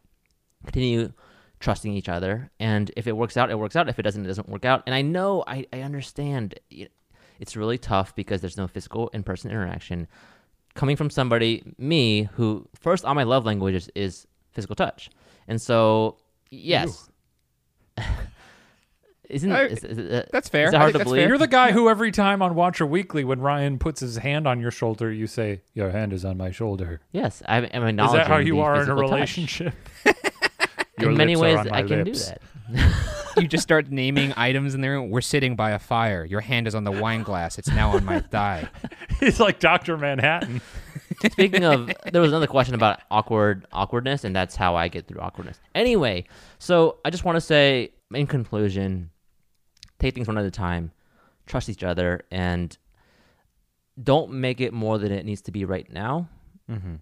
Continue 0.65 1.13
trusting 1.59 1.93
each 1.93 2.09
other. 2.09 2.51
And 2.59 2.91
if 2.97 3.07
it 3.07 3.15
works 3.15 3.37
out, 3.37 3.51
it 3.51 3.59
works 3.59 3.75
out. 3.75 3.87
If 3.87 3.99
it 3.99 4.01
doesn't, 4.01 4.23
it 4.23 4.27
doesn't 4.27 4.49
work 4.49 4.65
out. 4.65 4.83
And 4.85 4.95
I 4.95 5.01
know, 5.01 5.43
I, 5.47 5.65
I 5.71 5.81
understand 5.81 6.59
it's 7.39 7.55
really 7.55 7.77
tough 7.77 8.15
because 8.15 8.41
there's 8.41 8.57
no 8.57 8.67
physical 8.67 9.09
in 9.09 9.23
person 9.23 9.51
interaction. 9.51 10.07
Coming 10.73 10.95
from 10.95 11.09
somebody, 11.09 11.63
me, 11.77 12.23
who 12.33 12.67
first 12.79 13.05
on 13.05 13.15
my 13.15 13.23
love 13.23 13.45
languages 13.45 13.89
is 13.95 14.27
physical 14.51 14.75
touch. 14.75 15.09
And 15.47 15.61
so, 15.61 16.17
yes, 16.49 17.09
Isn't 19.29 19.51
I- 19.51 19.63
is, 19.65 19.83
is, 19.83 19.97
uh, 19.97 20.25
That's 20.31 20.49
fair. 20.49 20.67
Is 20.67 20.73
it 20.73 20.77
hard 20.77 20.91
to 20.93 20.97
that's 20.99 21.07
believe? 21.07 21.21
fair. 21.21 21.27
You're 21.29 21.37
the 21.37 21.47
guy 21.47 21.71
who 21.71 21.89
every 21.89 22.11
time 22.11 22.41
on 22.41 22.55
Watcher 22.55 22.85
Weekly, 22.85 23.23
when 23.23 23.39
Ryan 23.41 23.77
puts 23.79 23.99
his 23.99 24.17
hand 24.17 24.47
on 24.47 24.59
your 24.59 24.71
shoulder, 24.71 25.11
you 25.11 25.27
say, 25.27 25.61
"Your 25.73 25.91
hand 25.91 26.13
is 26.13 26.23
on 26.25 26.37
my 26.37 26.51
shoulder." 26.51 27.01
yes, 27.11 27.41
I'm, 27.47 27.65
I'm 27.73 27.83
Is 27.83 27.89
acknowledging. 27.89 28.17
that 28.19 28.27
how 28.27 28.37
you 28.37 28.59
are 28.61 28.75
in 28.75 28.81
a 28.81 28.83
physical 28.83 29.01
touch. 29.03 29.11
relationship? 29.11 29.73
In 30.99 31.17
many 31.17 31.35
ways, 31.35 31.57
on 31.57 31.67
my 31.69 31.79
I 31.79 31.83
can 31.83 32.03
lips. 32.05 32.27
do 32.29 32.35
that. 32.71 32.93
you 33.37 33.47
just 33.49 33.63
start 33.63 33.91
naming 33.91 34.33
items 34.37 34.73
in 34.75 34.79
the 34.81 34.87
room. 34.89 35.09
We're 35.09 35.19
sitting 35.21 35.55
by 35.57 35.71
a 35.71 35.79
fire. 35.79 36.23
Your 36.23 36.39
hand 36.41 36.67
is 36.67 36.73
on 36.75 36.85
the 36.85 36.91
wine 36.91 37.21
glass. 37.23 37.57
It's 37.59 37.67
now 37.67 37.91
on 37.91 38.05
my 38.05 38.21
thigh. 38.21 38.69
He's 39.19 39.39
like 39.41 39.59
Doctor 39.59 39.97
Manhattan. 39.97 40.61
Speaking 41.31 41.65
of, 41.65 41.91
there 42.11 42.21
was 42.21 42.31
another 42.31 42.47
question 42.47 42.75
about 42.75 43.01
awkward 43.11 43.65
awkwardness, 43.73 44.23
and 44.23 44.33
that's 44.35 44.55
how 44.55 44.75
I 44.75 44.87
get 44.87 45.05
through 45.07 45.19
awkwardness. 45.19 45.59
Anyway, 45.75 46.25
so 46.59 46.97
I 47.03 47.09
just 47.09 47.25
want 47.25 47.35
to 47.35 47.41
say, 47.41 47.91
in 48.13 48.25
conclusion, 48.25 49.09
take 49.99 50.15
things 50.15 50.27
one 50.27 50.37
at 50.37 50.45
a 50.45 50.51
time, 50.51 50.91
trust 51.45 51.69
each 51.69 51.83
other, 51.83 52.21
and 52.31 52.77
don't 54.01 54.31
make 54.31 54.59
it 54.61 54.73
more 54.73 54.97
than 54.97 55.11
it 55.11 55.25
needs 55.25 55.41
to 55.43 55.51
be 55.51 55.65
right 55.65 55.91
now. 55.91 56.27
Mm-hmm. 56.69 56.95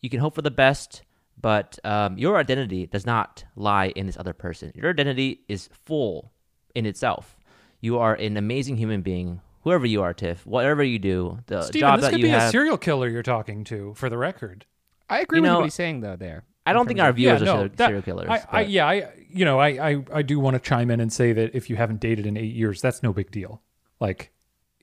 You 0.00 0.10
can 0.10 0.20
hope 0.20 0.34
for 0.34 0.42
the 0.42 0.50
best, 0.50 1.02
but 1.40 1.78
um, 1.84 2.16
your 2.18 2.36
identity 2.38 2.86
does 2.86 3.06
not 3.06 3.44
lie 3.56 3.88
in 3.88 4.06
this 4.06 4.16
other 4.16 4.32
person. 4.32 4.72
Your 4.74 4.90
identity 4.90 5.40
is 5.48 5.68
full 5.84 6.32
in 6.74 6.86
itself. 6.86 7.36
You 7.80 7.98
are 7.98 8.14
an 8.14 8.36
amazing 8.36 8.76
human 8.76 9.02
being, 9.02 9.40
whoever 9.62 9.86
you 9.86 10.02
are, 10.02 10.14
Tiff. 10.14 10.46
Whatever 10.46 10.82
you 10.82 10.98
do, 10.98 11.38
the 11.46 11.62
Steven, 11.62 11.80
job 11.80 12.00
this 12.00 12.06
that 12.06 12.10
could 12.12 12.20
you 12.20 12.26
be 12.26 12.30
have. 12.30 12.48
a 12.48 12.50
serial 12.50 12.78
killer 12.78 13.08
you're 13.08 13.22
talking 13.22 13.64
to, 13.64 13.92
for 13.94 14.08
the 14.08 14.18
record. 14.18 14.66
I 15.10 15.20
agree 15.20 15.38
You 15.38 15.42
with 15.42 15.50
know, 15.50 15.56
what 15.58 15.64
he's 15.64 15.74
saying 15.74 16.00
though. 16.00 16.16
There, 16.16 16.44
I 16.64 16.72
don't 16.72 16.86
think 16.86 17.00
our 17.00 17.12
viewers 17.12 17.40
Yeah, 17.40 17.44
are 17.44 17.46
no, 17.46 17.52
serial, 17.54 17.68
that- 17.76 17.86
serial 17.86 18.02
killers. 18.02 18.28
I, 18.30 18.44
I, 18.50 18.60
yeah, 18.62 18.86
I, 18.86 19.08
you 19.30 19.44
know, 19.44 19.58
I, 19.58 19.90
I, 19.90 20.04
I 20.12 20.22
do 20.22 20.38
want 20.38 20.54
to 20.54 20.60
chime 20.60 20.90
in 20.90 21.00
and 21.00 21.12
say 21.12 21.32
that 21.32 21.54
if 21.54 21.68
you 21.68 21.76
haven't 21.76 22.00
dated 22.00 22.24
in 22.26 22.36
eight 22.36 22.54
years, 22.54 22.80
that's 22.80 23.02
no 23.02 23.12
big 23.12 23.30
deal. 23.30 23.60
Like, 24.00 24.30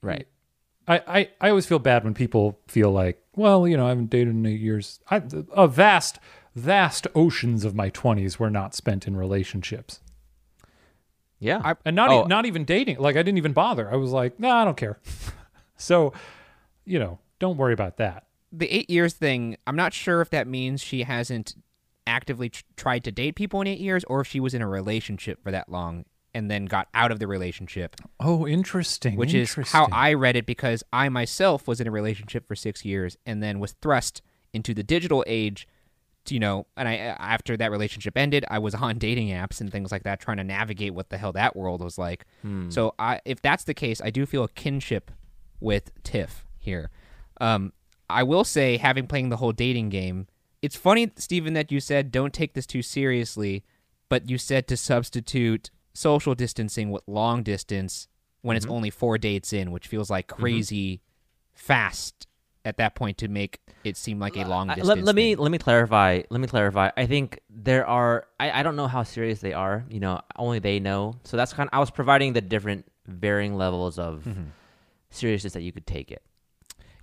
right. 0.01 0.27
I, 0.87 1.01
I, 1.07 1.29
I 1.39 1.49
always 1.49 1.65
feel 1.65 1.79
bad 1.79 2.03
when 2.03 2.13
people 2.13 2.59
feel 2.67 2.91
like, 2.91 3.21
well, 3.35 3.67
you 3.67 3.77
know, 3.77 3.85
I 3.85 3.89
haven't 3.89 4.09
dated 4.09 4.33
in 4.33 4.45
eight 4.45 4.59
years. 4.59 4.99
I, 5.09 5.21
a 5.53 5.67
vast, 5.67 6.19
vast 6.55 7.07
oceans 7.15 7.63
of 7.63 7.75
my 7.75 7.89
twenties 7.89 8.39
were 8.39 8.49
not 8.49 8.73
spent 8.75 9.07
in 9.07 9.15
relationships, 9.15 10.01
Yeah. 11.39 11.61
I- 11.63 11.75
and 11.85 11.95
not, 11.95 12.09
Oh. 12.11 12.23
e- 12.25 12.27
not 12.27 12.45
even 12.45 12.65
dating. 12.65 12.97
Like, 12.99 13.15
I 13.15 13.23
didn't 13.23 13.37
even 13.37 13.53
bother. 13.53 13.89
I 13.91 13.95
was 13.95 14.11
like, 14.11 14.39
nah, 14.39 14.61
I 14.61 14.65
don't 14.65 14.75
care. 14.77 14.99
so, 15.77 16.11
you 16.85 16.99
know, 16.99 17.19
don't 17.39 17.55
worry 17.57 17.73
about 17.73 17.97
that. 17.97 18.25
the 18.51 18.69
eight 18.71 18.89
years 18.89 19.13
thing. 19.13 19.55
I'm 19.67 19.75
not 19.75 19.93
sure 19.93 20.21
if 20.21 20.31
that 20.31 20.47
means 20.47 20.81
she 20.81 21.03
hasn't 21.03 21.55
actively 22.09 22.49
tr- 22.49 22.63
tried 22.75 23.03
to 23.05 23.11
date 23.11 23.35
people 23.35 23.61
in 23.61 23.67
eight 23.67 23.79
years, 23.79 24.03
or 24.05 24.19
if 24.21 24.27
she 24.27 24.39
was 24.39 24.53
in 24.53 24.61
a 24.61 24.67
relationship 24.67 25.41
for 25.41 25.51
that 25.51 25.69
long 25.69 26.03
and 26.33 26.49
then 26.51 26.65
got 26.65 26.87
out 26.93 27.11
of 27.11 27.19
the 27.19 27.27
relationship, 27.27 27.95
Oh, 28.19 28.45
interesting. 28.47 29.15
which 29.15 29.33
is 29.33 29.53
how. 29.69 29.87
I 29.91 30.13
read 30.13 30.35
it 30.35 30.45
because 30.45 30.83
I 30.91 31.09
myself 31.09 31.67
was 31.67 31.79
in 31.81 31.87
a 31.87 31.91
relationship 31.91 32.47
for 32.47 32.55
six 32.55 32.83
years 32.85 33.17
and 33.25 33.41
then 33.41 33.59
was 33.59 33.71
thrust 33.81 34.21
into 34.53 34.73
the 34.73 34.83
digital 34.83 35.23
age. 35.27 35.67
To, 36.25 36.33
you 36.33 36.39
know, 36.39 36.67
and 36.77 36.87
I 36.87 36.95
after 36.97 37.55
that 37.57 37.71
relationship 37.71 38.17
ended, 38.17 38.45
I 38.49 38.59
was 38.59 38.75
on 38.85 38.97
dating 38.99 39.29
apps 39.29 39.61
and 39.61 39.71
things 39.71 39.91
like 39.91 40.03
that, 40.03 40.19
trying 40.19 40.37
to 40.37 40.43
navigate 40.43 40.93
what 40.93 41.09
the 41.09 41.17
hell 41.17 41.31
that 41.33 41.55
world 41.55 41.81
was 41.81 41.97
like. 41.97 42.25
Hmm. 42.41 42.69
So, 42.69 42.93
I 42.99 43.21
if 43.25 43.41
that's 43.41 43.63
the 43.63 43.73
case, 43.73 44.01
I 44.01 44.09
do 44.11 44.25
feel 44.25 44.43
a 44.43 44.49
kinship 44.49 45.11
with 45.59 45.91
Tiff 46.03 46.45
here. 46.59 46.91
Um, 47.41 47.73
I 48.09 48.23
will 48.23 48.43
say, 48.43 48.77
having 48.77 49.07
playing 49.07 49.29
the 49.29 49.37
whole 49.37 49.51
dating 49.51 49.89
game, 49.89 50.27
it's 50.61 50.75
funny, 50.75 51.11
Steven, 51.15 51.53
that 51.53 51.71
you 51.71 51.79
said 51.79 52.11
don't 52.11 52.33
take 52.33 52.53
this 52.53 52.65
too 52.65 52.81
seriously, 52.81 53.63
but 54.09 54.29
you 54.29 54.37
said 54.37 54.67
to 54.67 54.77
substitute 54.77 55.71
social 55.93 56.35
distancing 56.35 56.91
with 56.91 57.03
long 57.07 57.43
distance 57.43 58.07
when 58.41 58.55
it's 58.55 58.65
mm-hmm. 58.65 58.75
only 58.75 58.89
four 58.89 59.17
dates 59.17 59.53
in, 59.53 59.71
which 59.71 59.87
feels 59.87 60.09
like 60.09 60.27
mm-hmm. 60.27 60.41
crazy 60.41 61.01
fast 61.53 62.27
at 62.65 62.77
that 62.77 62.93
point 62.95 63.17
to 63.17 63.27
make 63.27 63.59
it 63.83 63.95
seem 63.95 64.19
like 64.19 64.35
a 64.35 64.43
long 64.43 64.67
distance. 64.67 64.87
let, 64.87 65.03
let 65.03 65.15
me 65.15 65.35
thing. 65.35 65.43
let 65.43 65.51
me 65.51 65.57
clarify. 65.57 66.21
Let 66.29 66.41
me 66.41 66.47
clarify. 66.47 66.91
I 66.97 67.05
think 67.05 67.39
there 67.49 67.85
are. 67.87 68.27
I, 68.39 68.59
I 68.59 68.63
don't 68.63 68.75
know 68.75 68.87
how 68.87 69.03
serious 69.03 69.39
they 69.39 69.53
are. 69.53 69.85
You 69.89 69.99
know, 69.99 70.21
only 70.35 70.59
they 70.59 70.79
know. 70.79 71.15
So 71.23 71.37
that's 71.37 71.53
kind. 71.53 71.69
Of, 71.71 71.77
I 71.77 71.79
was 71.79 71.91
providing 71.91 72.33
the 72.33 72.41
different 72.41 72.85
varying 73.07 73.55
levels 73.55 73.97
of 73.97 74.23
mm-hmm. 74.27 74.43
seriousness 75.09 75.53
that 75.53 75.61
you 75.61 75.71
could 75.71 75.87
take 75.87 76.11
it. 76.11 76.21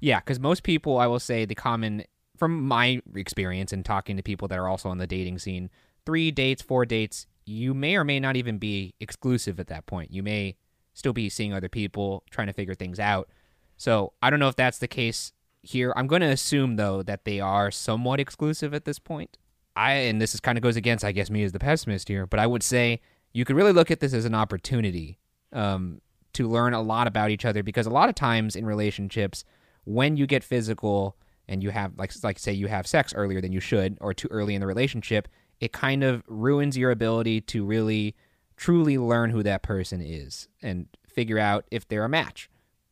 Yeah, 0.00 0.20
because 0.20 0.38
most 0.38 0.62
people, 0.62 0.98
I 0.98 1.06
will 1.06 1.18
say, 1.18 1.46
the 1.46 1.54
common 1.54 2.04
from 2.38 2.66
my 2.66 3.00
experience 3.14 3.72
and 3.72 3.84
talking 3.84 4.16
to 4.16 4.22
people 4.22 4.48
that 4.48 4.58
are 4.58 4.68
also 4.68 4.88
on 4.88 4.98
the 4.98 5.06
dating 5.06 5.38
scene, 5.38 5.70
three 6.04 6.30
dates, 6.30 6.62
four 6.62 6.84
dates, 6.84 7.26
you 7.44 7.74
may 7.74 7.96
or 7.96 8.04
may 8.04 8.20
not 8.20 8.36
even 8.36 8.58
be 8.58 8.94
exclusive 9.00 9.60
at 9.60 9.68
that 9.68 9.86
point. 9.86 10.12
You 10.12 10.22
may 10.22 10.56
still 10.94 11.12
be 11.12 11.28
seeing 11.28 11.52
other 11.52 11.68
people, 11.68 12.24
trying 12.30 12.46
to 12.46 12.52
figure 12.52 12.74
things 12.74 12.98
out. 12.98 13.28
So 13.76 14.12
I 14.22 14.30
don't 14.30 14.40
know 14.40 14.48
if 14.48 14.56
that's 14.56 14.78
the 14.78 14.88
case 14.88 15.32
here. 15.62 15.92
I'm 15.96 16.06
going 16.06 16.22
to 16.22 16.28
assume 16.28 16.76
though 16.76 17.02
that 17.02 17.24
they 17.24 17.40
are 17.40 17.70
somewhat 17.70 18.20
exclusive 18.20 18.72
at 18.74 18.84
this 18.84 18.98
point. 18.98 19.36
I 19.76 19.92
and 19.92 20.20
this 20.20 20.34
is 20.34 20.40
kind 20.40 20.56
of 20.56 20.62
goes 20.62 20.76
against, 20.76 21.04
I 21.04 21.12
guess, 21.12 21.28
me 21.30 21.44
as 21.44 21.52
the 21.52 21.58
pessimist 21.58 22.08
here, 22.08 22.26
but 22.26 22.40
I 22.40 22.46
would 22.46 22.62
say 22.62 23.00
you 23.32 23.44
could 23.44 23.56
really 23.56 23.72
look 23.72 23.90
at 23.90 24.00
this 24.00 24.14
as 24.14 24.24
an 24.24 24.34
opportunity 24.34 25.18
um, 25.52 26.00
to 26.32 26.48
learn 26.48 26.72
a 26.72 26.80
lot 26.80 27.06
about 27.06 27.30
each 27.30 27.44
other 27.44 27.62
because 27.62 27.86
a 27.86 27.90
lot 27.90 28.08
of 28.08 28.14
times 28.14 28.56
in 28.56 28.64
relationships, 28.64 29.44
when 29.84 30.16
you 30.16 30.26
get 30.26 30.42
physical 30.42 31.16
and 31.48 31.62
you 31.62 31.70
have 31.70 31.92
like 31.96 32.12
like 32.22 32.38
say 32.38 32.52
you 32.52 32.66
have 32.68 32.86
sex 32.86 33.14
earlier 33.14 33.40
than 33.40 33.52
you 33.52 33.60
should 33.60 33.96
or 34.00 34.12
too 34.12 34.28
early 34.30 34.54
in 34.54 34.60
the 34.60 34.66
relationship, 34.66 35.28
it 35.60 35.72
kind 35.72 36.02
of 36.02 36.22
ruins 36.26 36.76
your 36.76 36.90
ability 36.90 37.40
to 37.42 37.64
really 37.64 38.14
truly 38.56 38.98
learn 38.98 39.30
who 39.30 39.42
that 39.42 39.62
person 39.62 40.00
is 40.00 40.48
and 40.62 40.86
figure 41.06 41.38
out 41.38 41.64
if 41.70 41.86
they're 41.88 42.04
a 42.04 42.08
match. 42.08 42.50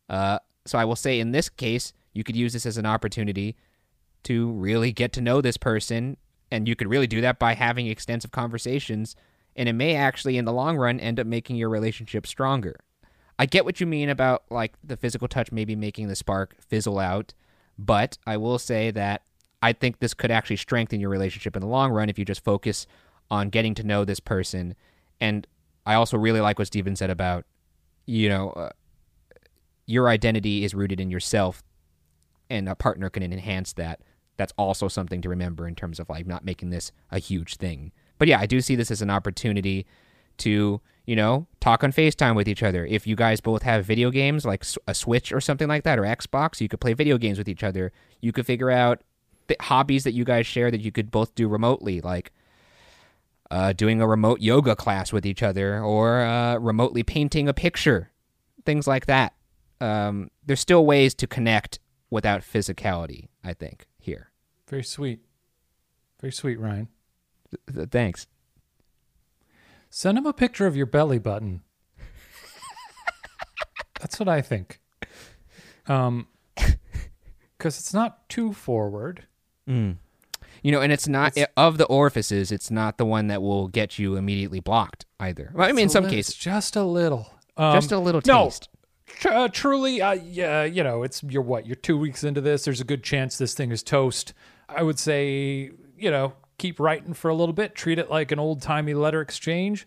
Uh, 0.08 0.38
so 0.66 0.78
I 0.78 0.84
will 0.84 0.96
say 0.96 1.20
in 1.20 1.32
this 1.32 1.48
case, 1.48 1.92
you 2.12 2.24
could 2.24 2.36
use 2.36 2.52
this 2.52 2.66
as 2.66 2.78
an 2.78 2.86
opportunity 2.86 3.56
to 4.24 4.50
really 4.52 4.92
get 4.92 5.12
to 5.14 5.20
know 5.20 5.40
this 5.40 5.56
person, 5.56 6.16
and 6.50 6.66
you 6.66 6.74
could 6.76 6.88
really 6.88 7.06
do 7.06 7.20
that 7.20 7.38
by 7.38 7.54
having 7.54 7.86
extensive 7.86 8.30
conversations, 8.30 9.16
and 9.56 9.68
it 9.68 9.74
may 9.74 9.94
actually 9.94 10.38
in 10.38 10.44
the 10.44 10.52
long 10.52 10.76
run 10.76 10.98
end 11.00 11.20
up 11.20 11.26
making 11.26 11.56
your 11.56 11.68
relationship 11.68 12.26
stronger. 12.26 12.76
I 13.38 13.46
get 13.46 13.64
what 13.64 13.80
you 13.80 13.86
mean 13.86 14.08
about 14.08 14.44
like 14.50 14.74
the 14.82 14.96
physical 14.96 15.28
touch 15.28 15.52
maybe 15.52 15.76
making 15.76 16.08
the 16.08 16.16
spark 16.16 16.56
fizzle 16.60 16.98
out, 16.98 17.34
but 17.78 18.18
I 18.26 18.36
will 18.36 18.58
say 18.58 18.90
that 18.92 19.22
I 19.62 19.72
think 19.72 19.98
this 19.98 20.14
could 20.14 20.30
actually 20.30 20.56
strengthen 20.56 21.00
your 21.00 21.10
relationship 21.10 21.56
in 21.56 21.60
the 21.60 21.68
long 21.68 21.90
run 21.90 22.08
if 22.08 22.18
you 22.18 22.24
just 22.24 22.44
focus 22.44 22.86
on 23.30 23.48
getting 23.48 23.74
to 23.74 23.82
know 23.82 24.04
this 24.04 24.20
person. 24.20 24.74
And 25.20 25.46
I 25.86 25.94
also 25.94 26.18
really 26.18 26.40
like 26.40 26.58
what 26.58 26.66
Steven 26.66 26.96
said 26.96 27.10
about, 27.10 27.44
you 28.06 28.28
know, 28.28 28.50
uh, 28.50 28.70
your 29.86 30.08
identity 30.08 30.64
is 30.64 30.74
rooted 30.74 31.00
in 31.00 31.10
yourself, 31.10 31.62
and 32.50 32.68
a 32.68 32.74
partner 32.74 33.10
can 33.10 33.22
enhance 33.22 33.72
that. 33.74 34.00
That's 34.36 34.52
also 34.58 34.88
something 34.88 35.20
to 35.22 35.28
remember 35.28 35.68
in 35.68 35.74
terms 35.74 36.00
of 36.00 36.08
like 36.08 36.26
not 36.26 36.44
making 36.44 36.70
this 36.70 36.92
a 37.10 37.18
huge 37.18 37.56
thing. 37.56 37.92
But 38.18 38.28
yeah, 38.28 38.40
I 38.40 38.46
do 38.46 38.60
see 38.60 38.76
this 38.76 38.90
as 38.90 39.02
an 39.02 39.10
opportunity 39.10 39.86
to, 40.38 40.80
you 41.06 41.16
know, 41.16 41.46
talk 41.60 41.84
on 41.84 41.92
FaceTime 41.92 42.34
with 42.34 42.48
each 42.48 42.62
other. 42.62 42.84
If 42.86 43.06
you 43.06 43.16
guys 43.16 43.40
both 43.40 43.62
have 43.62 43.84
video 43.84 44.10
games 44.10 44.44
like 44.44 44.64
a 44.86 44.94
Switch 44.94 45.32
or 45.32 45.40
something 45.40 45.68
like 45.68 45.84
that 45.84 45.98
or 45.98 46.02
Xbox, 46.02 46.60
you 46.60 46.68
could 46.68 46.80
play 46.80 46.94
video 46.94 47.18
games 47.18 47.38
with 47.38 47.48
each 47.48 47.62
other. 47.62 47.92
You 48.20 48.32
could 48.32 48.46
figure 48.46 48.70
out 48.70 49.02
the 49.46 49.56
hobbies 49.60 50.04
that 50.04 50.12
you 50.12 50.24
guys 50.24 50.46
share 50.46 50.70
that 50.70 50.80
you 50.80 50.92
could 50.92 51.10
both 51.10 51.34
do 51.34 51.48
remotely, 51.48 52.00
like 52.00 52.32
uh, 53.50 53.72
doing 53.72 54.00
a 54.00 54.06
remote 54.06 54.40
yoga 54.40 54.74
class 54.74 55.12
with 55.12 55.26
each 55.26 55.42
other 55.42 55.82
or 55.82 56.22
uh, 56.22 56.56
remotely 56.58 57.02
painting 57.02 57.48
a 57.48 57.54
picture, 57.54 58.10
things 58.64 58.86
like 58.86 59.06
that. 59.06 59.34
Um, 59.80 60.30
there's 60.44 60.60
still 60.60 60.86
ways 60.86 61.14
to 61.16 61.26
connect 61.26 61.78
without 62.10 62.40
physicality, 62.40 63.28
I 63.42 63.52
think, 63.52 63.86
here. 63.98 64.30
Very 64.68 64.84
sweet. 64.84 65.20
Very 66.20 66.32
sweet, 66.32 66.58
Ryan. 66.58 66.88
Th- 67.50 67.76
th- 67.76 67.88
thanks. 67.90 68.26
Send 69.96 70.18
him 70.18 70.26
a 70.26 70.32
picture 70.32 70.66
of 70.66 70.76
your 70.76 70.86
belly 70.86 71.20
button. 71.20 71.62
That's 74.00 74.18
what 74.18 74.28
I 74.28 74.40
think. 74.40 74.80
Um, 75.86 76.26
because 76.56 77.78
it's 77.78 77.94
not 77.94 78.28
too 78.28 78.52
forward. 78.52 79.22
Mm. 79.68 79.98
You 80.64 80.72
know, 80.72 80.80
and 80.80 80.92
it's 80.92 81.06
not 81.06 81.36
It's- 81.36 81.46
of 81.56 81.78
the 81.78 81.84
orifices. 81.84 82.50
It's 82.50 82.72
not 82.72 82.98
the 82.98 83.04
one 83.06 83.28
that 83.28 83.40
will 83.40 83.68
get 83.68 83.96
you 83.96 84.16
immediately 84.16 84.58
blocked 84.58 85.06
either. 85.20 85.52
Well, 85.54 85.68
I 85.68 85.70
mean, 85.70 85.84
in 85.84 85.88
some 85.88 86.04
li- 86.04 86.10
cases, 86.10 86.34
just 86.34 86.74
a 86.74 86.82
little. 86.82 87.32
Um, 87.56 87.74
just 87.74 87.92
a 87.92 87.98
little 88.00 88.20
no. 88.26 88.46
taste. 88.46 88.68
Tr- 89.06 89.28
uh, 89.28 89.48
truly, 89.48 90.02
uh, 90.02 90.14
yeah, 90.14 90.64
you 90.64 90.82
know, 90.82 91.04
it's 91.04 91.22
you're 91.22 91.40
what 91.40 91.66
you're 91.66 91.76
two 91.76 91.96
weeks 91.96 92.24
into 92.24 92.40
this. 92.40 92.64
There's 92.64 92.80
a 92.80 92.84
good 92.84 93.04
chance 93.04 93.38
this 93.38 93.54
thing 93.54 93.70
is 93.70 93.84
toast. 93.84 94.34
I 94.68 94.82
would 94.82 94.98
say, 94.98 95.70
you 95.96 96.10
know, 96.10 96.32
keep 96.58 96.80
writing 96.80 97.14
for 97.14 97.28
a 97.28 97.34
little 97.34 97.52
bit. 97.52 97.74
Treat 97.74 97.98
it 97.98 98.10
like 98.10 98.32
an 98.32 98.38
old 98.38 98.62
timey 98.62 98.94
letter 98.94 99.20
exchange. 99.20 99.86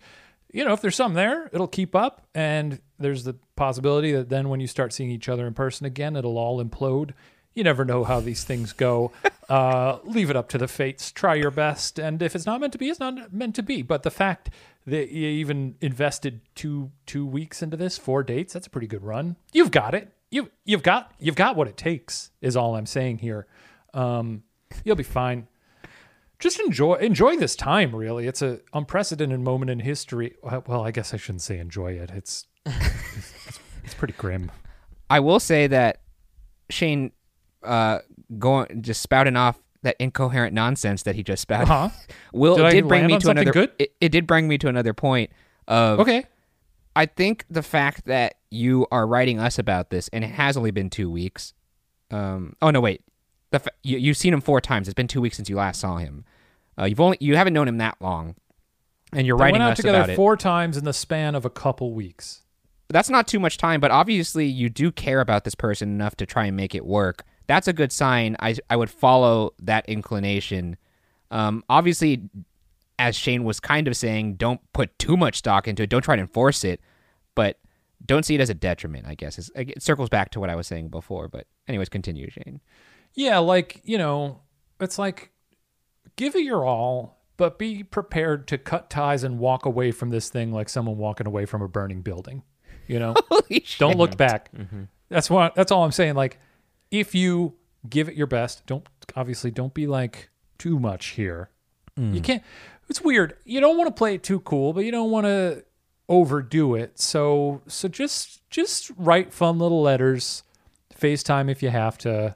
You 0.51 0.65
know, 0.65 0.73
if 0.73 0.81
there's 0.81 0.95
some 0.95 1.13
there, 1.13 1.49
it'll 1.51 1.67
keep 1.67 1.95
up, 1.95 2.25
and 2.33 2.79
there's 2.97 3.25
the 3.25 3.35
possibility 3.55 4.13
that 4.13 4.29
then 4.29 4.49
when 4.49 4.59
you 4.59 4.67
start 4.67 4.93
seeing 4.93 5.11
each 5.11 5.27
other 5.27 5.45
in 5.45 5.53
person 5.53 5.85
again, 5.85 6.15
it'll 6.15 6.37
all 6.37 6.63
implode. 6.63 7.11
You 7.53 7.63
never 7.63 7.83
know 7.83 8.03
how 8.03 8.19
these 8.19 8.43
things 8.43 8.71
go. 8.71 9.11
uh, 9.49 9.99
leave 10.05 10.29
it 10.29 10.35
up 10.35 10.47
to 10.49 10.57
the 10.57 10.67
fates. 10.67 11.11
Try 11.11 11.35
your 11.35 11.51
best, 11.51 11.99
and 11.99 12.21
if 12.21 12.35
it's 12.35 12.45
not 12.45 12.61
meant 12.61 12.73
to 12.73 12.79
be, 12.79 12.89
it's 12.89 12.99
not 12.99 13.33
meant 13.33 13.55
to 13.55 13.63
be. 13.63 13.81
But 13.81 14.03
the 14.03 14.11
fact 14.11 14.49
that 14.85 15.11
you 15.11 15.27
even 15.27 15.75
invested 15.81 16.41
two 16.55 16.91
two 17.05 17.25
weeks 17.25 17.61
into 17.61 17.75
this, 17.75 17.97
four 17.97 18.23
dates, 18.23 18.53
that's 18.53 18.67
a 18.67 18.69
pretty 18.69 18.87
good 18.87 19.03
run. 19.03 19.35
You've 19.51 19.71
got 19.71 19.93
it. 19.95 20.13
You 20.31 20.49
you've 20.63 20.83
got 20.83 21.11
you've 21.19 21.35
got 21.35 21.55
what 21.55 21.67
it 21.67 21.77
takes. 21.77 22.31
Is 22.41 22.55
all 22.55 22.75
I'm 22.75 22.85
saying 22.85 23.17
here. 23.17 23.47
Um, 23.93 24.43
you'll 24.83 24.95
be 24.95 25.03
fine 25.03 25.47
just 26.39 26.59
enjoy 26.59 26.93
enjoy 26.95 27.35
this 27.37 27.55
time 27.55 27.95
really 27.95 28.27
it's 28.27 28.41
a 28.41 28.59
unprecedented 28.73 29.39
moment 29.39 29.71
in 29.71 29.79
history 29.79 30.35
well 30.67 30.83
i 30.83 30.91
guess 30.91 31.13
i 31.13 31.17
shouldn't 31.17 31.41
say 31.41 31.57
enjoy 31.57 31.93
it 31.93 32.11
it's 32.11 32.45
it's, 32.65 33.59
it's 33.83 33.93
pretty 33.93 34.13
grim 34.13 34.51
I 35.09 35.19
will 35.19 35.39
say 35.39 35.67
that 35.67 36.01
Shane, 36.69 37.11
uh, 37.63 37.99
going 38.37 38.81
just 38.81 39.01
spouting 39.01 39.35
off 39.35 39.57
that 39.83 39.95
incoherent 39.99 40.53
nonsense 40.53 41.03
that 41.03 41.15
he 41.15 41.23
just 41.23 41.41
spouted, 41.41 41.69
uh-huh 41.69 41.89
will 42.33 42.57
Did 42.57 42.65
I 42.65 42.71
did 42.71 42.87
bring 42.87 43.07
me 43.07 43.17
to 43.19 43.29
another. 43.29 43.51
good? 43.51 43.71
It, 43.79 43.93
it 44.01 44.09
did 44.09 44.27
bring 44.27 44.47
me 44.47 44.57
to 44.59 44.67
another 44.67 44.93
point 44.93 45.31
of 45.67 45.99
okay 46.01 46.25
I 46.95 47.05
think 47.05 47.45
the 47.49 47.61
fact 47.61 48.05
that 48.05 48.35
you 48.49 48.87
are 48.91 49.05
writing 49.05 49.39
us 49.39 49.59
about 49.59 49.91
this 49.91 50.09
and 50.11 50.23
it 50.23 50.31
has 50.31 50.57
only 50.57 50.71
been 50.71 50.89
two 50.89 51.11
weeks. 51.11 51.53
Um, 52.09 52.55
oh 52.61 52.71
no, 52.71 52.81
wait. 52.81 53.01
The 53.57 53.63
fa- 53.63 53.71
you, 53.83 53.97
you've 53.97 54.17
seen 54.17 54.33
him 54.33 54.41
four 54.41 54.61
times. 54.61 54.87
It's 54.87 54.93
been 54.95 55.07
two 55.07 55.21
weeks 55.21 55.37
since 55.37 55.49
you 55.49 55.55
last 55.55 55.79
saw 55.79 55.97
him. 55.97 56.25
Uh, 56.79 56.85
you've 56.85 56.99
only 56.99 57.17
you 57.19 57.35
haven't 57.35 57.53
known 57.53 57.67
him 57.67 57.77
that 57.77 57.97
long, 58.01 58.35
and 59.13 59.25
you're 59.25 59.37
they 59.37 59.43
writing 59.43 59.53
went 59.59 59.63
out 59.63 59.71
us 59.71 59.77
together 59.77 59.97
about 59.99 60.09
it. 60.11 60.15
four 60.15 60.37
times 60.37 60.77
in 60.77 60.83
the 60.83 60.93
span 60.93 61.33
of 61.35 61.43
a 61.45 61.49
couple 61.49 61.93
weeks 61.93 62.41
That's 62.89 63.09
not 63.09 63.27
too 63.27 63.39
much 63.39 63.57
time, 63.57 63.79
but 63.81 63.91
obviously 63.91 64.45
you 64.45 64.69
do 64.69 64.91
care 64.91 65.19
about 65.19 65.43
this 65.43 65.55
person 65.55 65.89
enough 65.89 66.15
to 66.17 66.25
try 66.25 66.45
and 66.45 66.55
make 66.55 66.73
it 66.75 66.85
work. 66.85 67.23
That's 67.47 67.67
a 67.67 67.73
good 67.73 67.91
sign. 67.91 68.35
I 68.39 68.55
I 68.69 68.75
would 68.75 68.89
follow 68.89 69.53
that 69.61 69.87
inclination. 69.89 70.77
Um, 71.31 71.63
obviously, 71.69 72.29
as 72.99 73.15
Shane 73.15 73.43
was 73.43 73.59
kind 73.59 73.87
of 73.87 73.97
saying, 73.97 74.35
don't 74.35 74.61
put 74.73 74.97
too 74.99 75.17
much 75.17 75.37
stock 75.39 75.67
into 75.67 75.83
it. 75.83 75.89
Don't 75.89 76.01
try 76.03 76.15
to 76.15 76.21
enforce 76.21 76.63
it, 76.63 76.79
but 77.35 77.59
don't 78.05 78.23
see 78.23 78.35
it 78.35 78.41
as 78.41 78.49
a 78.49 78.53
detriment. 78.53 79.05
I 79.07 79.15
guess 79.15 79.37
It's- 79.39 79.51
it 79.69 79.81
circles 79.81 80.09
back 80.09 80.29
to 80.31 80.39
what 80.39 80.49
I 80.49 80.55
was 80.55 80.67
saying 80.67 80.89
before. 80.89 81.27
But 81.27 81.47
anyways, 81.67 81.89
continue, 81.89 82.29
Shane. 82.29 82.61
Yeah 83.17 83.39
like 83.39 83.81
you 83.83 83.97
know 83.97 84.39
it's 84.79 84.97
like 84.97 85.31
give 86.15 86.35
it 86.35 86.43
your 86.43 86.63
all 86.63 87.19
but 87.35 87.59
be 87.59 87.83
prepared 87.83 88.47
to 88.47 88.57
cut 88.57 88.89
ties 88.89 89.23
and 89.25 89.37
walk 89.39 89.65
away 89.65 89.91
from 89.91 90.09
this 90.11 90.29
thing 90.29 90.53
like 90.53 90.69
someone 90.69 90.97
walking 90.97 91.27
away 91.27 91.45
from 91.45 91.61
a 91.61 91.67
burning 91.67 92.01
building 92.01 92.43
you 92.87 92.97
know 92.99 93.13
Holy 93.29 93.61
shit. 93.65 93.77
don't 93.79 93.97
look 93.97 94.15
back 94.15 94.49
Mm-hmm. 94.55 94.83
that's 95.09 95.29
what 95.29 95.53
that's 95.55 95.71
all 95.71 95.83
i'm 95.83 95.91
saying 95.91 96.15
like 96.15 96.39
if 96.91 97.13
you 97.13 97.55
give 97.89 98.07
it 98.07 98.15
your 98.15 98.27
best 98.27 98.65
don't 98.65 98.87
obviously 99.15 99.51
don't 99.51 99.73
be 99.73 99.87
like 99.87 100.29
too 100.57 100.79
much 100.79 101.07
here 101.07 101.49
Mm. 101.97 102.13
you 102.13 102.21
can't 102.21 102.43
it's 102.89 103.01
weird 103.01 103.35
you 103.43 103.59
don't 103.59 103.75
want 103.75 103.87
to 103.87 103.91
play 103.97 104.13
it 104.13 104.21
too 104.21 104.39
cool 104.41 104.71
but 104.71 104.85
you 104.85 104.91
don't 104.91 105.09
want 105.09 105.25
to 105.25 105.63
overdo 106.07 106.75
it 106.75 106.99
so 106.99 107.59
so 107.65 107.87
just 107.87 108.47
just 108.51 108.91
write 108.97 109.33
fun 109.33 109.57
little 109.57 109.81
letters 109.81 110.43
facetime 110.95 111.49
if 111.49 111.63
you 111.63 111.69
have 111.69 111.97
to 111.97 112.35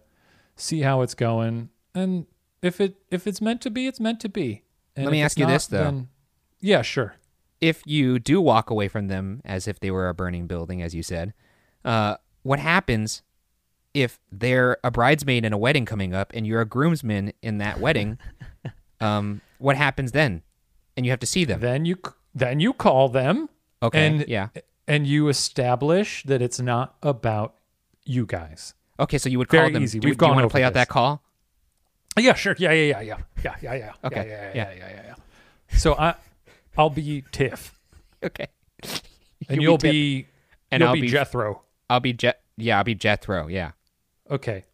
see 0.56 0.82
how 0.82 1.02
it's 1.02 1.14
going 1.16 1.70
and 1.96 2.26
if 2.62 2.80
it 2.80 2.96
if 3.10 3.26
it's 3.28 3.42
meant 3.42 3.62
to 3.62 3.70
be 3.70 3.88
it's 3.88 4.00
meant 4.00 4.20
to 4.20 4.30
be 4.30 4.64
and 4.96 5.06
Let 5.06 5.12
me 5.12 5.22
ask 5.22 5.38
you 5.40 5.46
not, 5.46 5.52
this, 5.54 5.68
though. 5.68 5.84
then- 5.84 6.08
yeah 6.60 6.82
sure 6.82 7.16
if 7.62 7.84
you 7.86 8.18
do 8.20 8.42
walk 8.42 8.70
away 8.70 8.88
from 8.88 9.08
them 9.08 9.40
as 9.46 9.68
if 9.68 9.80
they 9.80 9.92
were 9.92 10.10
a 10.10 10.16
burning 10.16 10.48
building, 10.48 10.82
as 10.82 10.96
you 10.96 11.04
said, 11.04 11.32
uh, 11.86 12.16
what 12.42 12.58
happens 12.58 13.22
if 13.94 14.20
they're 14.32 14.78
a 14.84 14.90
bridesmaid 14.90 15.46
in 15.46 15.54
a 15.54 15.58
wedding 15.60 15.86
coming 15.86 16.12
up 16.12 16.32
and 16.34 16.48
you're 16.48 16.62
a 16.62 16.66
groomsman 16.66 17.34
in 17.44 17.60
that 17.60 17.80
wedding? 17.80 18.18
um, 19.00 19.42
what 19.60 19.78
happens 19.78 20.12
then? 20.12 20.42
And 20.98 21.06
you 21.06 21.12
have 21.12 21.20
to 21.20 21.28
see 21.28 21.46
them. 21.46 21.60
then 21.60 21.86
you 21.86 21.98
then 22.34 22.60
you 22.60 22.74
call 22.74 23.10
them 23.10 23.48
Okay. 23.84 24.08
and 24.08 24.26
yeah. 24.28 24.48
and 24.88 25.06
you 25.06 25.28
establish 25.30 26.24
that 26.24 26.42
it's 26.42 26.60
not 26.60 26.96
about 27.04 27.56
you 28.06 28.26
guys. 28.26 28.74
Okay. 29.02 29.18
So 29.18 29.28
you 29.30 29.38
would 29.40 29.50
call 29.50 29.60
very 29.62 29.74
them. 29.74 29.84
easy. 29.84 30.00
Do, 30.00 30.08
We've 30.08 30.18
do 30.18 30.26
you 30.26 30.30
gone 30.30 30.36
want 30.36 30.40
to 30.44 30.46
over 30.46 30.52
play 30.52 30.64
out 30.64 30.74
this. 30.74 30.82
that 30.82 30.90
call? 30.90 31.22
Yeah, 32.18 32.34
sure. 32.34 32.56
Yeah, 32.58 32.72
yeah, 32.72 33.02
yeah, 33.02 33.02
yeah, 33.02 33.18
yeah, 33.44 33.56
yeah, 33.62 33.74
yeah. 33.74 33.94
Okay, 34.04 34.28
Yeah, 34.30 34.52
yeah, 34.54 34.54
yeah. 34.54 34.74
yeah, 34.78 34.90
yeah, 34.90 35.02
yeah. 35.72 35.78
So 35.78 35.96
I, 35.96 36.16
I'll 36.78 36.90
be 36.90 37.24
Tiff, 37.32 37.74
Okay. 38.24 38.48
and 39.48 39.62
You'll 39.62 39.78
Tiff. 39.78 39.92
be, 39.92 40.28
And 40.72 40.82
you'll 40.82 40.90
I'll 40.90 40.96
be 40.96 41.08
Jethro. 41.08 41.62
I'll 41.90 42.02
be 42.02 42.12
Jet. 42.14 42.42
Yeah, 42.58 42.78
I'll 42.80 42.84
be 42.84 42.96
Jethro. 42.96 43.48
Yeah. 43.48 43.72
Okay. 44.30 44.66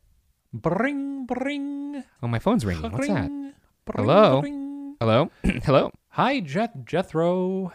Bring, 0.52 1.26
bring. 1.28 2.04
Oh, 2.24 2.28
my 2.28 2.40
phone's 2.40 2.66
ringing. 2.66 2.92
What's 2.92 3.08
that? 3.08 3.30
bring, 3.30 3.54
Hello? 3.96 4.42
bring. 4.42 4.96
Hello. 5.00 5.30
Hello. 5.64 5.92
Hi, 6.10 6.40
Jet 6.40 6.86
Jethro. 6.86 7.72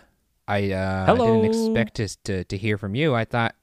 I 0.48 0.72
uh, 0.72 1.06
Hello. 1.06 1.24
didn't 1.24 1.44
expect 1.44 1.94
to, 1.96 2.08
to 2.24 2.42
to 2.44 2.56
hear 2.56 2.76
from 2.76 2.96
you. 2.96 3.14
I 3.14 3.24
thought 3.24 3.54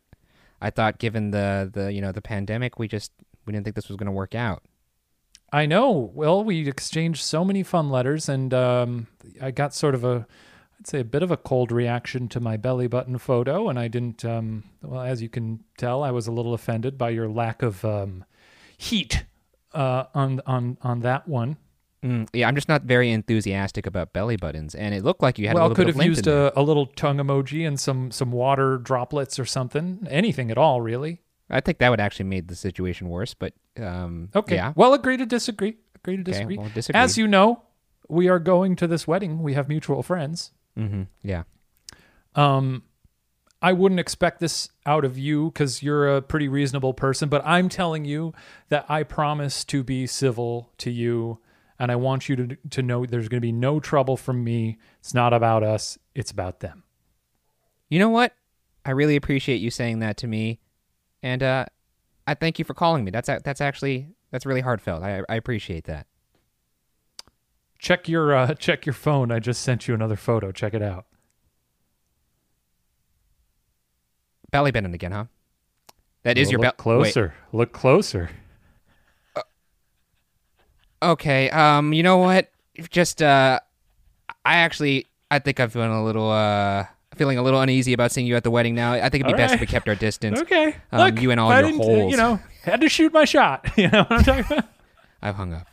I 0.62 0.70
thought 0.70 1.00
given 1.00 1.32
the 1.32 1.70
the 1.72 1.92
you 1.92 2.02
know 2.02 2.12
the 2.12 2.22
pandemic, 2.22 2.80
we 2.80 2.88
just 2.88 3.12
we 3.46 3.54
didn't 3.54 3.64
think 3.66 3.76
this 3.76 3.88
was 3.88 3.98
going 3.98 4.08
to 4.08 4.12
work 4.12 4.36
out. 4.36 4.64
I 5.52 5.66
know. 5.66 6.12
Well, 6.14 6.44
we 6.44 6.68
exchanged 6.68 7.24
so 7.24 7.44
many 7.44 7.64
fun 7.64 7.90
letters, 7.90 8.30
and 8.30 8.54
um, 8.54 9.08
I 9.42 9.52
got 9.52 9.74
sort 9.74 9.96
of 9.96 10.04
a, 10.04 10.28
I'd 10.80 10.88
say, 10.88 11.00
a 11.00 11.04
bit 11.06 11.24
of 11.24 11.32
a 11.32 11.38
cold 11.38 11.72
reaction 11.72 12.28
to 12.30 12.40
my 12.40 12.56
belly 12.56 12.88
button 12.88 13.18
photo, 13.18 13.68
and 13.68 13.80
I 13.80 13.88
didn't. 13.88 14.24
Um, 14.24 14.66
well, 14.84 15.02
as 15.02 15.22
you 15.22 15.30
can 15.30 15.64
tell, 15.78 16.04
I 16.04 16.12
was 16.12 16.28
a 16.28 16.32
little 16.32 16.54
offended 16.54 16.98
by 16.98 17.10
your 17.10 17.28
lack 17.28 17.64
of 17.64 17.84
um, 17.84 18.26
heat 18.78 19.26
uh, 19.74 20.06
on 20.14 20.42
on 20.46 20.78
on 20.82 21.00
that 21.02 21.28
one. 21.28 21.58
Mm, 22.04 22.30
yeah, 22.34 22.48
I'm 22.48 22.56
just 22.56 22.70
not 22.70 22.84
very 22.84 23.12
enthusiastic 23.12 23.86
about 23.86 24.14
belly 24.14 24.38
buttons, 24.38 24.74
and 24.74 24.96
it 24.96 25.04
looked 25.04 25.22
like 25.22 25.38
you 25.38 25.48
had 25.48 25.56
a 25.56 25.60
well, 25.60 25.64
little 25.70 25.76
could 25.76 25.88
bit 25.88 25.96
of 25.96 26.00
have 26.02 26.06
used 26.06 26.28
a, 26.28 26.58
a 26.58 26.62
little 26.64 26.86
tongue 26.86 27.18
emoji 27.18 27.68
and 27.68 27.78
some 27.80 28.10
some 28.12 28.32
water 28.32 28.78
droplets 28.78 29.38
or 29.38 29.44
something. 29.46 30.08
Anything 30.10 30.50
at 30.50 30.58
all, 30.58 30.80
really. 30.82 31.22
I 31.50 31.60
think 31.60 31.80
that 31.80 31.90
would 31.90 32.00
actually 32.00 32.26
made 32.26 32.48
the 32.48 32.56
situation 32.56 33.10
worse, 33.10 33.34
but 33.34 33.54
um, 33.78 34.30
Okay. 34.36 34.56
yeah, 34.56 34.72
Well, 34.76 34.94
agree 34.94 35.18
to 35.18 35.26
disagree. 35.26 35.78
Agree 35.96 36.16
to 36.16 36.22
okay, 36.22 36.32
disagree. 36.32 36.58
well, 36.58 36.70
disagree. 36.74 37.02
As 37.02 37.18
you 37.18 37.28
know, 37.28 37.64
we 38.08 38.30
are 38.30 38.40
going 38.40 38.76
to 38.78 38.88
this 38.88 39.08
wedding. 39.08 39.42
We 39.44 39.54
have 39.56 39.68
mutual 39.68 40.02
friends. 40.04 40.52
hmm 40.78 41.04
yeah, 41.24 41.44
Um, 42.36 42.84
I 43.62 43.74
wouldn't 43.74 44.00
expect 44.00 44.40
this 44.40 44.70
out 44.86 45.04
of 45.04 45.18
you 45.18 45.52
because 45.52 45.84
you're 45.84 46.16
a 46.16 46.22
pretty 46.22 46.48
reasonable 46.48 46.94
person, 46.94 47.28
but 47.28 47.42
I'm 47.46 47.68
telling 47.68 48.06
you 48.06 48.34
that 48.70 48.86
I 48.88 49.04
promise 49.04 49.66
to 49.66 49.84
be 49.84 50.08
civil 50.08 50.72
to 50.78 50.90
you, 50.92 51.40
and 51.80 51.92
I 51.92 51.96
want 51.96 52.28
you 52.30 52.36
to 52.36 52.56
to 52.72 52.82
know 52.84 53.06
there's 53.06 53.30
going 53.30 53.38
to 53.42 53.46
be 53.46 53.52
no 53.52 53.80
trouble 53.80 54.18
from 54.18 54.44
me. 54.44 54.78
It's 55.00 55.14
not 55.14 55.34
about 55.34 55.64
us; 55.64 55.98
it's 56.14 56.32
about 56.32 56.60
them. 56.60 56.84
you 57.90 57.98
know 58.00 58.10
what? 58.10 58.34
I 58.86 58.92
really 58.92 59.16
appreciate 59.16 59.58
you 59.62 59.70
saying 59.72 60.00
that 60.00 60.18
to 60.18 60.28
me, 60.28 60.60
and 61.24 61.42
uh, 61.44 61.66
I 62.28 62.34
thank 62.34 62.60
you 62.60 62.66
for 62.66 62.74
calling 62.74 63.04
me. 63.04 63.12
That's 63.12 63.28
that's 63.44 63.62
actually 63.62 64.10
that's 64.32 64.46
really 64.46 64.62
heartfelt. 64.62 65.04
I 65.04 65.24
I 65.30 65.36
appreciate 65.36 65.86
that. 65.86 66.08
Check 67.78 68.08
your 68.10 68.36
uh, 68.36 68.54
check 68.60 68.86
your 68.86 68.94
phone. 68.94 69.32
I 69.32 69.40
just 69.40 69.62
sent 69.62 69.88
you 69.88 69.94
another 69.94 70.16
photo. 70.18 70.52
Check 70.52 70.74
it 70.74 70.82
out. 70.82 71.06
Belly 74.52 74.72
button 74.72 74.94
again, 74.94 75.12
huh? 75.12 75.26
That 76.24 76.38
is 76.38 76.48
Well, 76.48 76.52
your 76.54 76.60
belly. 76.62 76.74
closer. 76.78 77.34
Look 77.54 77.72
closer. 77.72 78.30
Okay. 81.02 81.50
Um. 81.50 81.94
You 81.94 82.04
know 82.04 82.18
what? 82.18 82.50
Just 82.90 83.22
uh, 83.22 83.60
I 84.46 84.56
actually 84.58 85.08
I 85.32 85.40
think 85.40 85.60
I'm 85.60 85.70
feeling 85.70 85.92
a 85.92 86.04
little 86.04 86.32
uh 86.32 86.86
feeling 87.16 87.38
a 87.38 87.42
little 87.44 87.60
uneasy 87.62 87.92
about 87.94 88.12
seeing 88.12 88.26
you 88.26 88.36
at 88.36 88.44
the 88.44 88.52
wedding 88.52 88.76
now. 88.76 88.94
I 88.94 89.10
think 89.10 89.16
it'd 89.16 89.28
be 89.28 89.34
All 89.34 89.38
best 89.38 89.54
if 89.56 89.60
we 89.60 89.68
kept 89.68 89.90
our 89.90 89.96
distance. 89.96 90.40
Okay. 90.42 90.76
Um, 90.92 91.00
Look, 91.02 91.22
you 91.22 91.32
and 91.32 91.40
all 91.40 91.52
I 91.52 91.60
your 91.60 91.70
uh, 91.70 91.74
holes. 91.74 92.12
You 92.12 92.18
know, 92.18 92.40
had 92.64 92.82
to 92.82 92.90
shoot 92.90 93.12
my 93.14 93.26
shot. 93.26 93.68
You 93.78 93.90
know 93.90 94.00
what 94.04 94.12
I'm 94.12 94.24
talking 94.24 94.46
about? 94.46 94.66
I've 95.22 95.36
hung 95.36 95.54
up. 95.54 95.68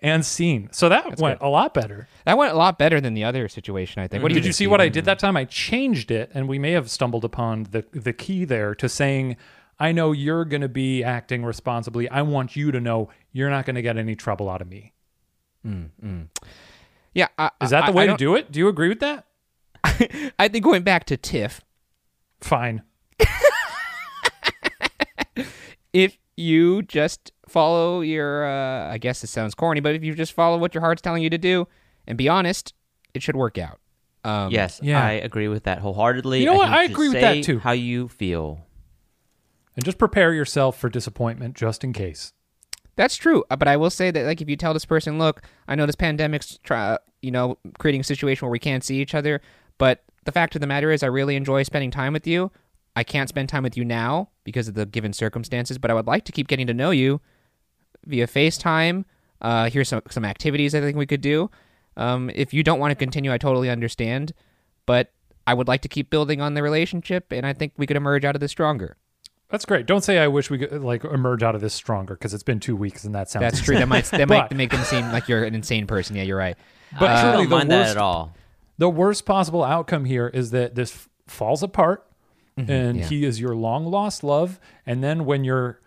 and 0.00 0.24
seen. 0.26 0.68
So 0.72 0.88
that 0.88 1.04
That's 1.08 1.22
went 1.22 1.38
good. 1.38 1.46
a 1.46 1.48
lot 1.48 1.74
better. 1.74 2.08
That 2.24 2.36
went 2.36 2.52
a 2.52 2.56
lot 2.56 2.76
better 2.78 3.00
than 3.00 3.14
the 3.14 3.22
other 3.24 3.48
situation. 3.48 4.02
I 4.02 4.08
think. 4.08 4.22
What 4.22 4.30
do 4.30 4.34
you 4.34 4.40
Did 4.40 4.46
you 4.46 4.52
think, 4.52 4.56
see 4.56 4.66
what 4.66 4.80
I 4.80 4.88
did 4.88 5.04
that 5.04 5.18
time? 5.20 5.36
I 5.36 5.44
changed 5.44 6.10
it, 6.10 6.30
and 6.34 6.48
we 6.48 6.58
may 6.58 6.72
have 6.72 6.90
stumbled 6.90 7.24
upon 7.24 7.64
the 7.70 7.84
the 7.92 8.12
key 8.12 8.44
there 8.44 8.74
to 8.74 8.88
saying, 8.88 9.36
"I 9.78 9.92
know 9.92 10.10
you're 10.12 10.44
going 10.44 10.62
to 10.62 10.68
be 10.68 11.04
acting 11.04 11.44
responsibly. 11.44 12.08
I 12.08 12.22
want 12.22 12.56
you 12.56 12.72
to 12.72 12.80
know 12.80 13.10
you're 13.32 13.50
not 13.50 13.64
going 13.66 13.76
to 13.76 13.82
get 13.82 13.96
any 13.96 14.14
trouble 14.14 14.48
out 14.48 14.60
of 14.62 14.68
me." 14.68 14.92
Yeah. 17.14 17.28
I, 17.38 17.50
Is 17.62 17.70
that 17.70 17.84
I- 17.84 17.86
the 17.86 17.92
way 17.92 18.04
I 18.04 18.06
to 18.16 18.16
don't- 18.24 18.36
it? 18.38 18.52
Do 18.52 18.58
you 18.58 18.68
agree 18.68 18.88
with 18.88 19.00
that? 19.00 19.26
I 20.38 20.48
think 20.48 20.64
going 20.64 20.82
back 20.82 21.04
to 21.06 21.16
Tiff, 21.16 21.62
Fine. 22.40 22.82
if 25.92 26.18
you 26.36 26.82
just 26.82 27.32
follow 27.48 28.00
your, 28.00 28.46
uh, 28.46 28.92
I 28.92 28.98
guess 28.98 29.24
it 29.24 29.28
sounds 29.28 29.54
corny, 29.54 29.80
but 29.80 29.94
if 29.94 30.04
you 30.04 30.14
just 30.14 30.32
follow 30.32 30.58
what 30.58 30.74
your 30.74 30.80
heart's 30.82 31.02
telling 31.02 31.22
you 31.22 31.30
to 31.30 31.38
do 31.38 31.66
and 32.06 32.16
be 32.16 32.28
honest, 32.28 32.74
it 33.14 33.22
should 33.22 33.36
work 33.36 33.58
out. 33.58 33.78
Um, 34.22 34.50
yes, 34.50 34.80
yeah. 34.82 35.02
I 35.02 35.12
agree 35.12 35.48
with 35.48 35.64
that 35.64 35.78
wholeheartedly. 35.78 36.40
You 36.40 36.46
know 36.46 36.54
I 36.54 36.56
what? 36.58 36.68
I 36.70 36.84
agree 36.84 37.08
with 37.08 37.20
that 37.20 37.42
too. 37.42 37.58
How 37.58 37.72
you 37.72 38.08
feel? 38.08 38.66
And 39.76 39.84
just 39.84 39.96
prepare 39.98 40.34
yourself 40.34 40.78
for 40.78 40.88
disappointment 40.90 41.56
just 41.56 41.82
in 41.84 41.92
case. 41.94 42.32
That's 43.00 43.16
true, 43.16 43.44
uh, 43.48 43.56
but 43.56 43.66
I 43.66 43.78
will 43.78 43.88
say 43.88 44.10
that 44.10 44.26
like 44.26 44.42
if 44.42 44.50
you 44.50 44.56
tell 44.56 44.74
this 44.74 44.84
person, 44.84 45.18
look, 45.18 45.40
I 45.66 45.74
know 45.74 45.86
this 45.86 45.96
pandemic's 45.96 46.58
try, 46.62 46.98
you 47.22 47.30
know, 47.30 47.56
creating 47.78 48.02
a 48.02 48.04
situation 48.04 48.44
where 48.44 48.52
we 48.52 48.58
can't 48.58 48.84
see 48.84 49.00
each 49.00 49.14
other, 49.14 49.40
but 49.78 50.04
the 50.26 50.32
fact 50.32 50.54
of 50.54 50.60
the 50.60 50.66
matter 50.66 50.90
is 50.90 51.02
I 51.02 51.06
really 51.06 51.34
enjoy 51.34 51.62
spending 51.62 51.90
time 51.90 52.12
with 52.12 52.26
you. 52.26 52.52
I 52.94 53.02
can't 53.02 53.30
spend 53.30 53.48
time 53.48 53.62
with 53.62 53.74
you 53.74 53.86
now 53.86 54.28
because 54.44 54.68
of 54.68 54.74
the 54.74 54.84
given 54.84 55.14
circumstances, 55.14 55.78
but 55.78 55.90
I 55.90 55.94
would 55.94 56.06
like 56.06 56.26
to 56.26 56.32
keep 56.32 56.46
getting 56.46 56.66
to 56.66 56.74
know 56.74 56.90
you 56.90 57.22
via 58.04 58.26
FaceTime. 58.26 59.06
Uh, 59.40 59.70
here's 59.70 59.88
some 59.88 60.02
some 60.10 60.26
activities 60.26 60.74
I 60.74 60.82
think 60.82 60.98
we 60.98 61.06
could 61.06 61.22
do. 61.22 61.50
Um, 61.96 62.30
if 62.34 62.52
you 62.52 62.62
don't 62.62 62.80
want 62.80 62.90
to 62.90 62.96
continue, 62.96 63.32
I 63.32 63.38
totally 63.38 63.70
understand, 63.70 64.34
but 64.84 65.10
I 65.46 65.54
would 65.54 65.68
like 65.68 65.80
to 65.80 65.88
keep 65.88 66.10
building 66.10 66.42
on 66.42 66.52
the 66.52 66.62
relationship, 66.62 67.32
and 67.32 67.46
I 67.46 67.54
think 67.54 67.72
we 67.78 67.86
could 67.86 67.96
emerge 67.96 68.26
out 68.26 68.36
of 68.36 68.42
this 68.42 68.50
stronger. 68.50 68.98
That's 69.50 69.64
great. 69.64 69.86
Don't 69.86 70.02
say 70.02 70.18
I 70.18 70.28
wish 70.28 70.48
we 70.48 70.58
could 70.58 70.82
like 70.82 71.04
emerge 71.04 71.42
out 71.42 71.54
of 71.54 71.60
this 71.60 71.74
stronger 71.74 72.14
because 72.14 72.32
it's 72.32 72.44
been 72.44 72.60
two 72.60 72.76
weeks 72.76 73.04
and 73.04 73.14
that 73.14 73.28
sounds. 73.28 73.42
That's 73.42 73.60
true. 73.60 73.76
That 73.76 73.88
might 73.88 74.04
that 74.06 74.28
might 74.28 74.52
make 74.56 74.70
them 74.70 74.84
seem 74.84 75.10
like 75.10 75.28
you're 75.28 75.44
an 75.44 75.54
insane 75.54 75.86
person. 75.86 76.14
Yeah, 76.16 76.22
you're 76.22 76.38
right. 76.38 76.56
But 76.98 77.10
uh, 77.10 77.14
I 77.14 77.20
truly, 77.22 77.36
don't 77.36 77.50
the 77.50 77.56
mind 77.56 77.70
that 77.70 77.90
at 77.90 77.96
all. 77.96 78.34
the 78.78 78.88
worst 78.88 79.26
possible 79.26 79.64
outcome 79.64 80.04
here 80.04 80.28
is 80.28 80.52
that 80.52 80.74
this 80.74 80.92
f- 80.92 81.08
falls 81.26 81.62
apart 81.62 82.06
mm-hmm. 82.58 82.70
and 82.70 82.98
yeah. 82.98 83.06
he 83.06 83.24
is 83.24 83.40
your 83.40 83.54
long 83.54 83.86
lost 83.86 84.24
love 84.24 84.58
and 84.86 85.02
then 85.02 85.24
when 85.24 85.44
you're 85.44 85.80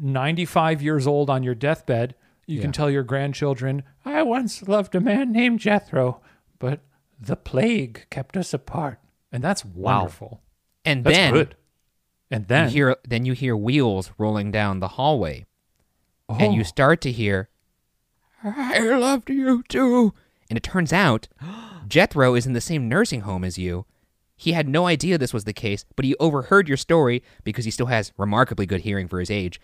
95 0.00 0.82
years 0.82 1.06
old 1.06 1.30
on 1.30 1.42
your 1.42 1.54
deathbed 1.54 2.14
you 2.46 2.60
can 2.60 2.72
tell 2.72 2.90
your 2.90 3.02
grandchildren 3.02 3.82
i 4.04 4.22
once 4.22 4.68
loved 4.68 4.94
a 4.94 5.00
man 5.00 5.32
named 5.32 5.58
jethro 5.58 6.20
but 6.58 6.80
the 7.18 7.36
plague 7.36 8.06
kept 8.10 8.36
us 8.36 8.54
apart 8.54 9.00
and 9.32 9.42
that's 9.42 9.64
wonderful 9.64 10.40
And 10.84 11.04
that's 11.04 11.16
then 11.16 11.32
good 11.32 11.56
and 12.30 12.46
then 12.48 12.64
you 12.68 12.70
hear 12.74 12.96
then 13.06 13.24
you 13.24 13.32
hear 13.32 13.56
wheels 13.56 14.10
rolling 14.18 14.50
down 14.50 14.80
the 14.80 14.88
hallway, 14.88 15.46
and 16.28 16.54
you 16.54 16.60
Oh. 16.60 16.64
start 16.64 17.00
to 17.02 17.12
hear, 17.12 17.48
"I 18.44 18.80
loved 18.80 19.30
you 19.30 19.62
too." 19.68 20.12
And 20.50 20.56
it 20.56 20.62
turns 20.62 20.92
out, 20.92 21.28
Jethro 21.88 22.34
is 22.34 22.46
in 22.46 22.52
the 22.52 22.60
same 22.60 22.88
nursing 22.88 23.22
home 23.22 23.44
as 23.44 23.58
you. 23.58 23.84
He 24.36 24.52
had 24.52 24.68
no 24.68 24.86
idea 24.86 25.18
this 25.18 25.34
was 25.34 25.44
the 25.44 25.52
case, 25.52 25.84
but 25.96 26.04
he 26.04 26.14
overheard 26.20 26.68
your 26.68 26.76
story 26.76 27.22
because 27.44 27.64
he 27.64 27.70
still 27.70 27.86
has 27.86 28.12
remarkably 28.16 28.66
good 28.66 28.82
hearing 28.82 29.08
for 29.08 29.18
his 29.20 29.30
age. 29.30 29.60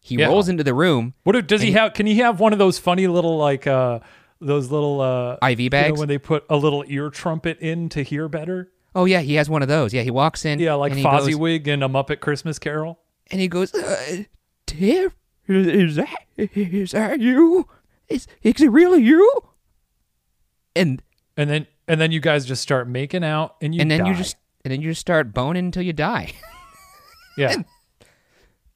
He 0.00 0.16
Yeah. 0.16 0.26
rolls 0.26 0.48
into 0.48 0.64
the 0.64 0.74
room, 0.74 1.14
what 1.24 1.32
do- 1.32 1.42
does 1.42 1.62
he 1.62 1.72
have 1.72 1.92
can 1.94 2.06
he 2.06 2.16
have 2.18 2.40
one 2.40 2.52
of 2.52 2.58
those 2.58 2.78
funny 2.78 3.06
little 3.06 3.36
like 3.36 3.66
uh 3.66 4.00
those 4.40 4.70
little 4.70 5.00
uh 5.00 5.36
IV 5.42 5.60
you 5.60 5.66
know, 5.66 5.70
bags. 5.70 5.98
when 5.98 6.08
they 6.08 6.18
put 6.18 6.44
a 6.48 6.56
little 6.56 6.84
ear 6.88 7.10
trumpet 7.10 7.58
in 7.60 7.88
to 7.90 8.02
hear 8.02 8.28
better 8.28 8.70
oh 8.94 9.04
yeah, 9.04 9.20
he 9.20 9.34
has 9.34 9.48
one 9.50 9.62
of 9.62 9.68
those. 9.68 9.92
Yeah, 9.94 10.02
he 10.02 10.10
walks 10.10 10.44
in. 10.44 10.58
Yeah, 10.58 10.74
like 10.74 10.90
and 10.92 10.98
he 10.98 11.04
goes- 11.04 11.26
Fozziwig 11.28 11.66
in 11.66 11.82
A 11.82 11.88
Muppet 11.88 12.20
Christmas 12.20 12.58
Carol. 12.58 12.98
and 13.30 13.40
he 13.40 13.48
goes, 13.48 13.74
uh, 13.74 14.24
"Tiff, 14.66 15.14
is, 15.46 15.66
is 15.66 15.96
that 15.96 16.16
is 16.36 16.90
that 16.92 17.20
you? 17.20 17.66
Is 18.08 18.26
is 18.42 18.60
it 18.60 18.68
really 18.70 19.02
you?" 19.02 19.40
And 20.76 21.02
And 21.36 21.48
then 21.50 21.66
and 21.86 22.00
then 22.00 22.12
you 22.12 22.20
guys 22.20 22.44
just 22.46 22.62
start 22.62 22.88
making 22.88 23.24
out 23.24 23.56
and 23.60 23.74
you 23.74 23.80
and 23.80 23.90
then 23.90 24.06
you 24.06 24.14
just 24.14 24.36
and 24.64 24.72
then 24.72 24.80
you 24.82 24.90
just 24.90 25.00
start 25.00 25.32
boning 25.34 25.64
until 25.66 25.82
you 25.82 25.92
die. 25.92 26.32
yeah. 27.36 27.56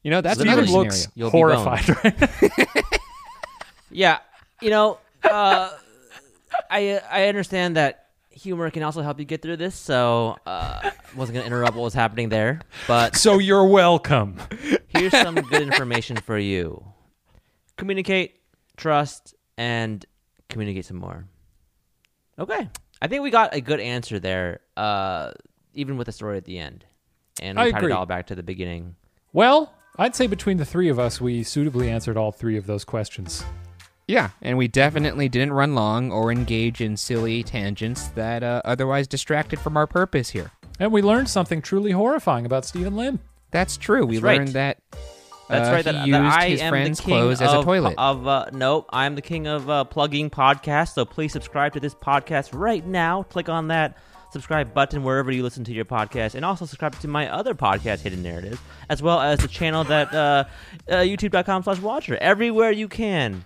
You 0.04 0.10
know 0.10 0.20
that's 0.20 0.36
Literally. 0.40 0.64
another 0.64 0.66
Steven 0.66 0.90
scenario. 0.90 0.90
looks 0.90 1.08
You'll 1.14 1.30
be 1.30 1.38
horrified 1.38 1.88
right 2.04 2.84
Yeah, 3.92 4.18
you 4.60 4.70
know, 4.70 4.98
uh, 5.22 5.70
I 6.68 7.00
I 7.08 7.28
understand 7.28 7.76
that 7.76 8.01
humor 8.32 8.70
can 8.70 8.82
also 8.82 9.02
help 9.02 9.18
you 9.18 9.24
get 9.24 9.42
through 9.42 9.56
this, 9.58 9.74
so 9.74 10.36
uh, 10.46 10.90
wasn't 11.16 11.34
gonna 11.36 11.46
interrupt 11.46 11.74
what 11.76 11.84
was 11.84 11.94
happening 11.94 12.28
there. 12.28 12.60
But 12.88 13.16
So 13.16 13.38
you're 13.38 13.66
welcome. 13.66 14.36
here's 14.88 15.12
some 15.12 15.34
good 15.50 15.62
information 15.62 16.16
for 16.16 16.38
you: 16.38 16.84
communicate, 17.76 18.40
trust, 18.76 19.34
and 19.56 20.04
communicate 20.48 20.84
some 20.84 20.96
more. 20.98 21.26
Okay, 22.38 22.68
I 23.00 23.06
think 23.06 23.22
we 23.22 23.30
got 23.30 23.54
a 23.54 23.60
good 23.60 23.80
answer 23.80 24.18
there, 24.18 24.60
uh, 24.76 25.32
even 25.74 25.96
with 25.96 26.06
the 26.06 26.12
story 26.12 26.36
at 26.38 26.44
the 26.44 26.58
end, 26.58 26.84
and 27.40 27.58
we 27.58 27.64
I 27.64 27.70
tied 27.70 27.78
agree. 27.78 27.92
it 27.92 27.94
all 27.94 28.06
back 28.06 28.26
to 28.28 28.34
the 28.34 28.42
beginning. 28.42 28.96
Well, 29.32 29.74
I'd 29.98 30.14
say 30.16 30.26
between 30.26 30.56
the 30.56 30.64
three 30.64 30.88
of 30.88 30.98
us, 30.98 31.20
we 31.20 31.42
suitably 31.42 31.90
answered 31.90 32.16
all 32.16 32.32
three 32.32 32.56
of 32.56 32.66
those 32.66 32.84
questions. 32.84 33.44
Yeah, 34.08 34.30
and 34.42 34.58
we 34.58 34.68
definitely 34.68 35.28
didn't 35.28 35.52
run 35.52 35.74
long 35.74 36.10
or 36.10 36.32
engage 36.32 36.80
in 36.80 36.96
silly 36.96 37.42
tangents 37.42 38.08
that 38.08 38.42
uh, 38.42 38.60
otherwise 38.64 39.06
distracted 39.06 39.58
from 39.60 39.76
our 39.76 39.86
purpose 39.86 40.30
here. 40.30 40.50
And 40.80 40.92
we 40.92 41.02
learned 41.02 41.28
something 41.28 41.62
truly 41.62 41.92
horrifying 41.92 42.44
about 42.44 42.64
Steven 42.64 42.96
Lim. 42.96 43.20
That's 43.52 43.76
true. 43.76 44.04
We 44.04 44.16
That's 44.16 44.24
right. 44.24 44.38
learned 44.38 44.48
that 44.54 44.78
That's 45.48 45.68
uh, 45.68 45.72
right. 45.72 45.84
he 45.84 45.92
That, 45.92 46.06
used 46.06 46.14
that 46.18 46.38
I 46.40 46.48
his 46.48 46.60
am 46.60 46.70
friend's 46.70 46.98
the 46.98 47.04
king 47.04 47.14
clothes 47.14 47.40
of, 47.40 47.48
as 47.48 47.54
a 47.54 47.62
toilet. 47.62 47.94
Of 47.98 48.26
uh, 48.26 48.46
nope, 48.52 48.86
I'm 48.90 49.14
the 49.14 49.22
king 49.22 49.46
of 49.46 49.70
uh, 49.70 49.84
plugging 49.84 50.30
podcasts. 50.30 50.94
So 50.94 51.04
please 51.04 51.32
subscribe 51.32 51.74
to 51.74 51.80
this 51.80 51.94
podcast 51.94 52.50
right 52.52 52.84
now. 52.84 53.22
Click 53.24 53.48
on 53.48 53.68
that 53.68 53.98
subscribe 54.32 54.72
button 54.72 55.04
wherever 55.04 55.30
you 55.30 55.42
listen 55.42 55.62
to 55.64 55.72
your 55.72 55.84
podcast, 55.84 56.34
and 56.34 56.44
also 56.44 56.64
subscribe 56.64 56.98
to 57.00 57.06
my 57.08 57.28
other 57.28 57.54
podcast, 57.54 58.00
Hidden 58.00 58.22
Narratives, 58.22 58.58
as 58.88 59.02
well 59.02 59.20
as 59.20 59.38
the 59.40 59.48
channel 59.48 59.84
that 59.84 60.12
uh, 60.14 60.44
uh, 60.88 60.94
YouTube.com/Watcher. 60.96 62.16
Everywhere 62.16 62.70
you 62.72 62.88
can. 62.88 63.44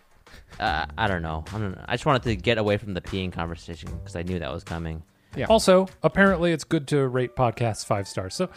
Uh, 0.58 0.86
I 0.96 1.06
don't 1.06 1.22
know. 1.22 1.44
I 1.48 1.58
don't 1.58 1.72
know. 1.72 1.84
I 1.86 1.94
just 1.94 2.06
wanted 2.06 2.22
to 2.22 2.36
get 2.36 2.58
away 2.58 2.76
from 2.76 2.94
the 2.94 3.00
peeing 3.00 3.32
conversation 3.32 3.90
because 3.98 4.16
I 4.16 4.22
knew 4.22 4.38
that 4.38 4.52
was 4.52 4.64
coming. 4.64 5.02
Yeah. 5.36 5.46
Also, 5.46 5.86
apparently, 6.02 6.52
it's 6.52 6.64
good 6.64 6.88
to 6.88 7.06
rate 7.06 7.36
podcasts 7.36 7.84
five 7.84 8.08
stars. 8.08 8.34
So 8.34 8.48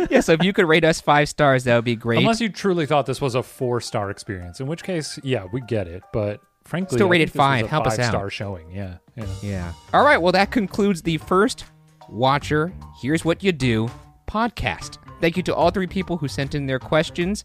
yeah, 0.09 0.21
so 0.21 0.33
if 0.33 0.43
you 0.43 0.53
could 0.53 0.65
rate 0.67 0.83
us 0.83 1.01
five 1.01 1.29
stars, 1.29 1.63
that 1.65 1.75
would 1.75 1.85
be 1.85 1.95
great. 1.95 2.19
unless 2.19 2.39
you 2.41 2.49
truly 2.49 2.85
thought 2.85 3.05
this 3.05 3.21
was 3.21 3.35
a 3.35 3.43
four 3.43 3.81
star 3.81 4.09
experience, 4.09 4.59
in 4.59 4.67
which 4.67 4.83
case, 4.83 5.19
yeah, 5.23 5.45
we 5.51 5.61
get 5.61 5.87
it. 5.87 6.03
But 6.13 6.41
frankly, 6.63 6.97
Still 6.97 7.09
rated 7.09 7.29
think 7.29 7.33
this 7.33 7.39
was 7.39 7.61
five. 7.61 7.67
Help 7.67 7.87
us 7.87 7.99
out. 7.99 8.09
Star 8.11 8.29
showing. 8.29 8.71
Yeah. 8.71 8.97
Yeah. 9.15 9.25
Yeah. 9.41 9.73
All 9.93 10.05
right. 10.05 10.21
Well, 10.21 10.31
that 10.31 10.51
concludes 10.51 11.01
the 11.01 11.17
first 11.17 11.65
Watcher, 12.09 12.71
Here's 13.01 13.25
What 13.25 13.43
You 13.43 13.51
Do 13.51 13.89
podcast. 14.29 14.97
Thank 15.19 15.37
you 15.37 15.43
to 15.43 15.55
all 15.55 15.71
three 15.71 15.87
people 15.87 16.17
who 16.17 16.27
sent 16.27 16.55
in 16.55 16.65
their 16.65 16.79
questions 16.79 17.43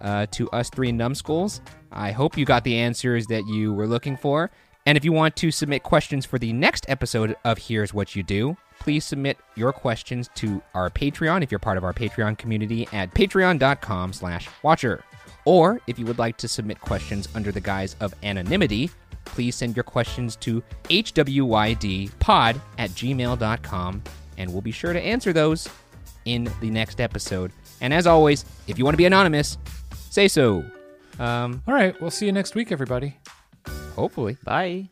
uh, 0.00 0.26
to 0.32 0.48
us 0.50 0.70
three 0.70 0.92
numbskulls. 0.92 1.60
I 1.92 2.12
hope 2.12 2.36
you 2.36 2.44
got 2.44 2.64
the 2.64 2.76
answers 2.76 3.26
that 3.26 3.46
you 3.46 3.72
were 3.72 3.86
looking 3.86 4.16
for. 4.16 4.50
And 4.86 4.96
if 4.96 5.04
you 5.04 5.12
want 5.12 5.34
to 5.36 5.50
submit 5.50 5.82
questions 5.82 6.24
for 6.24 6.38
the 6.38 6.52
next 6.52 6.86
episode 6.88 7.36
of 7.44 7.58
Here's 7.58 7.92
What 7.92 8.14
You 8.14 8.22
Do, 8.22 8.56
please 8.78 9.04
submit 9.04 9.36
your 9.56 9.72
questions 9.72 10.30
to 10.36 10.62
our 10.74 10.90
Patreon 10.90 11.42
if 11.42 11.50
you're 11.50 11.58
part 11.58 11.76
of 11.76 11.84
our 11.84 11.92
Patreon 11.92 12.38
community 12.38 12.86
at 12.92 13.12
patreon.com 13.12 14.12
slash 14.12 14.48
watcher. 14.62 15.02
Or 15.44 15.80
if 15.86 15.98
you 15.98 16.06
would 16.06 16.18
like 16.18 16.36
to 16.38 16.48
submit 16.48 16.80
questions 16.80 17.28
under 17.34 17.50
the 17.50 17.60
guise 17.60 17.96
of 18.00 18.14
anonymity, 18.22 18.90
please 19.24 19.56
send 19.56 19.76
your 19.76 19.84
questions 19.84 20.36
to 20.36 20.62
hwydpod 20.84 22.60
at 22.78 22.90
gmail.com 22.90 24.02
and 24.38 24.52
we'll 24.52 24.60
be 24.60 24.72
sure 24.72 24.92
to 24.92 25.00
answer 25.00 25.32
those 25.32 25.68
in 26.24 26.50
the 26.60 26.70
next 26.70 27.00
episode. 27.00 27.52
And 27.80 27.92
as 27.92 28.06
always, 28.06 28.44
if 28.66 28.78
you 28.78 28.84
want 28.84 28.94
to 28.94 28.98
be 28.98 29.04
anonymous, 29.06 29.58
say 30.16 30.28
so. 30.28 30.64
Um, 31.18 31.62
All 31.68 31.74
right. 31.74 31.98
We'll 32.00 32.10
see 32.10 32.24
you 32.24 32.32
next 32.32 32.54
week, 32.54 32.72
everybody. 32.72 33.18
hopefully. 33.94 34.38
Bye. 34.44 34.88